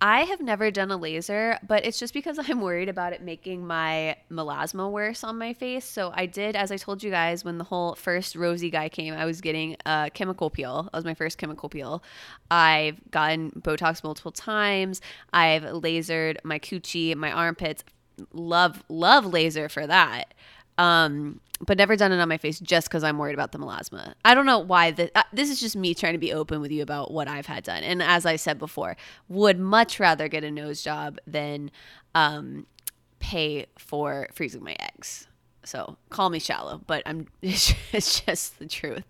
I 0.00 0.22
have 0.24 0.40
never 0.40 0.70
done 0.70 0.90
a 0.90 0.96
laser, 0.96 1.58
but 1.66 1.86
it's 1.86 1.98
just 1.98 2.12
because 2.12 2.38
I'm 2.48 2.60
worried 2.60 2.88
about 2.88 3.12
it 3.12 3.22
making 3.22 3.66
my 3.66 4.16
melasma 4.30 4.90
worse 4.90 5.24
on 5.24 5.38
my 5.38 5.54
face. 5.54 5.84
So 5.84 6.12
I 6.14 6.26
did, 6.26 6.56
as 6.56 6.70
I 6.70 6.76
told 6.76 7.02
you 7.02 7.10
guys, 7.10 7.44
when 7.44 7.58
the 7.58 7.64
whole 7.64 7.94
first 7.94 8.36
rosy 8.36 8.70
guy 8.70 8.88
came, 8.88 9.14
I 9.14 9.24
was 9.24 9.40
getting 9.40 9.76
a 9.86 10.10
chemical 10.12 10.50
peel. 10.50 10.84
That 10.84 10.94
was 10.94 11.04
my 11.04 11.14
first 11.14 11.38
chemical 11.38 11.68
peel. 11.68 12.02
I've 12.50 12.98
gotten 13.10 13.50
Botox 13.52 14.04
multiple 14.04 14.32
times. 14.32 15.00
I've 15.32 15.62
lasered 15.62 16.36
my 16.44 16.58
coochie, 16.58 17.14
my 17.16 17.32
armpits. 17.32 17.84
Love, 18.32 18.84
love 18.88 19.26
laser 19.26 19.68
for 19.68 19.86
that. 19.86 20.34
Um, 20.78 21.40
but 21.60 21.78
never 21.78 21.96
done 21.96 22.12
it 22.12 22.20
on 22.20 22.28
my 22.28 22.36
face 22.36 22.58
just 22.60 22.88
because 22.88 23.04
I'm 23.04 23.18
worried 23.18 23.34
about 23.34 23.52
the 23.52 23.58
melasma. 23.58 24.14
I 24.24 24.34
don't 24.34 24.46
know 24.46 24.58
why. 24.58 24.90
The, 24.90 25.10
uh, 25.16 25.22
this 25.32 25.50
is 25.50 25.60
just 25.60 25.76
me 25.76 25.94
trying 25.94 26.14
to 26.14 26.18
be 26.18 26.32
open 26.32 26.60
with 26.60 26.72
you 26.72 26.82
about 26.82 27.12
what 27.12 27.28
I've 27.28 27.46
had 27.46 27.64
done. 27.64 27.82
And 27.82 28.02
as 28.02 28.26
I 28.26 28.36
said 28.36 28.58
before, 28.58 28.96
would 29.28 29.58
much 29.58 30.00
rather 30.00 30.28
get 30.28 30.44
a 30.44 30.50
nose 30.50 30.82
job 30.82 31.18
than 31.26 31.70
um, 32.14 32.66
pay 33.20 33.66
for 33.78 34.28
freezing 34.34 34.64
my 34.64 34.76
eggs. 34.80 35.28
So 35.64 35.96
call 36.10 36.28
me 36.28 36.38
shallow, 36.38 36.82
but 36.86 37.02
I'm 37.06 37.28
it's 37.42 38.20
just 38.20 38.58
the 38.58 38.66
truth. 38.66 39.06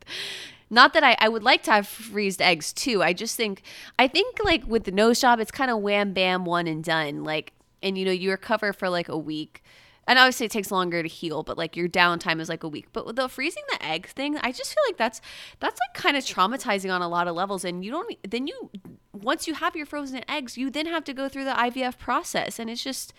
Not 0.70 0.92
that 0.94 1.03
I, 1.03 1.16
I 1.18 1.29
would 1.29 1.42
like 1.42 1.62
to 1.64 1.72
have 1.72 1.88
freezed 1.88 2.40
eggs 2.40 2.72
too. 2.72 3.03
I 3.03 3.12
just 3.12 3.37
think 3.37 3.62
I 3.98 4.07
think 4.07 4.38
like 4.44 4.64
with 4.66 4.85
the 4.85 4.92
nose 4.92 5.20
job, 5.20 5.40
it's 5.40 5.50
kind 5.50 5.70
of 5.70 5.79
wham 5.79 6.12
bam 6.12 6.44
one 6.44 6.66
and 6.66 6.85
done. 6.85 7.24
Like 7.24 7.53
and 7.83 7.98
you 7.98 8.05
know 8.05 8.12
you 8.12 8.31
recover 8.31 8.72
for 8.72 8.88
like 8.88 9.09
a 9.09 9.18
week 9.18 9.62
and 10.07 10.19
obviously 10.19 10.47
it 10.47 10.53
takes 10.53 10.71
longer 10.71 11.03
to 11.03 11.09
heal 11.09 11.43
but 11.43 11.59
like 11.59 11.77
your 11.77 11.88
downtime 11.88 12.40
is 12.40 12.49
like 12.49 12.62
a 12.62 12.69
week. 12.69 12.87
But 12.93 13.17
the 13.17 13.29
freezing 13.29 13.62
the 13.71 13.85
egg 13.85 14.07
thing 14.09 14.37
i 14.38 14.53
just 14.53 14.75
feel 14.75 14.83
like 14.88 14.97
that's 14.97 15.21
that's 15.61 15.81
like 15.81 16.03
kind 16.03 16.17
of 16.17 16.25
traumatizing 16.25 16.93
on 16.93 17.03
a 17.03 17.09
lot 17.09 17.29
of 17.29 17.35
levels 17.35 17.64
and 17.64 17.85
you 17.85 17.90
don't 17.90 18.17
then 18.29 18.47
you 18.47 18.71
once 19.12 19.47
you 19.47 19.55
have 19.55 19.77
your 19.77 19.87
frozen 19.87 20.23
eggs 20.29 20.59
you 20.59 20.71
then 20.71 20.87
have 20.87 21.05
to 21.05 21.12
go 21.12 21.29
through 21.29 21.45
the 21.45 21.53
ivf 21.53 21.99
process 21.99 22.59
and 22.59 22.71
it's 22.71 22.83
just 22.83 23.12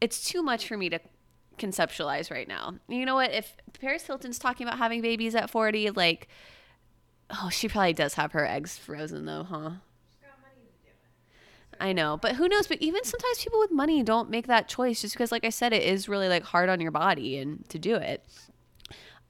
it's 0.00 0.24
too 0.24 0.42
much 0.42 0.66
for 0.66 0.76
me 0.76 0.88
to 0.88 1.00
conceptualize 1.58 2.30
right 2.30 2.46
now. 2.46 2.74
You 2.88 3.04
know 3.04 3.16
what? 3.16 3.32
If 3.32 3.56
paris 3.80 4.06
hilton's 4.06 4.38
talking 4.38 4.66
about 4.66 4.78
having 4.78 5.02
babies 5.02 5.34
at 5.34 5.50
40 5.50 5.90
like 5.90 6.28
oh 7.30 7.50
she 7.50 7.68
probably 7.68 7.92
does 7.92 8.14
have 8.14 8.32
her 8.32 8.46
eggs 8.46 8.78
frozen 8.78 9.26
though 9.26 9.44
huh 9.44 9.70
I 11.80 11.92
know, 11.92 12.18
but 12.20 12.36
who 12.36 12.48
knows? 12.48 12.66
But 12.66 12.78
even 12.80 13.04
sometimes 13.04 13.42
people 13.42 13.60
with 13.60 13.70
money 13.70 14.02
don't 14.02 14.30
make 14.30 14.46
that 14.46 14.68
choice 14.68 15.00
just 15.00 15.14
because, 15.14 15.32
like 15.32 15.44
I 15.44 15.50
said, 15.50 15.72
it 15.72 15.82
is 15.82 16.08
really 16.08 16.28
like 16.28 16.42
hard 16.42 16.68
on 16.68 16.80
your 16.80 16.90
body 16.90 17.38
and 17.38 17.68
to 17.68 17.78
do 17.78 17.96
it. 17.96 18.24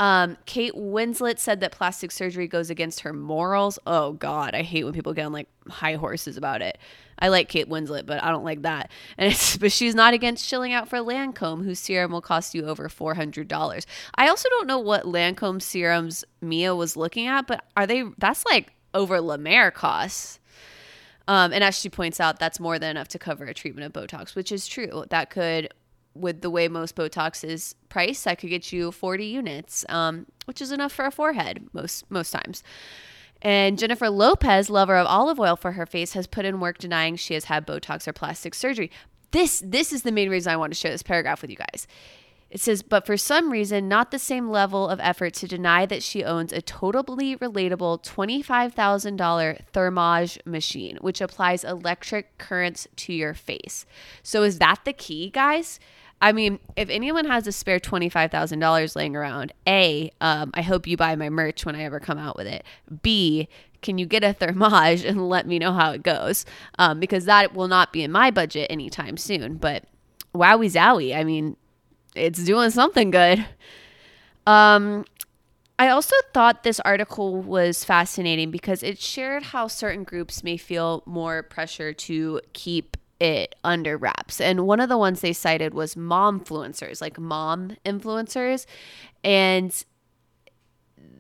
Um, 0.00 0.36
Kate 0.46 0.74
Winslet 0.74 1.38
said 1.38 1.60
that 1.60 1.72
plastic 1.72 2.12
surgery 2.12 2.46
goes 2.46 2.70
against 2.70 3.00
her 3.00 3.12
morals. 3.12 3.78
Oh 3.86 4.12
God, 4.12 4.54
I 4.54 4.62
hate 4.62 4.84
when 4.84 4.94
people 4.94 5.12
get 5.12 5.26
on 5.26 5.32
like 5.32 5.48
high 5.68 5.94
horses 5.94 6.36
about 6.36 6.62
it. 6.62 6.78
I 7.18 7.28
like 7.28 7.48
Kate 7.48 7.68
Winslet, 7.68 8.06
but 8.06 8.22
I 8.22 8.30
don't 8.30 8.44
like 8.44 8.62
that. 8.62 8.92
And 9.16 9.32
it's 9.32 9.56
but 9.58 9.72
she's 9.72 9.96
not 9.96 10.14
against 10.14 10.46
shilling 10.46 10.72
out 10.72 10.88
for 10.88 10.98
Lancome, 10.98 11.64
whose 11.64 11.80
serum 11.80 12.12
will 12.12 12.20
cost 12.20 12.54
you 12.54 12.66
over 12.66 12.88
four 12.88 13.14
hundred 13.14 13.48
dollars. 13.48 13.86
I 14.14 14.28
also 14.28 14.48
don't 14.50 14.68
know 14.68 14.78
what 14.78 15.04
Lancome 15.04 15.60
serums 15.60 16.24
Mia 16.40 16.76
was 16.76 16.96
looking 16.96 17.26
at, 17.26 17.46
but 17.46 17.64
are 17.76 17.86
they? 17.86 18.04
That's 18.18 18.44
like 18.46 18.72
over 18.94 19.20
La 19.20 19.36
Mer 19.36 19.72
costs. 19.72 20.38
Um, 21.28 21.52
and 21.52 21.62
as 21.62 21.78
she 21.78 21.90
points 21.90 22.20
out, 22.20 22.38
that's 22.38 22.58
more 22.58 22.78
than 22.78 22.90
enough 22.90 23.08
to 23.08 23.18
cover 23.18 23.44
a 23.44 23.54
treatment 23.54 23.86
of 23.86 23.92
Botox, 23.92 24.34
which 24.34 24.50
is 24.50 24.66
true. 24.66 25.04
That 25.10 25.28
could, 25.28 25.68
with 26.14 26.40
the 26.40 26.48
way 26.48 26.68
most 26.68 26.96
Botox 26.96 27.44
is 27.44 27.74
priced, 27.90 28.24
that 28.24 28.38
could 28.38 28.48
get 28.48 28.72
you 28.72 28.90
40 28.90 29.26
units, 29.26 29.84
um, 29.90 30.26
which 30.46 30.62
is 30.62 30.72
enough 30.72 30.90
for 30.90 31.04
a 31.04 31.10
forehead 31.10 31.68
most 31.74 32.10
most 32.10 32.30
times. 32.30 32.62
And 33.42 33.78
Jennifer 33.78 34.08
Lopez, 34.08 34.68
lover 34.68 34.96
of 34.96 35.06
olive 35.06 35.38
oil 35.38 35.54
for 35.54 35.72
her 35.72 35.86
face, 35.86 36.14
has 36.14 36.26
put 36.26 36.46
in 36.46 36.60
work 36.60 36.78
denying 36.78 37.14
she 37.16 37.34
has 37.34 37.44
had 37.44 37.66
Botox 37.66 38.08
or 38.08 38.12
plastic 38.14 38.54
surgery. 38.54 38.90
This 39.30 39.62
this 39.64 39.92
is 39.92 40.02
the 40.02 40.12
main 40.12 40.30
reason 40.30 40.50
I 40.50 40.56
want 40.56 40.72
to 40.72 40.78
share 40.78 40.90
this 40.90 41.02
paragraph 41.02 41.42
with 41.42 41.50
you 41.50 41.56
guys. 41.56 41.86
It 42.50 42.60
says, 42.60 42.82
but 42.82 43.04
for 43.04 43.18
some 43.18 43.50
reason, 43.50 43.88
not 43.88 44.10
the 44.10 44.18
same 44.18 44.48
level 44.48 44.88
of 44.88 45.00
effort 45.00 45.34
to 45.34 45.46
deny 45.46 45.84
that 45.84 46.02
she 46.02 46.24
owns 46.24 46.50
a 46.50 46.62
totally 46.62 47.36
relatable 47.36 48.02
$25,000 48.02 49.60
Thermage 49.72 50.38
machine, 50.46 50.96
which 51.02 51.20
applies 51.20 51.62
electric 51.62 52.38
currents 52.38 52.88
to 52.96 53.12
your 53.12 53.34
face. 53.34 53.84
So, 54.22 54.44
is 54.44 54.58
that 54.60 54.80
the 54.84 54.94
key, 54.94 55.28
guys? 55.28 55.78
I 56.20 56.32
mean, 56.32 56.58
if 56.74 56.88
anyone 56.88 57.26
has 57.26 57.46
a 57.46 57.52
spare 57.52 57.78
$25,000 57.78 58.96
laying 58.96 59.14
around, 59.14 59.52
A, 59.66 60.10
um, 60.20 60.50
I 60.54 60.62
hope 60.62 60.86
you 60.86 60.96
buy 60.96 61.14
my 61.16 61.28
merch 61.28 61.64
when 61.64 61.76
I 61.76 61.84
ever 61.84 62.00
come 62.00 62.18
out 62.18 62.36
with 62.36 62.46
it. 62.46 62.64
B, 63.02 63.48
can 63.82 63.98
you 63.98 64.06
get 64.06 64.24
a 64.24 64.34
Thermage 64.34 65.04
and 65.08 65.28
let 65.28 65.46
me 65.46 65.58
know 65.58 65.72
how 65.72 65.92
it 65.92 66.02
goes? 66.02 66.44
Um, 66.78 66.98
because 66.98 67.26
that 67.26 67.54
will 67.54 67.68
not 67.68 67.92
be 67.92 68.02
in 68.02 68.10
my 68.10 68.30
budget 68.30 68.68
anytime 68.70 69.16
soon. 69.16 69.56
But 69.56 69.84
wowie 70.34 70.70
zowie. 70.70 71.14
I 71.14 71.24
mean, 71.24 71.56
it's 72.14 72.42
doing 72.44 72.70
something 72.70 73.10
good. 73.10 73.44
Um, 74.46 75.04
I 75.78 75.88
also 75.88 76.16
thought 76.34 76.64
this 76.64 76.80
article 76.80 77.40
was 77.40 77.84
fascinating 77.84 78.50
because 78.50 78.82
it 78.82 78.98
shared 78.98 79.44
how 79.44 79.68
certain 79.68 80.02
groups 80.02 80.42
may 80.42 80.56
feel 80.56 81.02
more 81.06 81.42
pressure 81.44 81.92
to 81.92 82.40
keep 82.52 82.96
it 83.20 83.54
under 83.62 83.96
wraps. 83.96 84.40
And 84.40 84.66
one 84.66 84.80
of 84.80 84.88
the 84.88 84.98
ones 84.98 85.20
they 85.20 85.32
cited 85.32 85.74
was 85.74 85.96
mom 85.96 86.40
influencers, 86.40 87.00
like 87.00 87.18
mom 87.18 87.76
influencers. 87.84 88.66
And 89.22 89.84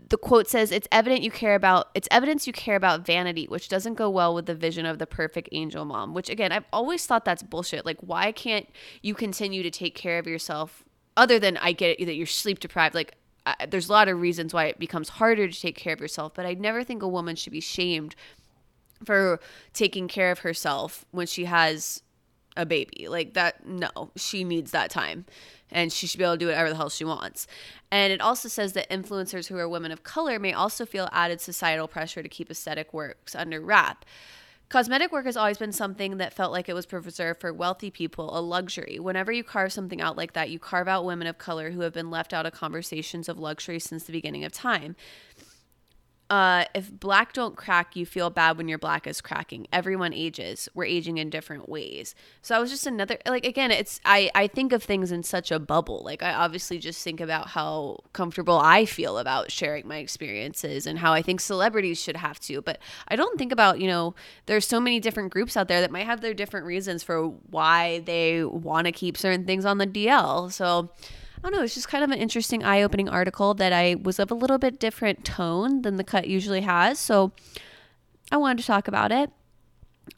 the 0.08 0.16
quote 0.16 0.48
says 0.48 0.72
it's 0.72 0.88
evident 0.90 1.22
you 1.22 1.30
care 1.30 1.54
about 1.54 1.88
it's 1.94 2.08
evidence 2.10 2.46
you 2.46 2.52
care 2.52 2.76
about 2.76 3.04
vanity 3.04 3.46
which 3.46 3.68
doesn't 3.68 3.94
go 3.94 4.08
well 4.08 4.34
with 4.34 4.46
the 4.46 4.54
vision 4.54 4.86
of 4.86 4.98
the 4.98 5.06
perfect 5.06 5.48
angel 5.52 5.84
mom 5.84 6.14
which 6.14 6.30
again 6.30 6.52
i've 6.52 6.64
always 6.72 7.06
thought 7.06 7.24
that's 7.24 7.42
bullshit. 7.42 7.84
Like 7.84 7.98
why 8.00 8.32
can't 8.32 8.68
you 9.02 9.14
continue 9.14 9.62
to 9.62 9.70
take 9.70 9.94
care 9.94 10.18
of 10.18 10.26
yourself 10.26 10.84
other 11.16 11.38
than 11.38 11.56
i 11.58 11.72
get 11.72 12.00
it 12.00 12.06
that 12.06 12.14
you're 12.14 12.26
sleep 12.26 12.60
deprived? 12.60 12.94
Like 12.94 13.14
uh, 13.46 13.54
there's 13.68 13.88
a 13.88 13.92
lot 13.92 14.08
of 14.08 14.20
reasons 14.20 14.52
why 14.52 14.66
it 14.66 14.78
becomes 14.78 15.08
harder 15.08 15.48
to 15.48 15.60
take 15.60 15.76
care 15.76 15.94
of 15.94 16.00
yourself 16.00 16.34
but 16.34 16.46
i 16.46 16.54
never 16.54 16.84
think 16.84 17.02
a 17.02 17.08
woman 17.08 17.36
should 17.36 17.52
be 17.52 17.60
shamed 17.60 18.14
for 19.04 19.40
taking 19.72 20.08
care 20.08 20.30
of 20.30 20.40
herself 20.40 21.04
when 21.12 21.26
she 21.26 21.44
has 21.44 22.02
a 22.58 22.66
baby 22.66 23.06
like 23.08 23.34
that 23.34 23.64
no 23.64 24.10
she 24.16 24.42
needs 24.42 24.72
that 24.72 24.90
time 24.90 25.24
and 25.70 25.92
she 25.92 26.06
should 26.06 26.18
be 26.18 26.24
able 26.24 26.34
to 26.34 26.38
do 26.38 26.46
whatever 26.46 26.70
the 26.70 26.76
hell 26.76 26.88
she 26.88 27.04
wants. 27.04 27.46
And 27.90 28.12
it 28.12 28.20
also 28.20 28.48
says 28.48 28.72
that 28.72 28.88
influencers 28.90 29.48
who 29.48 29.58
are 29.58 29.68
women 29.68 29.92
of 29.92 30.02
color 30.02 30.38
may 30.38 30.52
also 30.52 30.86
feel 30.86 31.08
added 31.12 31.40
societal 31.40 31.88
pressure 31.88 32.22
to 32.22 32.28
keep 32.28 32.50
aesthetic 32.50 32.92
works 32.92 33.34
under 33.34 33.60
wrap. 33.60 34.04
Cosmetic 34.70 35.12
work 35.12 35.24
has 35.24 35.36
always 35.36 35.56
been 35.56 35.72
something 35.72 36.18
that 36.18 36.34
felt 36.34 36.52
like 36.52 36.68
it 36.68 36.74
was 36.74 36.84
preserved 36.84 37.40
for 37.40 37.54
wealthy 37.54 37.90
people, 37.90 38.36
a 38.36 38.40
luxury. 38.40 38.98
Whenever 38.98 39.32
you 39.32 39.42
carve 39.42 39.72
something 39.72 40.02
out 40.02 40.16
like 40.16 40.34
that, 40.34 40.50
you 40.50 40.58
carve 40.58 40.88
out 40.88 41.06
women 41.06 41.26
of 41.26 41.38
color 41.38 41.70
who 41.70 41.80
have 41.80 41.94
been 41.94 42.10
left 42.10 42.34
out 42.34 42.44
of 42.44 42.52
conversations 42.52 43.30
of 43.30 43.38
luxury 43.38 43.78
since 43.78 44.04
the 44.04 44.12
beginning 44.12 44.44
of 44.44 44.52
time 44.52 44.94
uh, 46.30 46.64
if 46.74 46.90
black 46.90 47.32
don't 47.32 47.56
crack, 47.56 47.96
you 47.96 48.04
feel 48.04 48.28
bad 48.28 48.58
when 48.58 48.68
your 48.68 48.76
black 48.78 49.06
is 49.06 49.22
cracking. 49.22 49.66
Everyone 49.72 50.12
ages. 50.12 50.68
We're 50.74 50.84
aging 50.84 51.16
in 51.16 51.30
different 51.30 51.70
ways. 51.70 52.14
So 52.42 52.54
I 52.54 52.58
was 52.58 52.70
just 52.70 52.86
another 52.86 53.16
like 53.26 53.46
again, 53.46 53.70
it's 53.70 53.98
I 54.04 54.30
I 54.34 54.46
think 54.46 54.72
of 54.72 54.82
things 54.82 55.10
in 55.10 55.22
such 55.22 55.50
a 55.50 55.58
bubble. 55.58 56.02
Like 56.04 56.22
I 56.22 56.34
obviously 56.34 56.78
just 56.78 57.02
think 57.02 57.20
about 57.20 57.48
how 57.48 58.00
comfortable 58.12 58.58
I 58.58 58.84
feel 58.84 59.16
about 59.16 59.50
sharing 59.50 59.88
my 59.88 59.98
experiences 59.98 60.86
and 60.86 60.98
how 60.98 61.14
I 61.14 61.22
think 61.22 61.40
celebrities 61.40 62.00
should 62.00 62.16
have 62.16 62.38
to. 62.40 62.60
But 62.60 62.78
I 63.08 63.16
don't 63.16 63.38
think 63.38 63.50
about, 63.50 63.80
you 63.80 63.86
know, 63.86 64.14
there's 64.44 64.66
so 64.66 64.80
many 64.80 65.00
different 65.00 65.32
groups 65.32 65.56
out 65.56 65.68
there 65.68 65.80
that 65.80 65.90
might 65.90 66.06
have 66.06 66.20
their 66.20 66.34
different 66.34 66.66
reasons 66.66 67.02
for 67.02 67.28
why 67.50 68.00
they 68.00 68.44
want 68.44 68.86
to 68.86 68.92
keep 68.92 69.16
certain 69.16 69.46
things 69.46 69.64
on 69.64 69.78
the 69.78 69.86
DL. 69.86 70.52
So 70.52 70.90
I 71.38 71.50
don't 71.50 71.52
know, 71.52 71.62
it's 71.62 71.74
just 71.74 71.88
kind 71.88 72.02
of 72.02 72.10
an 72.10 72.18
interesting 72.18 72.64
eye 72.64 72.82
opening 72.82 73.08
article 73.08 73.54
that 73.54 73.72
I 73.72 73.94
was 74.02 74.18
of 74.18 74.30
a 74.30 74.34
little 74.34 74.58
bit 74.58 74.80
different 74.80 75.24
tone 75.24 75.82
than 75.82 75.96
the 75.96 76.04
cut 76.04 76.26
usually 76.26 76.62
has. 76.62 76.98
So 76.98 77.32
I 78.32 78.36
wanted 78.36 78.58
to 78.58 78.66
talk 78.66 78.88
about 78.88 79.12
it. 79.12 79.30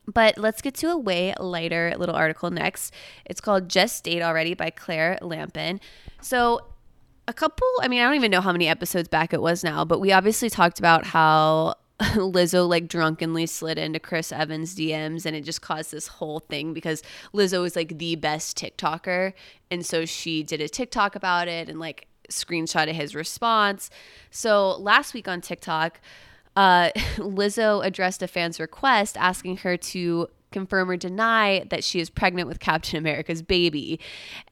But 0.06 0.38
let's 0.38 0.62
get 0.62 0.74
to 0.76 0.90
a 0.90 0.96
way 0.96 1.34
lighter 1.38 1.92
little 1.98 2.14
article 2.14 2.50
next. 2.50 2.94
It's 3.24 3.40
called 3.40 3.68
Just 3.68 4.04
Date 4.04 4.22
Already 4.22 4.54
by 4.54 4.70
Claire 4.70 5.18
Lampen. 5.20 5.80
So 6.20 6.60
a 7.28 7.32
couple, 7.32 7.68
I 7.80 7.88
mean, 7.88 8.00
I 8.00 8.04
don't 8.04 8.14
even 8.14 8.30
know 8.30 8.40
how 8.40 8.52
many 8.52 8.68
episodes 8.68 9.08
back 9.08 9.32
it 9.32 9.42
was 9.42 9.62
now, 9.62 9.84
but 9.84 10.00
we 10.00 10.12
obviously 10.12 10.48
talked 10.48 10.78
about 10.78 11.06
how 11.06 11.74
Lizzo 12.14 12.66
like 12.66 12.88
drunkenly 12.88 13.44
slid 13.46 13.78
into 13.78 14.00
Chris 14.00 14.32
Evans 14.32 14.74
DMs 14.74 15.26
and 15.26 15.36
it 15.36 15.42
just 15.42 15.60
caused 15.60 15.90
this 15.90 16.06
whole 16.06 16.40
thing 16.40 16.72
because 16.72 17.02
Lizzo 17.34 17.66
is 17.66 17.76
like 17.76 17.98
the 17.98 18.16
best 18.16 18.56
TikToker 18.56 19.34
and 19.70 19.84
so 19.84 20.06
she 20.06 20.42
did 20.42 20.62
a 20.62 20.68
TikTok 20.68 21.14
about 21.14 21.46
it 21.46 21.68
and 21.68 21.78
like 21.78 22.06
screenshotted 22.30 22.94
his 22.94 23.14
response. 23.14 23.90
So 24.30 24.76
last 24.78 25.12
week 25.12 25.28
on 25.28 25.42
TikTok, 25.42 26.00
uh, 26.56 26.90
Lizzo 27.16 27.84
addressed 27.84 28.22
a 28.22 28.28
fan's 28.28 28.58
request 28.58 29.18
asking 29.18 29.58
her 29.58 29.76
to 29.76 30.28
confirm 30.50 30.90
or 30.90 30.96
deny 30.96 31.64
that 31.70 31.84
she 31.84 32.00
is 32.00 32.10
pregnant 32.10 32.48
with 32.48 32.60
Captain 32.60 32.98
America's 32.98 33.42
baby. 33.42 34.00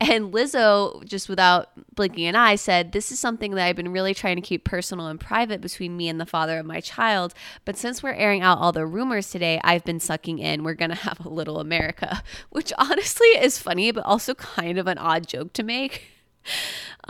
And 0.01 0.33
Lizzo, 0.33 1.05
just 1.05 1.29
without 1.29 1.71
blinking 1.95 2.27
an 2.27 2.37
eye, 2.37 2.57
said, 2.57 2.93
This 2.93 3.11
is 3.11 3.19
something 3.19 3.55
that 3.55 3.67
I've 3.67 3.77
been 3.77 3.93
really 3.93 4.15
trying 4.15 4.37
to 4.37 4.43
keep 4.43 4.65
personal 4.65 5.07
and 5.07 5.19
private 5.21 5.61
between 5.61 5.97
me 5.97 6.09
and 6.09 6.21
the 6.21 6.27
father 6.27 6.59
of 6.59 6.67
my 6.67 6.81
child. 6.81 7.35
But 7.65 7.77
since 7.77 8.03
we're 8.03 8.13
airing 8.13 8.43
out 8.43 8.59
all 8.59 8.73
the 8.73 8.87
rumors 8.87 9.31
today, 9.31 9.61
I've 9.65 9.85
been 9.85 10.01
sucking 10.01 10.39
in. 10.39 10.65
We're 10.65 10.75
going 10.75 10.91
to 10.91 10.97
have 10.97 11.25
a 11.25 11.29
little 11.29 11.61
America, 11.61 12.23
which 12.51 12.73
honestly 12.79 13.29
is 13.29 13.59
funny, 13.59 13.91
but 13.91 14.05
also 14.05 14.35
kind 14.35 14.79
of 14.79 14.87
an 14.87 14.99
odd 14.99 15.27
joke 15.27 15.53
to 15.55 15.63
make. 15.63 16.05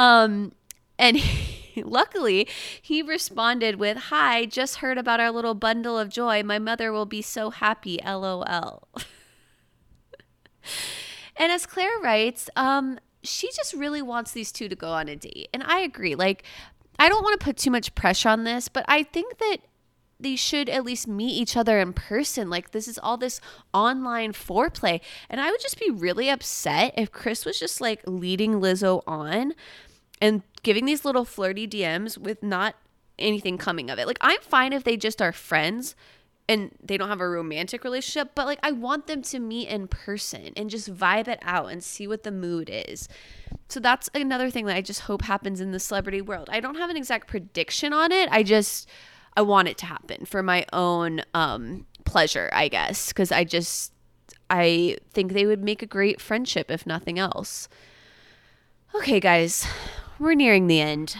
Um, 0.00 0.52
and 0.98 1.16
luckily, 1.86 2.48
he 2.80 3.02
responded 3.02 3.76
with, 3.76 3.96
Hi, 3.96 4.44
just 4.44 4.76
heard 4.76 4.98
about 4.98 5.20
our 5.20 5.30
little 5.30 5.54
bundle 5.54 5.98
of 5.98 6.08
joy. 6.08 6.42
My 6.42 6.58
mother 6.58 6.92
will 6.92 7.06
be 7.06 7.22
so 7.22 7.50
happy, 7.50 7.98
lol. 8.04 8.88
and 11.36 11.52
as 11.52 11.66
Claire 11.66 11.98
writes, 12.02 12.48
um, 12.56 12.98
she 13.22 13.48
just 13.54 13.74
really 13.74 14.02
wants 14.02 14.32
these 14.32 14.52
two 14.52 14.68
to 14.68 14.76
go 14.76 14.88
on 14.88 15.08
a 15.08 15.16
date. 15.16 15.48
And 15.52 15.62
I 15.64 15.80
agree. 15.80 16.14
Like, 16.14 16.44
I 16.98 17.08
don't 17.08 17.22
want 17.22 17.38
to 17.38 17.44
put 17.44 17.56
too 17.56 17.70
much 17.70 17.94
pressure 17.94 18.28
on 18.28 18.44
this, 18.44 18.68
but 18.68 18.84
I 18.88 19.02
think 19.02 19.38
that 19.38 19.58
they 20.20 20.36
should 20.36 20.68
at 20.68 20.84
least 20.84 21.06
meet 21.06 21.30
each 21.30 21.56
other 21.56 21.78
in 21.78 21.92
person. 21.92 22.50
Like 22.50 22.72
this 22.72 22.88
is 22.88 22.98
all 22.98 23.16
this 23.16 23.40
online 23.72 24.32
foreplay. 24.32 25.00
And 25.30 25.40
I 25.40 25.50
would 25.50 25.60
just 25.60 25.78
be 25.78 25.90
really 25.90 26.28
upset 26.28 26.94
if 26.96 27.12
Chris 27.12 27.44
was 27.44 27.58
just 27.58 27.80
like 27.80 28.02
leading 28.06 28.54
Lizzo 28.54 29.02
on 29.06 29.54
and 30.20 30.42
giving 30.62 30.84
these 30.84 31.04
little 31.04 31.24
flirty 31.24 31.66
DMs 31.66 32.18
with 32.18 32.42
not 32.42 32.74
anything 33.18 33.58
coming 33.58 33.90
of 33.90 33.98
it. 33.98 34.06
Like 34.06 34.18
I'm 34.20 34.40
fine 34.40 34.72
if 34.72 34.84
they 34.84 34.96
just 34.96 35.20
are 35.20 35.32
friends 35.32 35.94
and 36.48 36.70
they 36.82 36.96
don't 36.96 37.10
have 37.10 37.20
a 37.20 37.28
romantic 37.28 37.84
relationship, 37.84 38.30
but 38.34 38.46
like 38.46 38.58
I 38.62 38.72
want 38.72 39.06
them 39.06 39.22
to 39.22 39.38
meet 39.38 39.68
in 39.68 39.86
person 39.86 40.52
and 40.56 40.70
just 40.70 40.92
vibe 40.92 41.28
it 41.28 41.38
out 41.42 41.66
and 41.70 41.84
see 41.84 42.06
what 42.06 42.22
the 42.22 42.30
mood 42.30 42.70
is. 42.72 43.08
So 43.68 43.80
that's 43.80 44.08
another 44.14 44.50
thing 44.50 44.64
that 44.66 44.76
I 44.76 44.80
just 44.80 45.00
hope 45.02 45.22
happens 45.22 45.60
in 45.60 45.72
the 45.72 45.80
celebrity 45.80 46.22
world. 46.22 46.48
I 46.50 46.60
don't 46.60 46.76
have 46.76 46.88
an 46.88 46.96
exact 46.96 47.28
prediction 47.28 47.92
on 47.92 48.12
it. 48.12 48.28
I 48.32 48.42
just 48.42 48.88
I 49.36 49.42
want 49.42 49.68
it 49.68 49.78
to 49.78 49.86
happen 49.86 50.24
for 50.24 50.42
my 50.42 50.64
own 50.72 51.22
um 51.34 51.86
pleasure, 52.04 52.48
I 52.52 52.68
guess, 52.68 53.12
cuz 53.12 53.30
I 53.30 53.44
just 53.44 53.92
I 54.48 54.96
think 55.12 55.32
they 55.32 55.44
would 55.44 55.62
make 55.62 55.82
a 55.82 55.86
great 55.86 56.20
friendship 56.20 56.70
if 56.70 56.86
nothing 56.86 57.18
else. 57.18 57.68
Okay, 58.94 59.20
guys, 59.20 59.66
we're 60.18 60.34
nearing 60.34 60.66
the 60.66 60.80
end. 60.80 61.16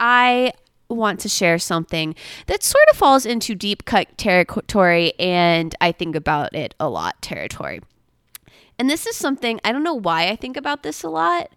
I 0.00 0.52
want 0.88 1.20
to 1.20 1.28
share 1.28 1.58
something 1.58 2.14
that 2.46 2.62
sort 2.62 2.88
of 2.90 2.96
falls 2.96 3.26
into 3.26 3.54
deep 3.54 3.84
cut 3.84 4.16
territory 4.16 5.12
and 5.18 5.74
I 5.80 5.92
think 5.92 6.16
about 6.16 6.54
it 6.54 6.74
a 6.80 6.88
lot 6.88 7.20
territory. 7.20 7.80
And 8.78 8.88
this 8.88 9.06
is 9.06 9.16
something 9.16 9.60
I 9.64 9.72
don't 9.72 9.82
know 9.82 9.94
why 9.94 10.28
I 10.28 10.36
think 10.36 10.56
about 10.56 10.82
this 10.82 11.02
a 11.02 11.10
lot, 11.10 11.52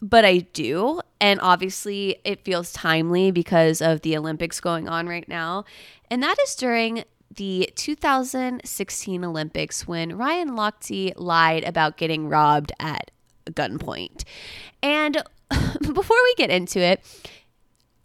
but 0.00 0.24
I 0.24 0.38
do. 0.38 1.00
And 1.20 1.40
obviously, 1.40 2.16
it 2.24 2.44
feels 2.44 2.72
timely 2.72 3.30
because 3.30 3.82
of 3.82 4.02
the 4.02 4.16
Olympics 4.16 4.60
going 4.60 4.88
on 4.88 5.08
right 5.08 5.28
now. 5.28 5.64
And 6.10 6.22
that 6.22 6.38
is 6.44 6.54
during 6.54 7.04
the 7.34 7.70
2016 7.74 9.24
Olympics 9.24 9.86
when 9.86 10.16
Ryan 10.16 10.50
Lochte 10.50 11.12
lied 11.16 11.64
about 11.64 11.96
getting 11.96 12.28
robbed 12.28 12.72
at 12.78 13.10
gunpoint. 13.46 14.24
And 14.82 15.22
before 15.80 16.16
we 16.22 16.34
get 16.36 16.50
into 16.50 16.80
it, 16.80 17.02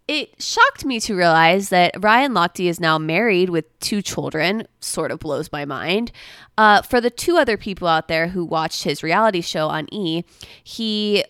it 0.07 0.41
shocked 0.41 0.83
me 0.83 0.99
to 0.99 1.15
realize 1.15 1.69
that 1.69 1.93
Ryan 1.97 2.33
Lochte 2.33 2.67
is 2.67 2.79
now 2.79 2.97
married 2.97 3.49
with 3.49 3.79
two 3.79 4.01
children. 4.01 4.67
Sort 4.81 5.11
of 5.11 5.19
blows 5.19 5.51
my 5.51 5.63
mind. 5.63 6.11
Uh, 6.57 6.81
for 6.81 6.99
the 6.99 7.09
two 7.09 7.37
other 7.37 7.55
people 7.55 7.87
out 7.87 8.07
there 8.07 8.27
who 8.27 8.43
watched 8.43 8.83
his 8.83 9.03
reality 9.03 9.41
show 9.41 9.67
on 9.67 9.87
E, 9.93 10.23
he 10.63 11.23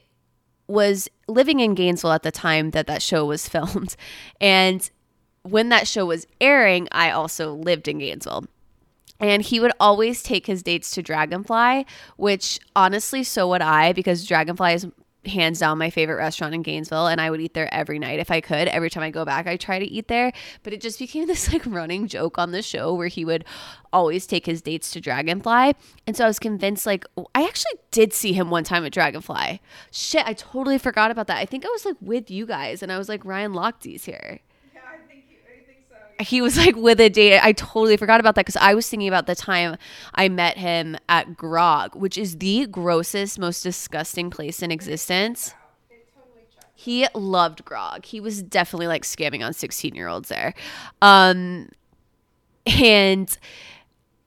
was 0.67 1.09
living 1.27 1.59
in 1.59 1.75
Gainesville 1.75 2.13
at 2.13 2.23
the 2.23 2.31
time 2.31 2.71
that 2.71 2.87
that 2.87 3.01
show 3.01 3.25
was 3.25 3.47
filmed. 3.49 3.95
And 4.39 4.89
when 5.43 5.69
that 5.69 5.87
show 5.87 6.05
was 6.05 6.25
airing, 6.39 6.87
I 6.91 7.11
also 7.11 7.53
lived 7.53 7.87
in 7.87 7.99
Gainesville. 7.99 8.45
And 9.19 9.43
he 9.43 9.59
would 9.59 9.73
always 9.79 10.23
take 10.23 10.47
his 10.47 10.63
dates 10.63 10.89
to 10.91 11.03
Dragonfly, 11.03 11.85
which 12.17 12.59
honestly, 12.75 13.23
so 13.23 13.47
would 13.49 13.61
I, 13.61 13.93
because 13.93 14.25
Dragonfly 14.25 14.73
is 14.73 14.87
hands 15.25 15.59
down 15.59 15.77
my 15.77 15.89
favorite 15.89 16.15
restaurant 16.15 16.53
in 16.53 16.61
Gainesville 16.63 17.07
and 17.07 17.21
I 17.21 17.29
would 17.29 17.41
eat 17.41 17.53
there 17.53 17.71
every 17.73 17.99
night 17.99 18.19
if 18.19 18.31
I 18.31 18.41
could. 18.41 18.67
Every 18.67 18.89
time 18.89 19.03
I 19.03 19.11
go 19.11 19.23
back, 19.23 19.47
I 19.47 19.55
try 19.55 19.79
to 19.79 19.85
eat 19.85 20.07
there, 20.07 20.31
but 20.63 20.73
it 20.73 20.81
just 20.81 20.99
became 20.99 21.27
this 21.27 21.51
like 21.51 21.65
running 21.65 22.07
joke 22.07 22.37
on 22.37 22.51
the 22.51 22.61
show 22.61 22.93
where 22.93 23.07
he 23.07 23.25
would 23.25 23.45
always 23.93 24.25
take 24.25 24.45
his 24.45 24.61
dates 24.61 24.91
to 24.91 25.01
Dragonfly. 25.01 25.75
And 26.07 26.17
so 26.17 26.25
I 26.25 26.27
was 26.27 26.39
convinced 26.39 26.85
like 26.85 27.05
I 27.35 27.43
actually 27.43 27.79
did 27.91 28.13
see 28.13 28.33
him 28.33 28.49
one 28.49 28.63
time 28.63 28.85
at 28.85 28.91
Dragonfly. 28.91 29.61
Shit, 29.91 30.25
I 30.25 30.33
totally 30.33 30.77
forgot 30.77 31.11
about 31.11 31.27
that. 31.27 31.37
I 31.37 31.45
think 31.45 31.65
I 31.65 31.69
was 31.69 31.85
like 31.85 31.97
with 32.01 32.31
you 32.31 32.45
guys 32.45 32.81
and 32.81 32.91
I 32.91 32.97
was 32.97 33.09
like 33.09 33.23
Ryan 33.25 33.53
Lochte's 33.53 34.05
here 34.05 34.39
he 36.21 36.41
was 36.41 36.57
like 36.57 36.75
with 36.75 36.99
a 36.99 37.09
date. 37.09 37.39
I 37.39 37.51
totally 37.51 37.97
forgot 37.97 38.19
about 38.19 38.35
that 38.35 38.45
because 38.45 38.57
I 38.57 38.73
was 38.73 38.87
thinking 38.87 39.07
about 39.07 39.27
the 39.27 39.35
time 39.35 39.77
I 40.13 40.29
met 40.29 40.57
him 40.57 40.97
at 41.09 41.35
Grog, 41.35 41.95
which 41.95 42.17
is 42.17 42.37
the 42.37 42.67
grossest, 42.67 43.39
most 43.39 43.61
disgusting 43.61 44.29
place 44.29 44.61
in 44.61 44.71
existence. 44.71 45.53
He 46.73 47.07
loved 47.13 47.63
Grog. 47.63 48.05
He 48.05 48.19
was 48.19 48.41
definitely 48.41 48.87
like 48.87 49.03
scamming 49.03 49.45
on 49.45 49.53
16 49.53 49.93
year 49.93 50.07
olds 50.07 50.29
there. 50.29 50.53
Um, 51.01 51.69
and 52.65 53.37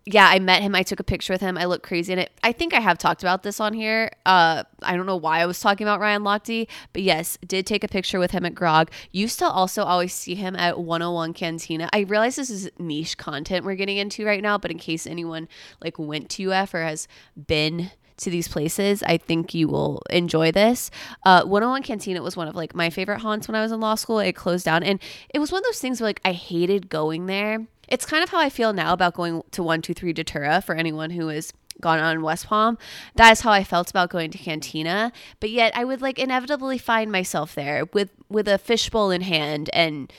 yeah, 0.07 0.29
I 0.29 0.39
met 0.39 0.61
him. 0.61 0.75
I 0.75 0.83
took 0.83 1.01
a 1.01 1.05
picture 1.05 1.33
with 1.33 1.41
him. 1.41 1.57
I 1.57 1.65
look 1.65 1.83
crazy 1.83 2.13
in 2.13 2.19
it. 2.19 2.31
I 2.43 2.53
think 2.53 2.75
I 2.75 2.81
have 2.81 2.99
talked 2.99 3.23
about 3.23 3.43
this 3.43 3.59
on 3.59 3.73
here. 3.73 4.11
Uh, 4.27 4.65
I 4.83 4.97
don't 4.97 5.07
know 5.07 5.17
why 5.17 5.41
I 5.41 5.47
was 5.47 5.59
talking 5.61 5.87
about 5.87 5.99
Ryan 5.99 6.23
Lochte, 6.23 6.69
but 6.93 7.03
yes, 7.03 7.39
did 7.47 7.67
take 7.67 7.83
a 7.83 7.89
picture 7.89 8.19
with 8.19 8.33
him 8.33 8.45
at 8.45 8.55
Grog. 8.55 8.91
Used 9.13 9.39
to 9.39 9.47
also 9.47 9.83
always 9.83 10.13
see 10.13 10.35
him 10.35 10.57
at 10.57 10.79
101 10.79 11.33
Cantina. 11.33 11.89
I 11.93 12.01
realize 12.01 12.37
this 12.37 12.51
is 12.51 12.71
niche 12.79 13.17
content 13.17 13.65
we're 13.65 13.77
getting 13.77 13.97
into 13.97 14.27
right 14.27 14.43
now, 14.43 14.59
but 14.59 14.71
in 14.71 14.79
case 14.79 15.07
anyone 15.07 15.49
like 15.83 15.99
went 15.99 16.29
to 16.31 16.53
UF 16.53 16.75
or 16.75 16.83
has 16.83 17.09
been 17.47 17.91
to 18.19 18.31
these 18.31 18.47
places, 18.47 19.03
I 19.03 19.17
think 19.17 19.55
you 19.55 19.69
will 19.69 20.03
enjoy 20.11 20.53
this. 20.53 20.91
Uh, 21.25 21.45
101 21.45 21.83
Cantina 21.83 22.23
was 22.23 22.37
one 22.37 22.47
of 22.47 22.55
like 22.55 22.75
my 22.75 22.91
favorite 22.91 23.21
haunts 23.21 23.49
when 23.49 23.55
I 23.55 23.63
was 23.63 23.73
in 23.73 23.81
law 23.81 23.95
school. 23.95 24.19
It 24.19 24.35
closed 24.35 24.67
down, 24.67 24.83
and 24.83 25.01
it 25.33 25.39
was 25.39 25.51
one 25.51 25.61
of 25.61 25.65
those 25.65 25.81
things 25.81 26.01
where 26.01 26.09
like 26.09 26.21
I 26.27 26.33
hated 26.33 26.91
going 26.91 27.25
there 27.25 27.67
it's 27.89 28.07
kind 28.07 28.23
of 28.23 28.31
how 28.31 28.39
I 28.39 28.49
feel 28.49 28.73
now 28.73 28.93
about 28.93 29.15
going 29.15 29.43
to 29.53 29.63
123 29.63 30.13
Datura 30.13 30.63
for 30.63 30.75
anyone 30.75 31.11
who 31.11 31.29
has 31.29 31.53
gone 31.81 31.99
on 31.99 32.23
West 32.23 32.47
Palm. 32.47 32.79
That 33.17 33.33
is 33.33 33.41
how 33.41 33.51
I 33.51 33.65
felt 33.65 33.91
about 33.91 34.11
going 34.11 34.31
to 34.31 34.39
Cantina. 34.39 35.13
But 35.41 35.51
yet 35.51 35.77
I 35.77 35.85
would 35.85 36.03
like 36.03 36.19
inevitably 36.19 36.79
find 36.79 37.11
myself 37.11 37.55
there 37.55 37.87
with 37.93 38.11
with 38.29 38.49
a 38.49 38.59
fishbowl 38.59 39.11
in 39.11 39.23
hand 39.23 39.71
and 39.73 40.13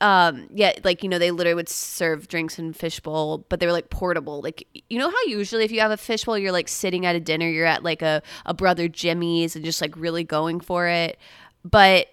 um 0.00 0.46
yeah 0.54 0.72
like 0.84 1.02
you 1.02 1.08
know 1.08 1.18
they 1.18 1.32
literally 1.32 1.56
would 1.56 1.68
serve 1.68 2.28
drinks 2.28 2.56
in 2.56 2.72
fishbowl 2.72 3.38
but 3.48 3.58
they 3.58 3.66
were 3.66 3.72
like 3.72 3.90
portable 3.90 4.40
like 4.40 4.64
you 4.88 4.96
know 4.96 5.10
how 5.10 5.22
usually 5.26 5.64
if 5.64 5.72
you 5.72 5.80
have 5.80 5.90
a 5.90 5.96
fishbowl 5.96 6.38
you're 6.38 6.52
like 6.52 6.68
sitting 6.68 7.04
at 7.04 7.16
a 7.16 7.20
dinner 7.20 7.48
you're 7.48 7.66
at 7.66 7.82
like 7.82 8.00
a, 8.00 8.22
a 8.46 8.54
brother 8.54 8.86
jimmy's 8.86 9.56
and 9.56 9.64
just 9.64 9.80
like 9.80 9.96
really 9.96 10.22
going 10.22 10.60
for 10.60 10.86
it 10.86 11.18
but 11.64 12.06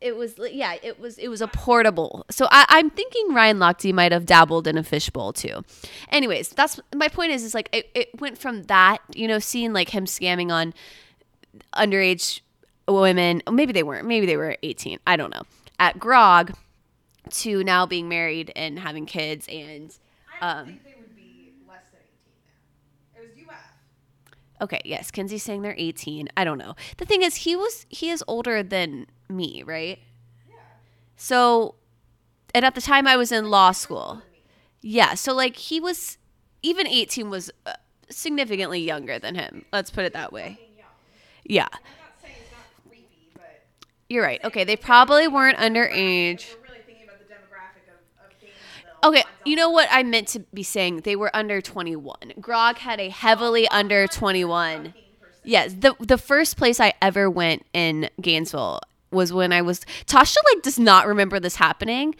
it 0.00 0.16
was 0.16 0.34
yeah 0.52 0.76
it 0.82 1.00
was 1.00 1.18
it 1.18 1.28
was 1.28 1.40
a 1.40 1.48
portable. 1.48 2.24
So 2.30 2.46
I, 2.50 2.78
am 2.78 2.90
thinking 2.90 3.34
ryan 3.34 3.58
lochte 3.58 3.92
might 3.92 4.12
have 4.12 4.26
dabbled 4.26 4.66
in 4.66 4.78
a 4.78 4.82
fishbowl 4.82 5.32
too. 5.32 5.64
Anyways 6.10 6.50
that's 6.50 6.80
my 6.94 7.08
point 7.08 7.32
is 7.32 7.42
is 7.42 7.54
like 7.54 7.68
it, 7.72 7.90
it 7.94 8.20
went 8.20 8.38
from 8.38 8.64
that 8.64 8.98
you 9.14 9.26
know 9.28 9.38
seeing 9.38 9.72
like 9.72 9.90
him 9.90 10.04
scamming 10.04 10.50
on 10.50 10.74
underage 11.74 12.40
women 12.86 13.42
maybe 13.50 13.72
they 13.72 13.82
weren't 13.82 14.06
maybe 14.06 14.26
they 14.26 14.36
were 14.36 14.56
18 14.62 14.98
i 15.06 15.16
don't 15.16 15.30
know 15.30 15.42
at 15.78 15.98
grog 15.98 16.54
to 17.30 17.62
now 17.62 17.84
being 17.84 18.08
married 18.08 18.52
and 18.56 18.78
having 18.78 19.06
kids 19.06 19.46
and 19.48 19.96
um 20.40 20.80
Okay, 24.60 24.80
yes, 24.84 25.10
Kenzie's 25.10 25.42
saying 25.42 25.62
they're 25.62 25.74
18. 25.76 26.28
I 26.36 26.44
don't 26.44 26.58
know. 26.58 26.74
The 26.96 27.04
thing 27.04 27.22
is, 27.22 27.36
he 27.36 27.56
was 27.56 27.86
he 27.88 28.10
is 28.10 28.24
older 28.26 28.62
than 28.62 29.06
me, 29.28 29.62
right? 29.64 29.98
Yeah. 30.48 30.56
So, 31.16 31.76
and 32.54 32.64
at 32.64 32.74
the 32.74 32.80
time 32.80 33.06
I 33.06 33.16
was 33.16 33.32
in 33.32 33.50
law 33.50 33.72
school. 33.72 34.22
Yeah, 34.80 35.14
so 35.14 35.34
like 35.34 35.56
he 35.56 35.80
was 35.80 36.18
even 36.62 36.86
18 36.86 37.30
was 37.30 37.50
uh, 37.66 37.72
significantly 38.08 38.80
younger 38.80 39.18
than 39.18 39.34
him. 39.34 39.64
Let's 39.72 39.90
put 39.90 40.04
it 40.04 40.12
that 40.12 40.32
way. 40.32 40.58
Yeah. 41.44 41.68
You're 44.08 44.24
right. 44.24 44.42
Okay, 44.42 44.64
they 44.64 44.76
probably 44.76 45.28
weren't 45.28 45.58
underage. 45.58 46.46
Okay, 49.04 49.22
you 49.44 49.56
know 49.56 49.70
what 49.70 49.88
I 49.90 50.02
meant 50.02 50.28
to 50.28 50.40
be 50.52 50.62
saying? 50.62 51.02
They 51.02 51.16
were 51.16 51.34
under 51.34 51.60
21. 51.60 52.34
Grog 52.40 52.78
had 52.78 53.00
a 53.00 53.08
heavily 53.08 53.68
under 53.68 54.06
21. 54.06 54.94
Yes, 55.44 55.74
the 55.78 55.94
the 56.00 56.18
first 56.18 56.56
place 56.56 56.80
I 56.80 56.92
ever 57.00 57.30
went 57.30 57.64
in 57.72 58.10
Gainesville 58.20 58.80
was 59.10 59.32
when 59.32 59.52
I 59.52 59.62
was 59.62 59.80
Tasha 60.06 60.36
like 60.52 60.62
does 60.62 60.78
not 60.78 61.06
remember 61.06 61.40
this 61.40 61.56
happening. 61.56 62.14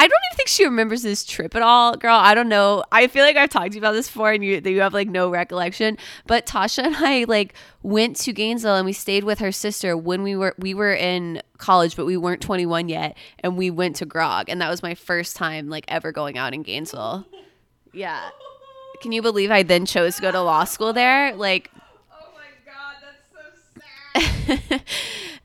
I 0.00 0.08
don't 0.08 0.18
even 0.32 0.36
think 0.38 0.48
she 0.48 0.64
remembers 0.64 1.02
this 1.02 1.26
trip 1.26 1.54
at 1.54 1.60
all, 1.60 1.94
girl. 1.94 2.16
I 2.16 2.32
don't 2.34 2.48
know. 2.48 2.82
I 2.90 3.06
feel 3.06 3.22
like 3.22 3.36
I've 3.36 3.50
talked 3.50 3.72
to 3.72 3.74
you 3.74 3.80
about 3.82 3.92
this 3.92 4.06
before, 4.06 4.32
and 4.32 4.42
you 4.42 4.58
you 4.64 4.80
have 4.80 4.94
like 4.94 5.08
no 5.08 5.28
recollection. 5.28 5.98
But 6.26 6.46
Tasha 6.46 6.84
and 6.84 6.96
I 6.96 7.24
like 7.28 7.52
went 7.82 8.16
to 8.20 8.32
Gainesville, 8.32 8.76
and 8.76 8.86
we 8.86 8.94
stayed 8.94 9.24
with 9.24 9.40
her 9.40 9.52
sister 9.52 9.98
when 9.98 10.22
we 10.22 10.34
were 10.36 10.54
we 10.56 10.72
were 10.72 10.94
in 10.94 11.42
college, 11.58 11.96
but 11.96 12.06
we 12.06 12.16
weren't 12.16 12.40
21 12.40 12.88
yet, 12.88 13.14
and 13.40 13.58
we 13.58 13.70
went 13.70 13.96
to 13.96 14.06
Grog, 14.06 14.48
and 14.48 14.58
that 14.62 14.70
was 14.70 14.82
my 14.82 14.94
first 14.94 15.36
time 15.36 15.68
like 15.68 15.84
ever 15.88 16.12
going 16.12 16.38
out 16.38 16.54
in 16.54 16.62
Gainesville. 16.62 17.26
Yeah. 17.92 18.30
Can 19.02 19.12
you 19.12 19.20
believe 19.20 19.50
I 19.50 19.62
then 19.64 19.84
chose 19.84 20.16
to 20.16 20.22
go 20.22 20.32
to 20.32 20.40
law 20.40 20.64
school 20.64 20.94
there? 20.94 21.34
Like, 21.34 21.70
Oh 22.10 22.32
my 22.34 22.48
god, 22.64 22.96
that's 23.02 24.58
so 24.58 24.66
sad. 24.70 24.82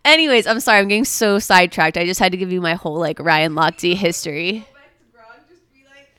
Anyways, 0.05 0.47
I'm 0.47 0.59
sorry, 0.61 0.79
I'm 0.79 0.87
getting 0.87 1.03
so 1.05 1.39
sidetracked. 1.39 1.97
I 1.97 2.05
just 2.05 2.19
had 2.19 2.31
to 2.31 2.37
give 2.37 2.51
you 2.51 2.61
my 2.61 2.75
whole 2.75 2.97
like 2.97 3.19
Ryan 3.19 3.53
Lochte 3.53 3.95
history. 3.95 4.51
Go 4.51 4.59
back 4.73 4.97
to 4.99 5.05
Grog, 5.11 5.49
just 5.49 5.73
be 5.73 5.83
like, 5.89 6.09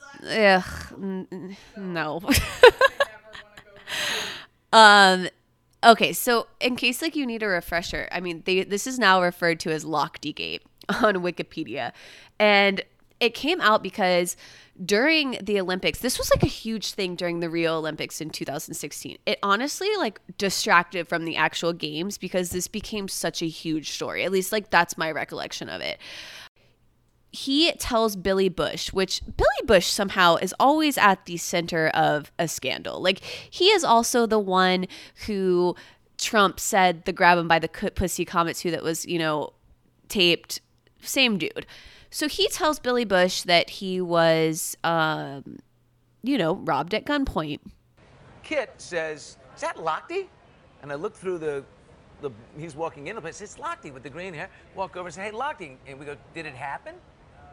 sucks. 0.00 0.92
Ugh, 0.94 1.28
n- 1.30 1.56
no. 1.76 2.20
I 2.22 2.28
never 2.28 2.30
want 2.30 3.56
to 3.56 3.62
go 3.64 3.70
back. 4.72 4.72
um, 4.72 5.28
okay, 5.92 6.12
so 6.12 6.46
in 6.60 6.76
case 6.76 7.02
like 7.02 7.14
you 7.16 7.26
need 7.26 7.42
a 7.42 7.48
refresher, 7.48 8.08
I 8.10 8.20
mean, 8.20 8.42
they 8.46 8.64
this 8.64 8.86
is 8.86 8.98
now 8.98 9.22
referred 9.22 9.60
to 9.60 9.70
as 9.72 9.84
Lochte 9.84 10.34
Gate 10.34 10.62
on 10.88 11.16
Wikipedia, 11.16 11.92
and 12.38 12.82
it 13.20 13.34
came 13.34 13.60
out 13.60 13.82
because 13.82 14.36
during 14.84 15.38
the 15.42 15.60
Olympics, 15.60 16.00
this 16.00 16.18
was 16.18 16.30
like 16.30 16.42
a 16.42 16.48
huge 16.48 16.92
thing 16.92 17.16
during 17.16 17.40
the 17.40 17.48
Rio 17.48 17.78
Olympics 17.78 18.20
in 18.20 18.30
2016. 18.30 19.18
It 19.26 19.38
honestly 19.42 19.88
like 19.96 20.20
distracted 20.38 21.08
from 21.08 21.24
the 21.24 21.36
actual 21.36 21.72
games 21.72 22.18
because 22.18 22.50
this 22.50 22.68
became 22.68 23.08
such 23.08 23.42
a 23.42 23.48
huge 23.48 23.90
story. 23.90 24.24
At 24.24 24.32
least 24.32 24.52
like 24.52 24.70
that's 24.70 24.98
my 24.98 25.10
recollection 25.10 25.68
of 25.68 25.80
it 25.80 25.98
he 27.36 27.70
tells 27.72 28.16
Billy 28.16 28.48
Bush, 28.48 28.94
which 28.94 29.20
Billy 29.36 29.66
Bush 29.66 29.88
somehow 29.88 30.36
is 30.36 30.54
always 30.58 30.96
at 30.96 31.26
the 31.26 31.36
center 31.36 31.88
of 31.88 32.32
a 32.38 32.48
scandal. 32.48 33.02
Like 33.02 33.20
he 33.50 33.66
is 33.66 33.84
also 33.84 34.24
the 34.24 34.38
one 34.38 34.86
who 35.26 35.76
Trump 36.16 36.58
said 36.58 37.04
the 37.04 37.12
grab 37.12 37.36
him 37.36 37.46
by 37.46 37.58
the 37.58 37.68
pussy 37.68 38.24
comment 38.24 38.56
to 38.58 38.70
that 38.70 38.82
was, 38.82 39.04
you 39.04 39.18
know, 39.18 39.52
taped. 40.08 40.62
Same 41.02 41.36
dude. 41.36 41.66
So 42.16 42.28
he 42.28 42.48
tells 42.48 42.78
Billy 42.78 43.04
Bush 43.04 43.42
that 43.42 43.68
he 43.68 44.00
was, 44.00 44.74
um, 44.82 45.58
you 46.22 46.38
know, 46.38 46.54
robbed 46.54 46.94
at 46.94 47.04
gunpoint. 47.04 47.60
Kit 48.42 48.72
says, 48.78 49.36
"Is 49.54 49.60
that 49.60 49.76
Lochte?" 49.76 50.26
And 50.80 50.90
I 50.90 50.94
look 50.94 51.14
through 51.14 51.36
the, 51.36 51.62
the 52.22 52.30
he's 52.58 52.74
walking 52.74 53.08
in 53.08 53.16
the 53.16 53.20
place. 53.20 53.42
It's 53.42 53.56
Lochte 53.56 53.92
with 53.92 54.02
the 54.02 54.08
green 54.08 54.32
hair. 54.32 54.48
Walk 54.74 54.96
over 54.96 55.08
and 55.08 55.14
say, 55.14 55.24
"Hey, 55.24 55.32
Lochte," 55.32 55.76
and 55.86 55.98
we 55.98 56.06
go, 56.06 56.16
"Did 56.32 56.46
it 56.46 56.54
happen?" 56.54 56.94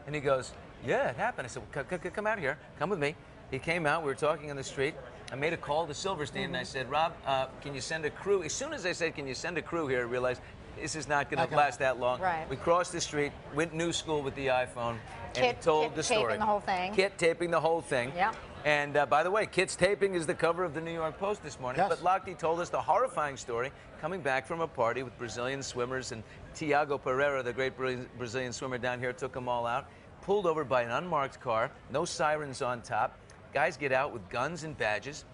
And 0.06 0.14
he 0.14 0.22
goes, 0.22 0.52
"Yeah, 0.82 1.10
it 1.10 1.16
happened." 1.16 1.44
I 1.44 1.48
said, 1.50 1.62
well, 1.74 1.84
c- 1.90 1.98
c- 2.02 2.08
"Come 2.08 2.26
out 2.26 2.38
here. 2.38 2.56
Come 2.78 2.88
with 2.88 2.98
me." 2.98 3.16
He 3.50 3.58
came 3.58 3.84
out. 3.84 4.00
We 4.00 4.06
were 4.06 4.14
talking 4.14 4.50
on 4.50 4.56
the 4.56 4.64
street. 4.64 4.94
I 5.30 5.34
made 5.34 5.52
a 5.52 5.58
call 5.58 5.86
to 5.86 5.92
Silverstein 5.92 6.44
and 6.44 6.56
I 6.56 6.62
said, 6.62 6.90
"Rob, 6.90 7.12
uh, 7.26 7.48
can 7.60 7.74
you 7.74 7.82
send 7.82 8.06
a 8.06 8.10
crew?" 8.10 8.42
As 8.42 8.54
soon 8.54 8.72
as 8.72 8.86
I 8.86 8.92
said, 8.92 9.14
"Can 9.14 9.28
you 9.28 9.34
send 9.34 9.58
a 9.58 9.62
crew 9.62 9.88
here?" 9.88 10.00
I 10.00 10.04
realized 10.04 10.40
this 10.80 10.94
is 10.96 11.08
not 11.08 11.30
going 11.30 11.46
to 11.46 11.56
last 11.56 11.78
that 11.80 11.98
long. 11.98 12.20
Right. 12.20 12.48
We 12.48 12.56
crossed 12.56 12.92
the 12.92 13.00
street, 13.00 13.32
went 13.54 13.74
new 13.74 13.92
school 13.92 14.22
with 14.22 14.34
the 14.34 14.48
iPhone, 14.48 14.96
and 15.34 15.34
Kit- 15.34 15.60
told 15.62 15.86
Kit 15.86 15.96
the 15.96 16.02
taping 16.02 16.18
story. 16.18 16.36
the 16.38 16.44
whole 16.46 16.60
thing. 16.60 16.94
Kit 16.94 17.18
taping 17.18 17.50
the 17.50 17.60
whole 17.60 17.80
thing. 17.80 18.12
Yeah. 18.16 18.32
And 18.64 18.96
uh, 18.96 19.04
by 19.04 19.22
the 19.22 19.30
way, 19.30 19.44
Kit's 19.46 19.76
taping 19.76 20.14
is 20.14 20.26
the 20.26 20.34
cover 20.34 20.64
of 20.64 20.72
the 20.72 20.80
New 20.80 20.92
York 20.92 21.18
Post 21.18 21.42
this 21.42 21.60
morning. 21.60 21.82
Yes. 21.86 22.00
But 22.00 22.24
Lochte 22.24 22.38
told 22.38 22.60
us 22.60 22.70
the 22.70 22.80
horrifying 22.80 23.36
story 23.36 23.70
coming 24.00 24.20
back 24.22 24.46
from 24.46 24.60
a 24.62 24.66
party 24.68 25.02
with 25.02 25.16
Brazilian 25.18 25.62
swimmers 25.62 26.12
and 26.12 26.22
Thiago 26.54 27.00
Pereira, 27.00 27.42
the 27.42 27.52
great 27.52 27.76
Brazilian 27.76 28.52
swimmer 28.52 28.78
down 28.78 29.00
here, 29.00 29.12
took 29.12 29.32
them 29.34 29.48
all 29.48 29.66
out. 29.66 29.86
Pulled 30.22 30.46
over 30.46 30.64
by 30.64 30.80
an 30.82 30.90
unmarked 30.90 31.40
car, 31.40 31.70
no 31.90 32.06
sirens 32.06 32.62
on 32.62 32.80
top. 32.80 33.18
Guys 33.52 33.76
get 33.76 33.92
out 33.92 34.12
with 34.14 34.26
guns 34.30 34.64
and 34.64 34.76
badges, 34.78 35.26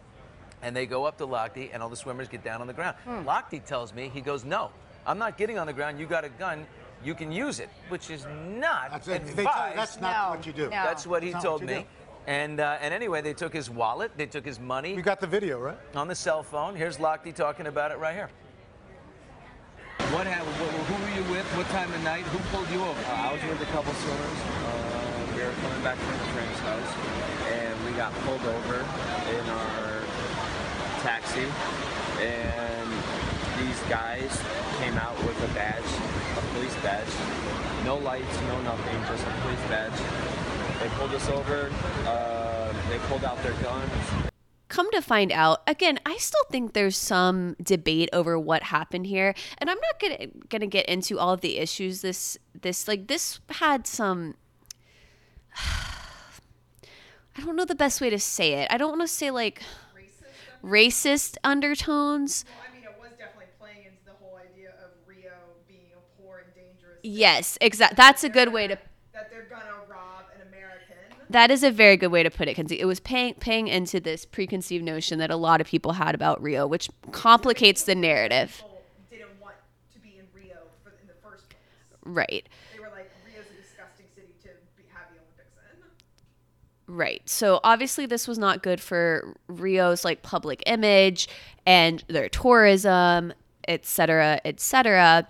and 0.63 0.75
they 0.75 0.85
go 0.85 1.05
up 1.05 1.17
to 1.19 1.27
Lochte, 1.27 1.71
and 1.73 1.81
all 1.83 1.89
the 1.89 1.97
swimmers 1.97 2.27
get 2.27 2.43
down 2.43 2.61
on 2.61 2.67
the 2.67 2.73
ground. 2.73 2.97
Lochte 3.07 3.65
tells 3.65 3.95
me, 3.95 4.11
he 4.13 4.21
goes, 4.21 4.45
No, 4.45 4.73
I'm 5.07 5.19
not 5.19 5.37
getting 5.39 5.59
on 5.59 5.67
the 5.67 5.73
ground. 5.73 5.99
You 5.99 6.07
got 6.07 6.25
a 6.25 6.29
gun. 6.29 6.67
You 7.03 7.15
can 7.15 7.33
use 7.33 7.61
it, 7.61 7.71
which 7.89 8.11
is 8.11 8.27
not 8.47 8.91
That's, 8.91 9.09
it. 9.09 9.23
advised. 9.23 9.37
They 9.37 9.45
tell 9.45 9.69
you 9.71 9.77
that's 9.77 10.01
not 10.01 10.13
No, 10.31 10.37
what 10.37 10.47
you 10.47 10.53
do. 10.53 10.65
no. 10.65 10.71
That's 10.71 11.07
what 11.07 11.23
he 11.23 11.31
That's 11.31 11.43
not 11.45 11.49
told 11.51 11.63
what 11.63 11.71
you 11.71 11.77
me. 11.81 11.87
And 12.27 12.61
uh, 12.61 12.77
and 12.83 12.93
anyway, 12.93 13.23
they 13.23 13.33
took 13.33 13.53
his 13.55 13.71
wallet, 13.71 14.13
they 14.17 14.27
took 14.27 14.45
his 14.45 14.61
money 14.61 14.95
You 14.95 15.01
got 15.03 15.21
the 15.21 15.27
video, 15.27 15.59
right? 15.59 15.79
on 15.95 16.07
the 16.09 16.15
cell 16.15 16.43
phone. 16.43 16.77
Here's 16.77 16.99
Lochte 16.99 17.35
talking 17.35 17.67
about 17.67 17.91
it 17.91 17.99
right 17.99 18.15
here. 18.15 18.29
What 20.13 20.27
happened? 20.27 20.55
Who, 20.57 20.67
who 20.67 21.03
were 21.03 21.15
you 21.25 21.33
with? 21.33 21.47
What 21.57 21.67
time 21.69 21.91
of 21.93 22.03
night? 22.03 22.25
Who 22.25 22.39
pulled 22.55 22.69
you 22.71 22.83
over? 22.83 23.01
Uh, 23.09 23.31
I 23.31 23.33
was 23.33 23.43
with 23.49 23.63
a 23.63 23.71
couple 23.73 23.95
swimmers. 23.95 24.41
Uh, 24.67 25.37
we 25.37 25.43
were 25.43 25.55
coming 25.63 25.83
back 25.83 25.97
from 25.97 26.13
the 26.19 26.29
friend's 26.35 26.61
house, 26.61 26.93
and 27.49 27.75
we 27.87 27.93
got 27.97 28.13
pulled 28.27 28.43
over 28.45 28.75
in 29.33 29.45
our 29.49 30.03
taxi. 31.01 31.47
And 32.21 32.91
these 33.61 33.81
guys 33.89 34.31
came 34.79 34.95
out 34.95 35.17
with 35.25 35.37
a 35.51 35.55
badge, 35.55 35.85
a 36.37 36.41
police 36.55 36.75
badge. 36.83 37.09
No 37.85 37.97
lights, 37.97 38.41
no 38.43 38.61
nothing, 38.63 38.97
just 39.09 39.27
a 39.27 39.31
police 39.43 39.65
badge. 39.69 39.99
They 40.81 40.89
pulled 40.97 41.15
us 41.15 41.29
over. 41.29 41.71
Uh, 42.07 42.73
they 42.89 42.99
pulled 43.09 43.25
out 43.25 43.43
their 43.43 43.53
guns. 43.63 43.93
come 44.69 44.91
to 44.93 45.03
find 45.03 45.33
out 45.33 45.63
again 45.67 45.99
i 46.07 46.17
still 46.17 46.45
think 46.49 46.75
there's 46.75 46.97
some 46.97 47.57
debate 47.61 48.09
over 48.13 48.39
what 48.39 48.63
happened 48.63 49.05
here 49.05 49.35
and 49.59 49.69
i'm 49.69 49.77
not 49.83 49.99
gonna 50.01 50.27
gonna 50.49 50.67
get 50.67 50.87
into 50.89 51.19
all 51.19 51.33
of 51.33 51.41
the 51.41 51.59
issues 51.59 52.03
this 52.03 52.39
this 52.61 52.87
like 52.87 53.09
this 53.09 53.41
had 53.51 53.85
some 53.85 54.35
i 57.37 57.41
don't 57.45 57.57
know 57.57 57.65
the 57.65 57.75
best 57.75 58.01
way 58.01 58.11
to 58.11 58.19
say 58.19 58.53
it 58.55 58.69
i 58.71 58.77
don't 58.77 58.91
want 58.91 59.01
to 59.01 59.09
say 59.09 59.31
like 59.31 59.63
racist 60.63 61.37
undertones 61.43 62.45
Well, 62.47 62.65
I 62.71 62.75
mean, 62.75 62.85
it 62.85 62.95
was 63.01 63.13
definitely 63.19 63.47
playing 63.59 63.87
into 63.87 64.05
the 64.05 64.13
whole 64.23 64.37
idea 64.37 64.71
of 64.85 64.91
Rio 65.07 65.33
being 65.67 65.89
a 65.97 66.23
poor 66.23 66.45
and 66.45 66.55
dangerous. 66.55 66.90
Yes 67.03 67.59
exact 67.61 67.97
that's 67.97 68.25
a 68.25 68.29
good 68.29 68.53
way 68.53 68.67
to 68.67 68.77
That 69.13 69.31
they're 69.31 69.47
gonna 69.51 69.65
rob 69.89 70.25
an 70.35 70.47
American. 70.49 70.97
that 71.31 71.51
is 71.51 71.63
a 71.63 71.71
very 71.71 71.97
good 71.97 72.09
way 72.13 72.23
to 72.23 72.31
put 72.31 72.49
it 72.49 72.55
Kenzie. 72.55 72.81
it 72.81 72.85
was 72.87 73.01
paying 73.01 73.35
paying 73.35 73.69
into 73.69 74.01
this 74.01 74.25
preconceived 74.25 74.85
notion 74.85 75.19
that 75.19 75.31
a 75.31 75.37
lot 75.37 75.61
of 75.61 75.67
people 75.67 75.93
had 75.93 76.15
about 76.15 76.43
rio 76.43 76.67
which 76.67 76.89
complicates 77.13 77.85
the 77.85 77.95
narrative 77.95 78.63
didn't 79.11 79.29
want 79.41 79.57
to 79.93 79.99
be 80.01 80.17
in 80.19 80.25
Rio 80.35 80.57
in 80.87 81.07
the 81.09 81.15
first 81.29 81.49
place. 81.49 81.59
right 82.05 82.49
They 82.73 82.81
were 82.81 82.89
like, 82.91 83.11
Rio's 83.27 83.47
a 83.47 83.61
disgusting 83.63 84.07
city 84.15 84.35
to 84.43 84.49
be, 84.77 84.85
have 84.93 85.07
the 85.13 85.19
Olympics 85.19 85.57
in. 86.89 86.95
Right. 86.95 87.23
So 87.29 87.61
obviously 87.65 88.07
this 88.07 88.27
was 88.29 88.39
not 88.39 88.63
good 88.63 88.81
for 88.81 89.35
Rio's 89.49 90.05
like 90.05 90.23
public 90.23 90.63
image 90.67 91.29
and 91.67 92.03
their 92.09 92.29
tourism, 92.29 93.33
et 93.69 93.85
cetera, 93.85 94.41
et 94.45 94.61
cetera. 94.61 95.27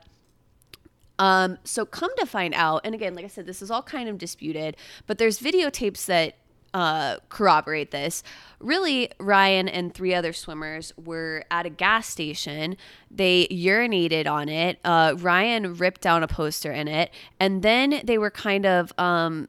Um, 1.21 1.59
so 1.64 1.85
come 1.85 2.11
to 2.16 2.27
find 2.27 2.55
out, 2.55 2.81
and 2.85 2.95
again, 2.95 3.14
like 3.14 3.25
I 3.25 3.29
said, 3.29 3.47
this 3.47 3.62
is 3.62 3.71
all 3.71 3.83
kind 3.83 4.09
of 4.09 4.18
disputed, 4.18 4.77
but 5.07 5.18
there's 5.18 5.39
videotapes 5.39 6.07
that 6.07 6.37
uh, 6.73 7.16
corroborate 7.29 7.91
this. 7.91 8.23
Really, 8.59 9.11
Ryan 9.18 9.68
and 9.68 9.93
three 9.93 10.14
other 10.14 10.33
swimmers 10.33 10.93
were 10.97 11.45
at 11.51 11.66
a 11.66 11.71
gas 11.71 12.09
station. 12.09 12.77
They 13.11 13.47
urinated 13.49 14.27
on 14.27 14.49
it. 14.49 14.79
Uh, 14.85 15.14
Ryan 15.18 15.75
ripped 15.75 16.01
down 16.01 16.23
a 16.23 16.29
poster 16.29 16.73
in 16.73 16.89
it, 16.89 17.11
and 17.39 17.62
then 17.62 18.01
they 18.05 18.18
were 18.18 18.31
kind 18.31 18.64
of 18.66 18.93
um, 18.99 19.49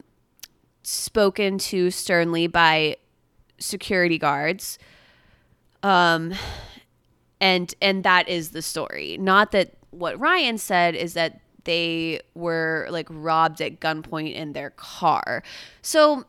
spoken 0.84 1.58
to 1.58 1.90
sternly 1.90 2.48
by 2.48 2.98
security 3.60 4.18
guards 4.18 4.80
um 5.84 6.34
and 7.40 7.74
and 7.82 8.04
that 8.04 8.28
is 8.28 8.52
the 8.52 8.62
story 8.62 9.18
not 9.20 9.52
that 9.52 9.74
what 9.92 10.20
ryan 10.20 10.58
said 10.58 10.96
is 10.96 11.14
that 11.14 11.40
they 11.64 12.20
were 12.34 12.88
like 12.90 13.08
robbed 13.10 13.62
at 13.62 13.80
gunpoint 13.80 14.34
in 14.34 14.54
their 14.54 14.72
car 14.72 15.44
so 15.82 16.26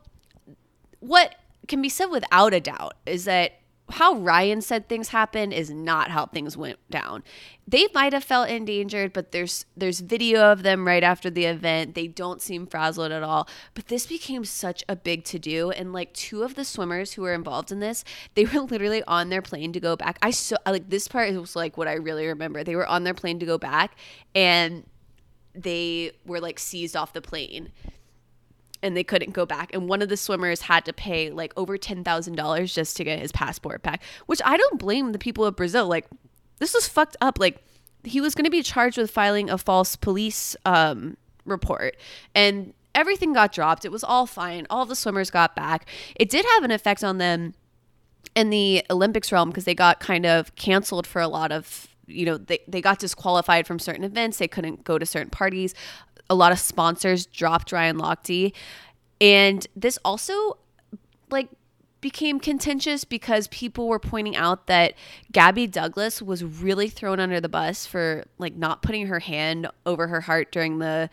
what 1.00 1.34
can 1.68 1.82
be 1.82 1.88
said 1.88 2.06
without 2.06 2.54
a 2.54 2.60
doubt 2.60 2.94
is 3.06 3.24
that 3.24 3.52
how 3.92 4.14
Ryan 4.14 4.62
said 4.62 4.88
things 4.88 5.08
happened 5.08 5.52
is 5.52 5.70
not 5.70 6.10
how 6.10 6.26
things 6.26 6.56
went 6.56 6.78
down. 6.90 7.22
They 7.68 7.88
might 7.94 8.12
have 8.12 8.24
felt 8.24 8.48
endangered, 8.48 9.12
but 9.12 9.32
there's 9.32 9.66
there's 9.76 10.00
video 10.00 10.50
of 10.50 10.62
them 10.62 10.86
right 10.86 11.02
after 11.04 11.30
the 11.30 11.44
event. 11.44 11.94
They 11.94 12.06
don't 12.06 12.40
seem 12.40 12.66
frazzled 12.66 13.12
at 13.12 13.22
all. 13.22 13.48
But 13.74 13.88
this 13.88 14.06
became 14.06 14.44
such 14.44 14.82
a 14.88 14.96
big 14.96 15.24
to 15.24 15.38
do, 15.38 15.70
and 15.70 15.92
like 15.92 16.12
two 16.14 16.42
of 16.42 16.54
the 16.54 16.64
swimmers 16.64 17.12
who 17.12 17.22
were 17.22 17.34
involved 17.34 17.70
in 17.70 17.80
this, 17.80 18.04
they 18.34 18.44
were 18.44 18.60
literally 18.70 19.02
on 19.04 19.28
their 19.28 19.42
plane 19.42 19.72
to 19.74 19.80
go 19.80 19.94
back. 19.94 20.18
I 20.22 20.30
so 20.30 20.56
like 20.66 20.88
this 20.88 21.06
part 21.06 21.32
was 21.34 21.54
like 21.54 21.76
what 21.76 21.88
I 21.88 21.94
really 21.94 22.26
remember. 22.26 22.64
They 22.64 22.76
were 22.76 22.86
on 22.86 23.04
their 23.04 23.14
plane 23.14 23.38
to 23.40 23.46
go 23.46 23.58
back, 23.58 23.96
and 24.34 24.84
they 25.54 26.12
were 26.24 26.40
like 26.40 26.58
seized 26.58 26.96
off 26.96 27.12
the 27.12 27.20
plane 27.20 27.72
and 28.82 28.96
they 28.96 29.04
couldn't 29.04 29.32
go 29.32 29.46
back. 29.46 29.72
And 29.72 29.88
one 29.88 30.02
of 30.02 30.08
the 30.08 30.16
swimmers 30.16 30.62
had 30.62 30.84
to 30.86 30.92
pay 30.92 31.30
like 31.30 31.52
over 31.56 31.78
$10,000 31.78 32.74
just 32.74 32.96
to 32.96 33.04
get 33.04 33.18
his 33.20 33.32
passport 33.32 33.82
back, 33.82 34.02
which 34.26 34.40
I 34.44 34.56
don't 34.56 34.78
blame 34.78 35.12
the 35.12 35.18
people 35.18 35.44
of 35.44 35.56
Brazil. 35.56 35.86
Like, 35.86 36.06
this 36.58 36.74
was 36.74 36.88
fucked 36.88 37.16
up. 37.20 37.38
Like, 37.38 37.62
he 38.04 38.20
was 38.20 38.34
going 38.34 38.44
to 38.44 38.50
be 38.50 38.62
charged 38.62 38.98
with 38.98 39.10
filing 39.10 39.48
a 39.48 39.58
false 39.58 39.94
police 39.94 40.56
um, 40.64 41.16
report. 41.44 41.96
And 42.34 42.74
everything 42.94 43.32
got 43.32 43.52
dropped. 43.52 43.84
It 43.84 43.92
was 43.92 44.02
all 44.04 44.26
fine. 44.26 44.66
All 44.68 44.84
the 44.84 44.96
swimmers 44.96 45.30
got 45.30 45.54
back. 45.54 45.86
It 46.16 46.28
did 46.28 46.44
have 46.54 46.64
an 46.64 46.70
effect 46.70 47.04
on 47.04 47.18
them 47.18 47.54
in 48.34 48.50
the 48.50 48.84
Olympics 48.90 49.30
realm 49.30 49.50
because 49.50 49.64
they 49.64 49.74
got 49.74 50.00
kind 50.00 50.26
of 50.26 50.54
canceled 50.56 51.06
for 51.06 51.20
a 51.20 51.28
lot 51.28 51.52
of 51.52 51.91
you 52.12 52.26
know 52.26 52.38
they, 52.38 52.60
they 52.68 52.80
got 52.80 52.98
disqualified 52.98 53.66
from 53.66 53.78
certain 53.78 54.04
events. 54.04 54.38
They 54.38 54.48
couldn't 54.48 54.84
go 54.84 54.98
to 54.98 55.06
certain 55.06 55.30
parties. 55.30 55.74
A 56.30 56.34
lot 56.34 56.52
of 56.52 56.58
sponsors 56.58 57.26
dropped 57.26 57.72
ryan 57.72 57.98
lochte. 57.98 58.52
And 59.20 59.66
this 59.76 59.98
also 60.04 60.58
like 61.30 61.48
became 62.00 62.40
contentious 62.40 63.04
because 63.04 63.46
people 63.48 63.88
were 63.88 64.00
pointing 64.00 64.34
out 64.34 64.66
that 64.66 64.94
Gabby 65.30 65.68
Douglas 65.68 66.20
was 66.20 66.42
really 66.42 66.88
thrown 66.88 67.20
under 67.20 67.40
the 67.40 67.48
bus 67.48 67.86
for 67.86 68.24
like 68.38 68.56
not 68.56 68.82
putting 68.82 69.06
her 69.06 69.20
hand 69.20 69.68
over 69.86 70.08
her 70.08 70.20
heart 70.20 70.50
during 70.50 70.80
the 70.80 71.08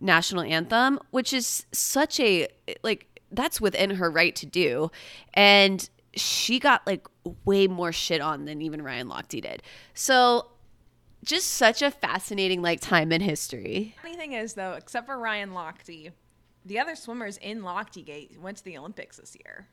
national 0.00 0.42
anthem, 0.42 1.00
which 1.10 1.32
is 1.32 1.64
such 1.72 2.20
a 2.20 2.46
like 2.82 3.06
that's 3.32 3.60
within 3.60 3.90
her 3.90 4.10
right 4.10 4.36
to 4.36 4.46
do. 4.46 4.90
And 5.32 5.88
she 6.14 6.58
got 6.58 6.86
like 6.86 7.06
way 7.44 7.66
more 7.66 7.92
shit 7.92 8.20
on 8.20 8.44
than 8.44 8.62
even 8.62 8.82
Ryan 8.82 9.08
Lochte 9.08 9.40
did. 9.40 9.62
So 9.94 10.48
just 11.24 11.48
such 11.48 11.82
a 11.82 11.90
fascinating 11.90 12.62
like 12.62 12.80
time 12.80 13.12
in 13.12 13.20
history. 13.20 13.94
Funny 14.02 14.16
thing 14.16 14.32
is 14.32 14.54
though, 14.54 14.72
except 14.72 15.06
for 15.06 15.18
Ryan 15.18 15.50
Lochte, 15.50 16.12
the 16.66 16.78
other 16.78 16.94
swimmers 16.96 17.36
in 17.38 17.62
Lochte 17.62 18.04
Gate 18.04 18.38
went 18.40 18.58
to 18.58 18.64
the 18.64 18.78
Olympics 18.78 19.18
this 19.18 19.36
year. 19.44 19.68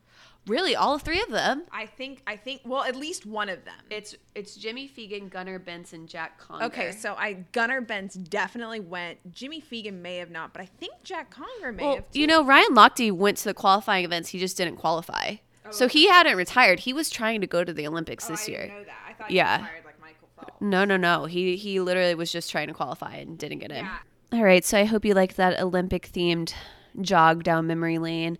Really, 0.47 0.75
all 0.75 0.97
three 0.97 1.21
of 1.21 1.29
them? 1.29 1.63
I 1.71 1.85
think. 1.85 2.23
I 2.25 2.35
think. 2.35 2.61
Well, 2.65 2.83
at 2.83 2.95
least 2.95 3.27
one 3.27 3.47
of 3.47 3.63
them. 3.63 3.75
It's 3.91 4.15
it's 4.33 4.55
Jimmy 4.55 4.89
Feigen, 4.89 5.29
Gunnar 5.29 5.59
Bentz, 5.59 5.93
and 5.93 6.09
Jack 6.09 6.39
Conger. 6.39 6.65
Okay, 6.65 6.91
so 6.91 7.13
I 7.15 7.45
Gunnar 7.51 7.81
Bentz 7.81 8.15
definitely 8.27 8.79
went. 8.79 9.19
Jimmy 9.31 9.61
Feigen 9.61 10.01
may 10.01 10.17
have 10.17 10.31
not, 10.31 10.51
but 10.51 10.61
I 10.63 10.65
think 10.65 10.93
Jack 11.03 11.29
Conger 11.29 11.71
may 11.71 11.83
well, 11.83 11.95
have. 11.95 12.11
Too. 12.11 12.19
You 12.19 12.27
know, 12.27 12.43
Ryan 12.43 12.73
Lochte 12.73 13.11
went 13.11 13.37
to 13.37 13.43
the 13.45 13.53
qualifying 13.53 14.03
events. 14.03 14.29
He 14.29 14.39
just 14.39 14.57
didn't 14.57 14.77
qualify. 14.77 15.35
Oh, 15.71 15.75
so 15.75 15.87
he 15.87 16.07
hadn't 16.07 16.37
retired. 16.37 16.81
He 16.81 16.93
was 16.93 17.09
trying 17.09 17.41
to 17.41 17.47
go 17.47 17.63
to 17.63 17.73
the 17.73 17.87
Olympics 17.87 18.25
oh, 18.27 18.33
this 18.33 18.47
I 18.47 18.51
year. 18.51 18.67
know 18.67 18.83
that. 18.83 18.95
I 19.07 19.13
thought 19.13 19.31
yeah. 19.31 19.57
he 19.57 19.63
retired 19.63 19.85
like 19.85 20.01
Michael 20.01 20.29
Phelps. 20.35 20.61
No, 20.61 20.85
no, 20.85 20.97
no. 20.97 21.25
He 21.25 21.55
he 21.55 21.79
literally 21.79 22.15
was 22.15 22.31
just 22.31 22.51
trying 22.51 22.67
to 22.67 22.73
qualify 22.73 23.15
and 23.15 23.37
didn't 23.37 23.59
get 23.59 23.71
in. 23.71 23.85
Yeah. 23.85 23.97
All 24.33 24.43
right, 24.43 24.63
so 24.63 24.77
I 24.77 24.85
hope 24.85 25.03
you 25.03 25.13
liked 25.13 25.35
that 25.35 25.59
Olympic 25.59 26.09
themed 26.09 26.53
jog 27.01 27.43
down 27.43 27.67
memory 27.67 27.97
lane. 27.97 28.37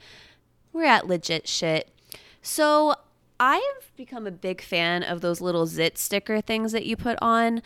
We're 0.71 0.85
at 0.85 1.07
legit 1.07 1.49
shit. 1.49 1.89
So 2.41 2.95
I've 3.39 3.91
become 3.97 4.25
a 4.25 4.31
big 4.31 4.61
fan 4.61 5.03
of 5.03 5.21
those 5.21 5.41
little 5.41 5.65
zit 5.65 5.97
sticker 5.97 6.39
things 6.39 6.71
that 6.71 6.85
you 6.85 6.95
put 6.95 7.17
on. 7.21 7.61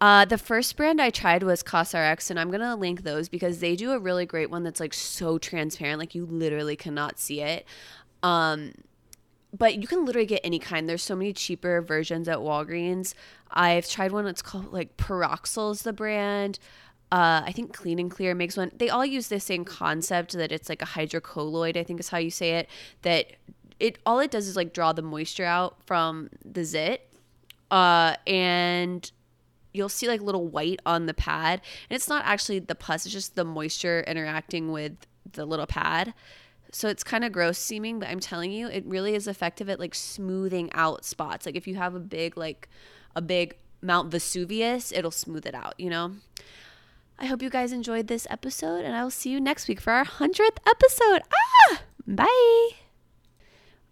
Uh, 0.00 0.24
the 0.24 0.38
first 0.38 0.76
brand 0.76 1.00
I 1.00 1.10
tried 1.10 1.44
was 1.44 1.62
CosRX, 1.62 2.30
and 2.30 2.40
I'm 2.40 2.50
gonna 2.50 2.74
link 2.74 3.04
those 3.04 3.28
because 3.28 3.60
they 3.60 3.76
do 3.76 3.92
a 3.92 3.98
really 4.00 4.26
great 4.26 4.50
one 4.50 4.64
that's 4.64 4.80
like 4.80 4.92
so 4.92 5.38
transparent, 5.38 6.00
like 6.00 6.14
you 6.16 6.26
literally 6.26 6.74
cannot 6.74 7.20
see 7.20 7.40
it. 7.40 7.64
Um, 8.24 8.72
but 9.52 9.76
you 9.76 9.86
can 9.86 10.04
literally 10.04 10.26
get 10.26 10.40
any 10.44 10.58
kind. 10.58 10.88
There's 10.88 11.02
so 11.02 11.16
many 11.16 11.32
cheaper 11.32 11.82
versions 11.82 12.28
at 12.28 12.38
Walgreens. 12.38 13.14
I've 13.50 13.88
tried 13.88 14.12
one 14.12 14.24
that's 14.24 14.42
called 14.42 14.72
like 14.72 14.96
Pyroxyl's 14.96 15.82
the 15.82 15.92
brand. 15.92 16.58
Uh, 17.10 17.42
I 17.44 17.52
think 17.52 17.74
Clean 17.74 17.98
and 17.98 18.10
Clear 18.10 18.34
makes 18.34 18.56
one. 18.56 18.72
They 18.74 18.88
all 18.88 19.04
use 19.04 19.28
the 19.28 19.38
same 19.38 19.66
concept 19.66 20.32
that 20.32 20.50
it's 20.50 20.70
like 20.70 20.80
a 20.80 20.86
hydrocolloid, 20.86 21.76
I 21.76 21.84
think 21.84 22.00
is 22.00 22.08
how 22.08 22.16
you 22.16 22.30
say 22.30 22.52
it, 22.52 22.70
that 23.02 23.26
it 23.78 23.98
all 24.06 24.20
it 24.20 24.30
does 24.30 24.46
is 24.46 24.56
like 24.56 24.72
draw 24.72 24.92
the 24.92 25.02
moisture 25.02 25.44
out 25.44 25.76
from 25.84 26.30
the 26.44 26.64
zit. 26.64 27.12
Uh, 27.70 28.16
and 28.26 29.10
you'll 29.74 29.88
see 29.90 30.08
like 30.08 30.22
little 30.22 30.46
white 30.46 30.80
on 30.86 31.04
the 31.04 31.14
pad. 31.14 31.60
And 31.90 31.96
it's 31.96 32.08
not 32.08 32.24
actually 32.24 32.60
the 32.60 32.74
pus, 32.74 33.04
it's 33.04 33.12
just 33.12 33.34
the 33.34 33.44
moisture 33.44 34.02
interacting 34.06 34.72
with 34.72 34.96
the 35.32 35.44
little 35.44 35.66
pad. 35.66 36.14
So 36.72 36.88
it's 36.88 37.04
kind 37.04 37.22
of 37.22 37.32
gross 37.32 37.58
seeming, 37.58 37.98
but 37.98 38.08
I'm 38.08 38.18
telling 38.18 38.50
you, 38.50 38.66
it 38.66 38.84
really 38.86 39.14
is 39.14 39.28
effective 39.28 39.68
at 39.68 39.78
like 39.78 39.94
smoothing 39.94 40.70
out 40.72 41.04
spots. 41.04 41.44
Like 41.44 41.54
if 41.54 41.66
you 41.66 41.76
have 41.76 41.94
a 41.94 42.00
big, 42.00 42.36
like 42.36 42.68
a 43.14 43.20
big 43.20 43.56
Mount 43.82 44.10
Vesuvius, 44.10 44.90
it'll 44.90 45.10
smooth 45.10 45.46
it 45.46 45.54
out, 45.54 45.74
you 45.78 45.90
know? 45.90 46.12
I 47.18 47.26
hope 47.26 47.42
you 47.42 47.50
guys 47.50 47.72
enjoyed 47.72 48.06
this 48.06 48.26
episode, 48.30 48.84
and 48.84 48.96
I 48.96 49.02
will 49.02 49.10
see 49.10 49.30
you 49.30 49.40
next 49.40 49.68
week 49.68 49.80
for 49.80 49.92
our 49.92 50.04
100th 50.04 50.56
episode. 50.66 51.22
Ah! 51.32 51.82
Bye! 52.06 52.70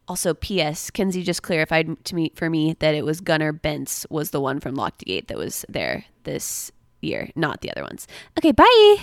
Also, 0.09 0.35
P.S. 0.35 0.91
Kenzie 0.91 1.23
just 1.23 1.43
clarified 1.43 2.05
to 2.05 2.15
me 2.15 2.33
for 2.35 2.51
me 2.51 2.75
that 2.81 2.95
it 2.95 3.05
was 3.05 3.21
Gunnar 3.21 3.53
Bentz 3.53 4.05
was 4.11 4.31
the 4.31 4.41
one 4.41 4.59
from 4.59 4.75
Lochte 4.75 5.05
Gate 5.05 5.29
that 5.29 5.37
was 5.37 5.65
there 5.69 6.07
this 6.25 6.73
year, 7.01 7.31
not 7.37 7.61
the 7.61 7.71
other 7.71 7.83
ones. 7.83 8.09
Okay, 8.39 8.53
bye. 8.53 8.97